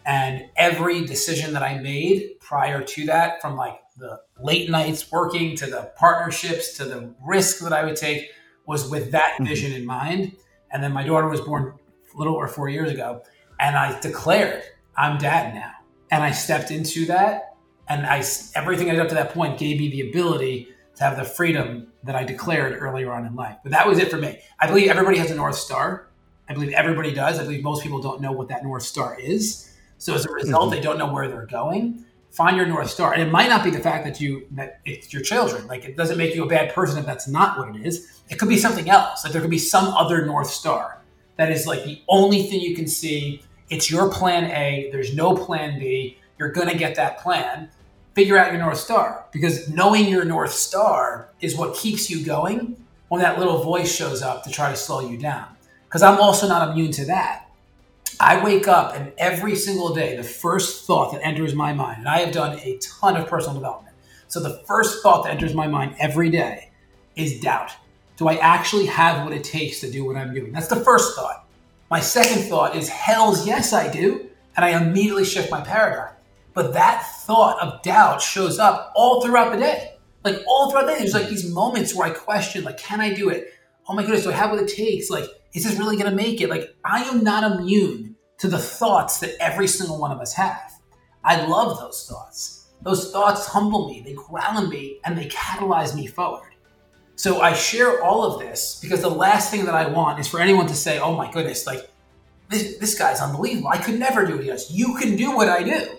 And 0.05 0.45
every 0.55 1.05
decision 1.05 1.53
that 1.53 1.63
I 1.63 1.79
made 1.79 2.39
prior 2.39 2.81
to 2.81 3.05
that, 3.07 3.41
from 3.41 3.55
like 3.55 3.81
the 3.97 4.19
late 4.41 4.69
nights 4.69 5.11
working 5.11 5.55
to 5.57 5.65
the 5.65 5.91
partnerships 5.97 6.77
to 6.77 6.85
the 6.85 7.13
risk 7.25 7.59
that 7.63 7.73
I 7.73 7.83
would 7.83 7.95
take, 7.95 8.29
was 8.65 8.89
with 8.89 9.11
that 9.11 9.33
mm-hmm. 9.33 9.45
vision 9.45 9.73
in 9.73 9.85
mind. 9.85 10.35
And 10.71 10.83
then 10.83 10.91
my 10.91 11.03
daughter 11.03 11.27
was 11.27 11.41
born 11.41 11.73
a 12.13 12.17
little 12.17 12.35
over 12.35 12.47
four 12.47 12.69
years 12.69 12.91
ago, 12.91 13.21
and 13.59 13.75
I 13.75 13.99
declared, 13.99 14.63
I'm 14.97 15.17
dad 15.17 15.53
now. 15.53 15.71
And 16.11 16.23
I 16.23 16.31
stepped 16.31 16.71
into 16.71 17.05
that, 17.07 17.55
and 17.87 18.05
I 18.05 18.23
everything 18.55 18.89
I 18.89 18.93
did 18.93 19.01
up 19.01 19.09
to 19.09 19.15
that 19.15 19.33
point 19.33 19.57
gave 19.57 19.79
me 19.79 19.89
the 19.89 20.09
ability 20.09 20.69
to 20.95 21.03
have 21.03 21.17
the 21.17 21.23
freedom 21.23 21.87
that 22.03 22.15
I 22.15 22.23
declared 22.23 22.79
earlier 22.79 23.11
on 23.11 23.25
in 23.25 23.35
life. 23.35 23.57
But 23.63 23.71
that 23.71 23.87
was 23.87 23.97
it 23.97 24.11
for 24.11 24.17
me. 24.17 24.39
I 24.59 24.67
believe 24.67 24.89
everybody 24.89 25.17
has 25.17 25.31
a 25.31 25.35
North 25.35 25.55
Star. 25.55 26.09
I 26.47 26.53
believe 26.53 26.73
everybody 26.73 27.13
does. 27.13 27.39
I 27.39 27.43
believe 27.43 27.63
most 27.63 27.81
people 27.81 28.01
don't 28.01 28.21
know 28.21 28.31
what 28.31 28.49
that 28.49 28.63
North 28.63 28.83
Star 28.83 29.17
is. 29.19 29.73
So 29.97 30.13
as 30.13 30.25
a 30.25 30.31
result, 30.31 30.65
mm-hmm. 30.65 30.75
they 30.75 30.81
don't 30.81 30.97
know 30.97 31.11
where 31.11 31.27
they're 31.27 31.45
going. 31.45 32.05
Find 32.33 32.57
your 32.57 32.65
north 32.65 32.89
star. 32.89 33.13
And 33.13 33.21
it 33.21 33.31
might 33.31 33.47
not 33.47 33.63
be 33.63 33.69
the 33.69 33.79
fact 33.79 34.03
that 34.05 34.19
you 34.19 34.47
that 34.51 34.79
it's 34.85 35.13
your 35.13 35.21
children. 35.21 35.65
Like 35.67 35.85
it 35.85 35.95
doesn't 35.95 36.17
make 36.17 36.35
you 36.35 36.43
a 36.43 36.47
bad 36.47 36.73
person 36.73 36.97
if 36.99 37.05
that's 37.05 37.27
not 37.27 37.57
what 37.57 37.75
it 37.75 37.85
is. 37.85 38.21
It 38.29 38.39
could 38.39 38.49
be 38.49 38.57
something 38.57 38.89
else. 38.89 39.23
Like 39.23 39.31
there 39.31 39.41
could 39.41 39.51
be 39.51 39.59
some 39.59 39.87
other 39.89 40.25
north 40.25 40.49
star 40.49 40.99
that 41.37 41.51
is 41.51 41.65
like 41.67 41.83
the 41.83 42.01
only 42.07 42.43
thing 42.43 42.59
you 42.59 42.75
can 42.75 42.87
see. 42.87 43.43
It's 43.69 43.89
your 43.89 44.11
plan 44.11 44.45
A. 44.51 44.89
There's 44.91 45.15
no 45.15 45.35
plan 45.35 45.79
B. 45.79 46.17
You're 46.37 46.51
gonna 46.51 46.75
get 46.75 46.95
that 46.95 47.19
plan. 47.19 47.69
Figure 48.15 48.37
out 48.37 48.51
your 48.51 48.61
north 48.61 48.77
star 48.77 49.25
because 49.31 49.69
knowing 49.69 50.07
your 50.07 50.25
north 50.25 50.53
star 50.53 51.29
is 51.39 51.55
what 51.55 51.75
keeps 51.75 52.09
you 52.09 52.23
going 52.23 52.77
when 53.09 53.21
that 53.21 53.37
little 53.37 53.63
voice 53.63 53.93
shows 53.95 54.21
up 54.21 54.43
to 54.43 54.51
try 54.51 54.69
to 54.69 54.75
slow 54.75 55.07
you 55.07 55.17
down. 55.17 55.45
Because 55.85 56.01
I'm 56.01 56.19
also 56.19 56.47
not 56.47 56.69
immune 56.69 56.91
to 56.93 57.05
that. 57.05 57.47
I 58.19 58.43
wake 58.43 58.67
up 58.67 58.95
and 58.95 59.11
every 59.17 59.55
single 59.55 59.93
day, 59.93 60.15
the 60.15 60.23
first 60.23 60.85
thought 60.85 61.13
that 61.13 61.25
enters 61.25 61.55
my 61.55 61.73
mind, 61.73 61.99
and 61.99 62.07
I 62.07 62.19
have 62.19 62.33
done 62.33 62.59
a 62.59 62.77
ton 62.77 63.17
of 63.17 63.27
personal 63.27 63.55
development. 63.55 63.95
So 64.27 64.39
the 64.39 64.63
first 64.65 65.03
thought 65.03 65.23
that 65.23 65.31
enters 65.31 65.53
my 65.53 65.67
mind 65.67 65.95
every 65.99 66.29
day 66.29 66.71
is 67.15 67.39
doubt. 67.39 67.71
Do 68.17 68.27
I 68.27 68.35
actually 68.35 68.85
have 68.87 69.23
what 69.23 69.33
it 69.33 69.43
takes 69.43 69.79
to 69.81 69.91
do 69.91 70.05
what 70.05 70.15
I'm 70.15 70.33
doing? 70.33 70.51
That's 70.51 70.67
the 70.67 70.77
first 70.77 71.15
thought. 71.15 71.47
My 71.89 71.99
second 71.99 72.43
thought 72.43 72.75
is 72.75 72.89
hell's 72.89 73.45
yes, 73.45 73.73
I 73.73 73.91
do. 73.91 74.29
And 74.55 74.63
I 74.63 74.79
immediately 74.81 75.25
shift 75.25 75.51
my 75.51 75.61
paradigm. 75.61 76.13
But 76.53 76.73
that 76.73 77.03
thought 77.25 77.59
of 77.59 77.81
doubt 77.81 78.21
shows 78.21 78.59
up 78.59 78.93
all 78.95 79.23
throughout 79.23 79.51
the 79.51 79.59
day. 79.59 79.95
Like 80.23 80.37
all 80.47 80.69
throughout 80.69 80.85
the 80.85 80.93
day, 80.93 80.99
there's 80.99 81.13
like 81.13 81.29
these 81.29 81.51
moments 81.51 81.95
where 81.95 82.07
I 82.07 82.11
question, 82.11 82.63
like, 82.63 82.77
can 82.77 83.01
I 83.01 83.13
do 83.13 83.29
it? 83.29 83.53
Oh 83.87 83.93
my 83.93 84.03
goodness, 84.03 84.23
do 84.23 84.29
I 84.29 84.33
have 84.33 84.51
what 84.51 84.61
it 84.61 84.69
takes? 84.73 85.09
Like, 85.09 85.25
is 85.53 85.63
this 85.63 85.77
really 85.77 85.95
going 85.95 86.09
to 86.09 86.15
make 86.15 86.41
it? 86.41 86.49
Like, 86.49 86.75
I 86.83 87.03
am 87.03 87.23
not 87.23 87.59
immune 87.59 88.15
to 88.39 88.47
the 88.47 88.57
thoughts 88.57 89.19
that 89.19 89.35
every 89.39 89.67
single 89.67 89.99
one 89.99 90.11
of 90.11 90.19
us 90.19 90.33
have. 90.33 90.71
I 91.23 91.45
love 91.45 91.79
those 91.79 92.07
thoughts. 92.09 92.67
Those 92.81 93.11
thoughts 93.11 93.47
humble 93.47 93.87
me, 93.89 94.01
they 94.01 94.13
ground 94.13 94.69
me, 94.69 94.99
and 95.05 95.17
they 95.17 95.27
catalyze 95.27 95.95
me 95.95 96.07
forward. 96.07 96.49
So 97.15 97.39
I 97.39 97.53
share 97.53 98.03
all 98.03 98.23
of 98.23 98.41
this 98.41 98.79
because 98.81 99.01
the 99.01 99.09
last 99.09 99.51
thing 99.51 99.65
that 99.65 99.75
I 99.75 99.87
want 99.87 100.19
is 100.19 100.27
for 100.27 100.41
anyone 100.41 100.67
to 100.67 100.75
say, 100.75 100.99
oh 100.99 101.15
my 101.15 101.31
goodness, 101.31 101.65
like, 101.65 101.89
this, 102.49 102.77
this 102.79 102.97
guy's 102.97 103.21
unbelievable. 103.21 103.69
I 103.69 103.77
could 103.77 103.97
never 103.97 104.25
do 104.25 104.33
what 104.33 104.43
he 104.43 104.49
does. 104.49 104.69
You 104.69 104.95
can 104.95 105.15
do 105.15 105.35
what 105.35 105.47
I 105.47 105.63
do 105.63 105.95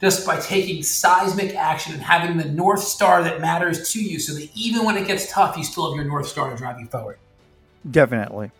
just 0.00 0.26
by 0.26 0.38
taking 0.38 0.82
seismic 0.82 1.56
action 1.56 1.94
and 1.94 2.02
having 2.02 2.36
the 2.36 2.44
North 2.44 2.82
Star 2.82 3.22
that 3.24 3.40
matters 3.40 3.90
to 3.92 4.02
you 4.02 4.20
so 4.20 4.34
that 4.34 4.48
even 4.54 4.84
when 4.84 4.96
it 4.96 5.06
gets 5.06 5.32
tough, 5.32 5.56
you 5.56 5.64
still 5.64 5.88
have 5.90 5.96
your 5.96 6.04
North 6.04 6.28
Star 6.28 6.50
to 6.50 6.56
drive 6.56 6.78
you 6.78 6.86
forward. 6.86 7.18
Definitely 7.90 8.50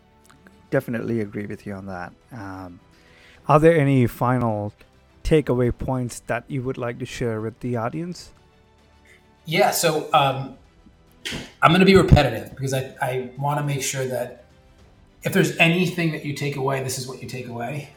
definitely 0.74 1.20
agree 1.20 1.46
with 1.46 1.66
you 1.66 1.72
on 1.72 1.86
that. 1.86 2.12
Um, 2.32 2.80
are 3.46 3.60
there 3.60 3.78
any 3.78 4.08
final 4.08 4.72
takeaway 5.22 5.70
points 5.88 6.18
that 6.26 6.42
you 6.48 6.64
would 6.64 6.78
like 6.78 6.98
to 6.98 7.06
share 7.06 7.40
with 7.40 7.60
the 7.60 7.76
audience? 7.76 8.32
Yeah, 9.44 9.70
so 9.70 10.12
um, 10.12 10.56
I'm 11.62 11.70
going 11.70 11.86
to 11.86 11.86
be 11.86 11.94
repetitive 11.94 12.50
because 12.50 12.74
I, 12.74 12.96
I 13.00 13.30
want 13.38 13.60
to 13.60 13.64
make 13.64 13.82
sure 13.82 14.04
that 14.06 14.46
if 15.22 15.32
there's 15.32 15.56
anything 15.58 16.10
that 16.10 16.24
you 16.24 16.32
take 16.34 16.56
away, 16.56 16.82
this 16.82 16.98
is 16.98 17.06
what 17.06 17.22
you 17.22 17.28
take 17.28 17.46
away. 17.46 17.90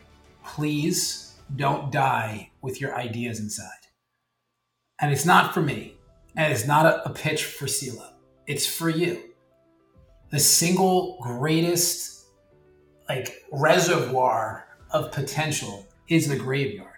Please 0.45 1.33
don't 1.55 1.91
die 1.91 2.51
with 2.61 2.79
your 2.79 2.95
ideas 2.95 3.39
inside. 3.39 3.83
And 5.01 5.11
it's 5.11 5.25
not 5.25 5.51
for 5.51 5.63
me, 5.63 5.95
and 6.35 6.53
it's 6.53 6.67
not 6.67 6.85
a, 6.85 7.09
a 7.09 7.11
pitch 7.11 7.43
for 7.45 7.67
Sila. 7.67 8.13
It's 8.45 8.67
for 8.67 8.89
you. 8.89 9.23
The 10.29 10.39
single 10.39 11.17
greatest 11.23 12.16
like 13.09 13.45
reservoir 13.51 14.67
of 14.91 15.11
potential 15.11 15.85
is 16.07 16.27
the 16.27 16.35
graveyard. 16.35 16.91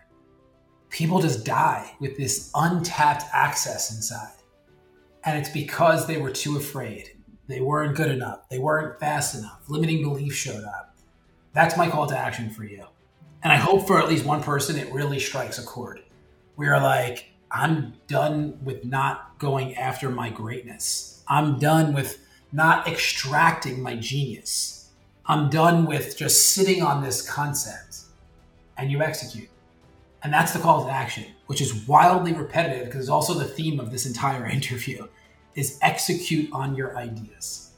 People 0.89 1.21
just 1.21 1.45
die 1.45 1.95
with 1.99 2.17
this 2.17 2.51
untapped 2.55 3.23
access 3.31 3.95
inside. 3.95 4.33
And 5.23 5.37
it's 5.37 5.49
because 5.49 6.07
they 6.07 6.17
were 6.17 6.31
too 6.31 6.57
afraid. 6.57 7.17
They 7.47 7.61
weren't 7.61 7.95
good 7.95 8.11
enough. 8.11 8.47
They 8.49 8.59
weren't 8.59 8.99
fast 8.99 9.35
enough. 9.35 9.61
Limiting 9.67 10.01
belief 10.01 10.33
showed 10.33 10.63
up. 10.63 10.97
That's 11.53 11.77
my 11.77 11.89
call 11.89 12.07
to 12.07 12.17
action 12.17 12.49
for 12.49 12.63
you. 12.63 12.85
And 13.43 13.51
I 13.51 13.57
hope 13.57 13.87
for 13.87 13.99
at 13.99 14.09
least 14.09 14.25
one 14.25 14.43
person 14.43 14.77
it 14.77 14.93
really 14.93 15.19
strikes 15.19 15.59
a 15.59 15.63
chord. 15.63 16.03
We 16.55 16.67
are 16.67 16.81
like, 16.81 17.31
I'm 17.51 17.93
done 18.07 18.59
with 18.63 18.85
not 18.85 19.39
going 19.39 19.75
after 19.75 20.09
my 20.09 20.29
greatness. 20.29 21.23
I'm 21.27 21.57
done 21.57 21.93
with 21.93 22.19
not 22.51 22.87
extracting 22.87 23.81
my 23.81 23.95
genius. 23.95 24.78
I'm 25.29 25.51
done 25.51 25.85
with 25.85 26.17
just 26.17 26.53
sitting 26.55 26.81
on 26.81 27.03
this 27.03 27.21
concept 27.21 27.99
and 28.77 28.91
you 28.91 29.03
execute. 29.03 29.47
And 30.23 30.33
that's 30.33 30.53
the 30.53 30.59
call 30.59 30.85
to 30.85 30.91
action, 30.91 31.25
which 31.45 31.61
is 31.61 31.87
wildly 31.87 32.33
repetitive 32.33 32.85
because 32.85 33.01
it's 33.01 33.09
also 33.09 33.35
the 33.35 33.45
theme 33.45 33.79
of 33.79 33.91
this 33.91 34.07
entire 34.07 34.47
interview 34.49 35.07
is 35.53 35.77
execute 35.83 36.51
on 36.51 36.75
your 36.75 36.97
ideas. 36.97 37.71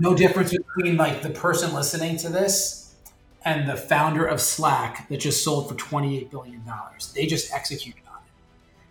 No 0.00 0.12
difference 0.12 0.52
between 0.52 0.96
like 0.96 1.22
the 1.22 1.30
person 1.30 1.72
listening 1.72 2.16
to 2.18 2.28
this 2.28 2.96
and 3.44 3.68
the 3.68 3.76
founder 3.76 4.26
of 4.26 4.40
Slack 4.40 5.08
that 5.08 5.20
just 5.20 5.44
sold 5.44 5.68
for 5.68 5.76
$28 5.76 6.30
billion. 6.32 6.62
They 7.14 7.26
just 7.26 7.52
executed 7.52 8.02
on 8.10 8.18
it. 8.18 8.32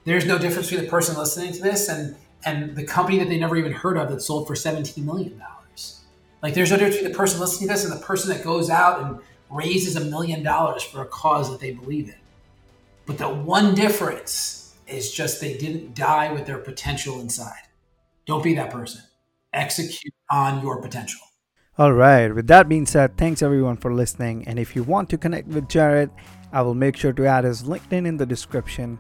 There's 0.06 0.26
no 0.26 0.38
difference 0.38 0.70
between 0.70 0.86
the 0.86 0.90
person 0.90 1.18
listening 1.18 1.52
to 1.54 1.62
this 1.62 1.90
and, 1.90 2.16
and 2.46 2.76
the 2.78 2.86
company 2.86 3.20
that 3.20 3.28
they 3.28 3.38
never 3.38 3.58
even 3.58 3.74
heard 3.74 3.98
of 3.98 4.10
that 4.12 4.22
sold 4.22 4.48
for 4.48 4.54
$17 4.54 5.04
million. 5.04 5.42
Like 6.42 6.54
there's 6.54 6.72
no 6.72 6.78
difference 6.78 6.98
between 6.98 7.12
the 7.12 7.18
person 7.18 7.40
listening 7.40 7.68
to 7.68 7.74
this 7.74 7.84
and 7.84 7.94
the 7.94 8.06
person 8.06 8.30
that 8.30 8.44
goes 8.44 8.70
out 8.70 9.02
and 9.02 9.20
raises 9.50 9.96
a 9.96 10.06
million 10.06 10.44
dollars 10.44 10.84
for 10.84 11.02
a 11.02 11.06
cause 11.06 11.50
that 11.52 11.60
they 11.60 11.72
believe 11.72 12.08
in. 12.08 12.16
But 13.06 13.18
the 13.18 13.30
one 13.30 13.76
difference 13.76 14.76
is 14.88 15.12
just 15.12 15.42
they 15.42 15.58
didn't 15.58 15.96
die 15.96 16.32
with 16.32 16.46
their 16.46 16.58
potential 16.58 17.20
inside. 17.20 17.68
Don't 18.26 18.44
be 18.44 18.54
that 18.56 18.72
person. 18.72 19.02
Execute 19.54 20.14
on 20.32 20.62
your 20.62 20.82
potential. 20.82 21.22
All 21.78 21.94
right. 21.94 22.34
With 22.34 22.48
that 22.48 22.70
being 22.70 22.86
said, 22.86 23.18
thanks 23.18 23.42
everyone 23.42 23.78
for 23.78 23.94
listening. 23.94 24.48
And 24.48 24.60
if 24.60 24.76
you 24.76 24.84
want 24.84 25.10
to 25.10 25.18
connect 25.18 25.48
with 25.48 25.70
Jared, 25.70 26.12
I 26.52 26.62
will 26.62 26.76
make 26.76 26.98
sure 26.98 27.14
to 27.14 27.26
add 27.26 27.46
his 27.46 27.64
LinkedIn 27.64 28.06
in 28.06 28.18
the 28.18 28.26
description. 28.26 29.00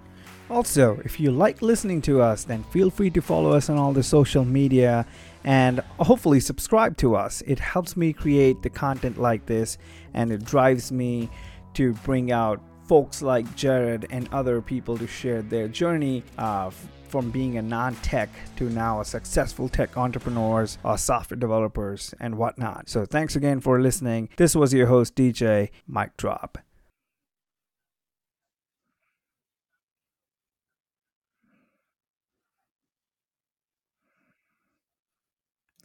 Also, 0.49 0.99
if 1.05 1.19
you 1.19 1.29
like 1.29 1.61
listening 1.61 2.01
to 2.03 2.21
us, 2.21 2.43
then 2.43 2.63
feel 2.71 2.89
free 2.89 3.11
to 3.11 3.21
follow 3.21 3.51
us 3.51 3.69
on 3.69 3.77
all 3.77 3.93
the 3.93 4.01
social 4.01 4.43
media 4.43 5.05
and 5.43 5.79
hopefully 5.99 6.39
subscribe 6.39 6.97
to 6.97 7.15
us. 7.15 7.41
It 7.45 7.59
helps 7.59 7.95
me 7.95 8.13
create 8.13 8.61
the 8.61 8.69
content 8.69 9.17
like 9.17 9.45
this 9.45 9.77
and 10.13 10.31
it 10.31 10.43
drives 10.45 10.91
me 10.91 11.29
to 11.75 11.93
bring 11.93 12.31
out 12.31 12.61
folks 12.87 13.21
like 13.21 13.55
Jared 13.55 14.07
and 14.09 14.27
other 14.33 14.61
people 14.61 14.97
to 14.97 15.07
share 15.07 15.41
their 15.43 15.67
journey 15.67 16.23
uh, 16.37 16.71
from 17.07 17.31
being 17.31 17.57
a 17.57 17.61
non 17.61 17.95
tech 17.97 18.29
to 18.55 18.69
now 18.69 19.01
a 19.01 19.05
successful 19.05 19.69
tech 19.69 19.97
entrepreneurs 19.97 20.77
or 20.83 20.97
software 20.97 21.39
developers 21.39 22.13
and 22.19 22.35
whatnot. 22.35 22.89
So 22.89 23.05
thanks 23.05 23.35
again 23.35 23.59
for 23.59 23.79
listening. 23.81 24.29
This 24.37 24.55
was 24.55 24.73
your 24.73 24.87
host, 24.87 25.15
DJ 25.15 25.69
Mike 25.87 26.17
Drop. 26.17 26.57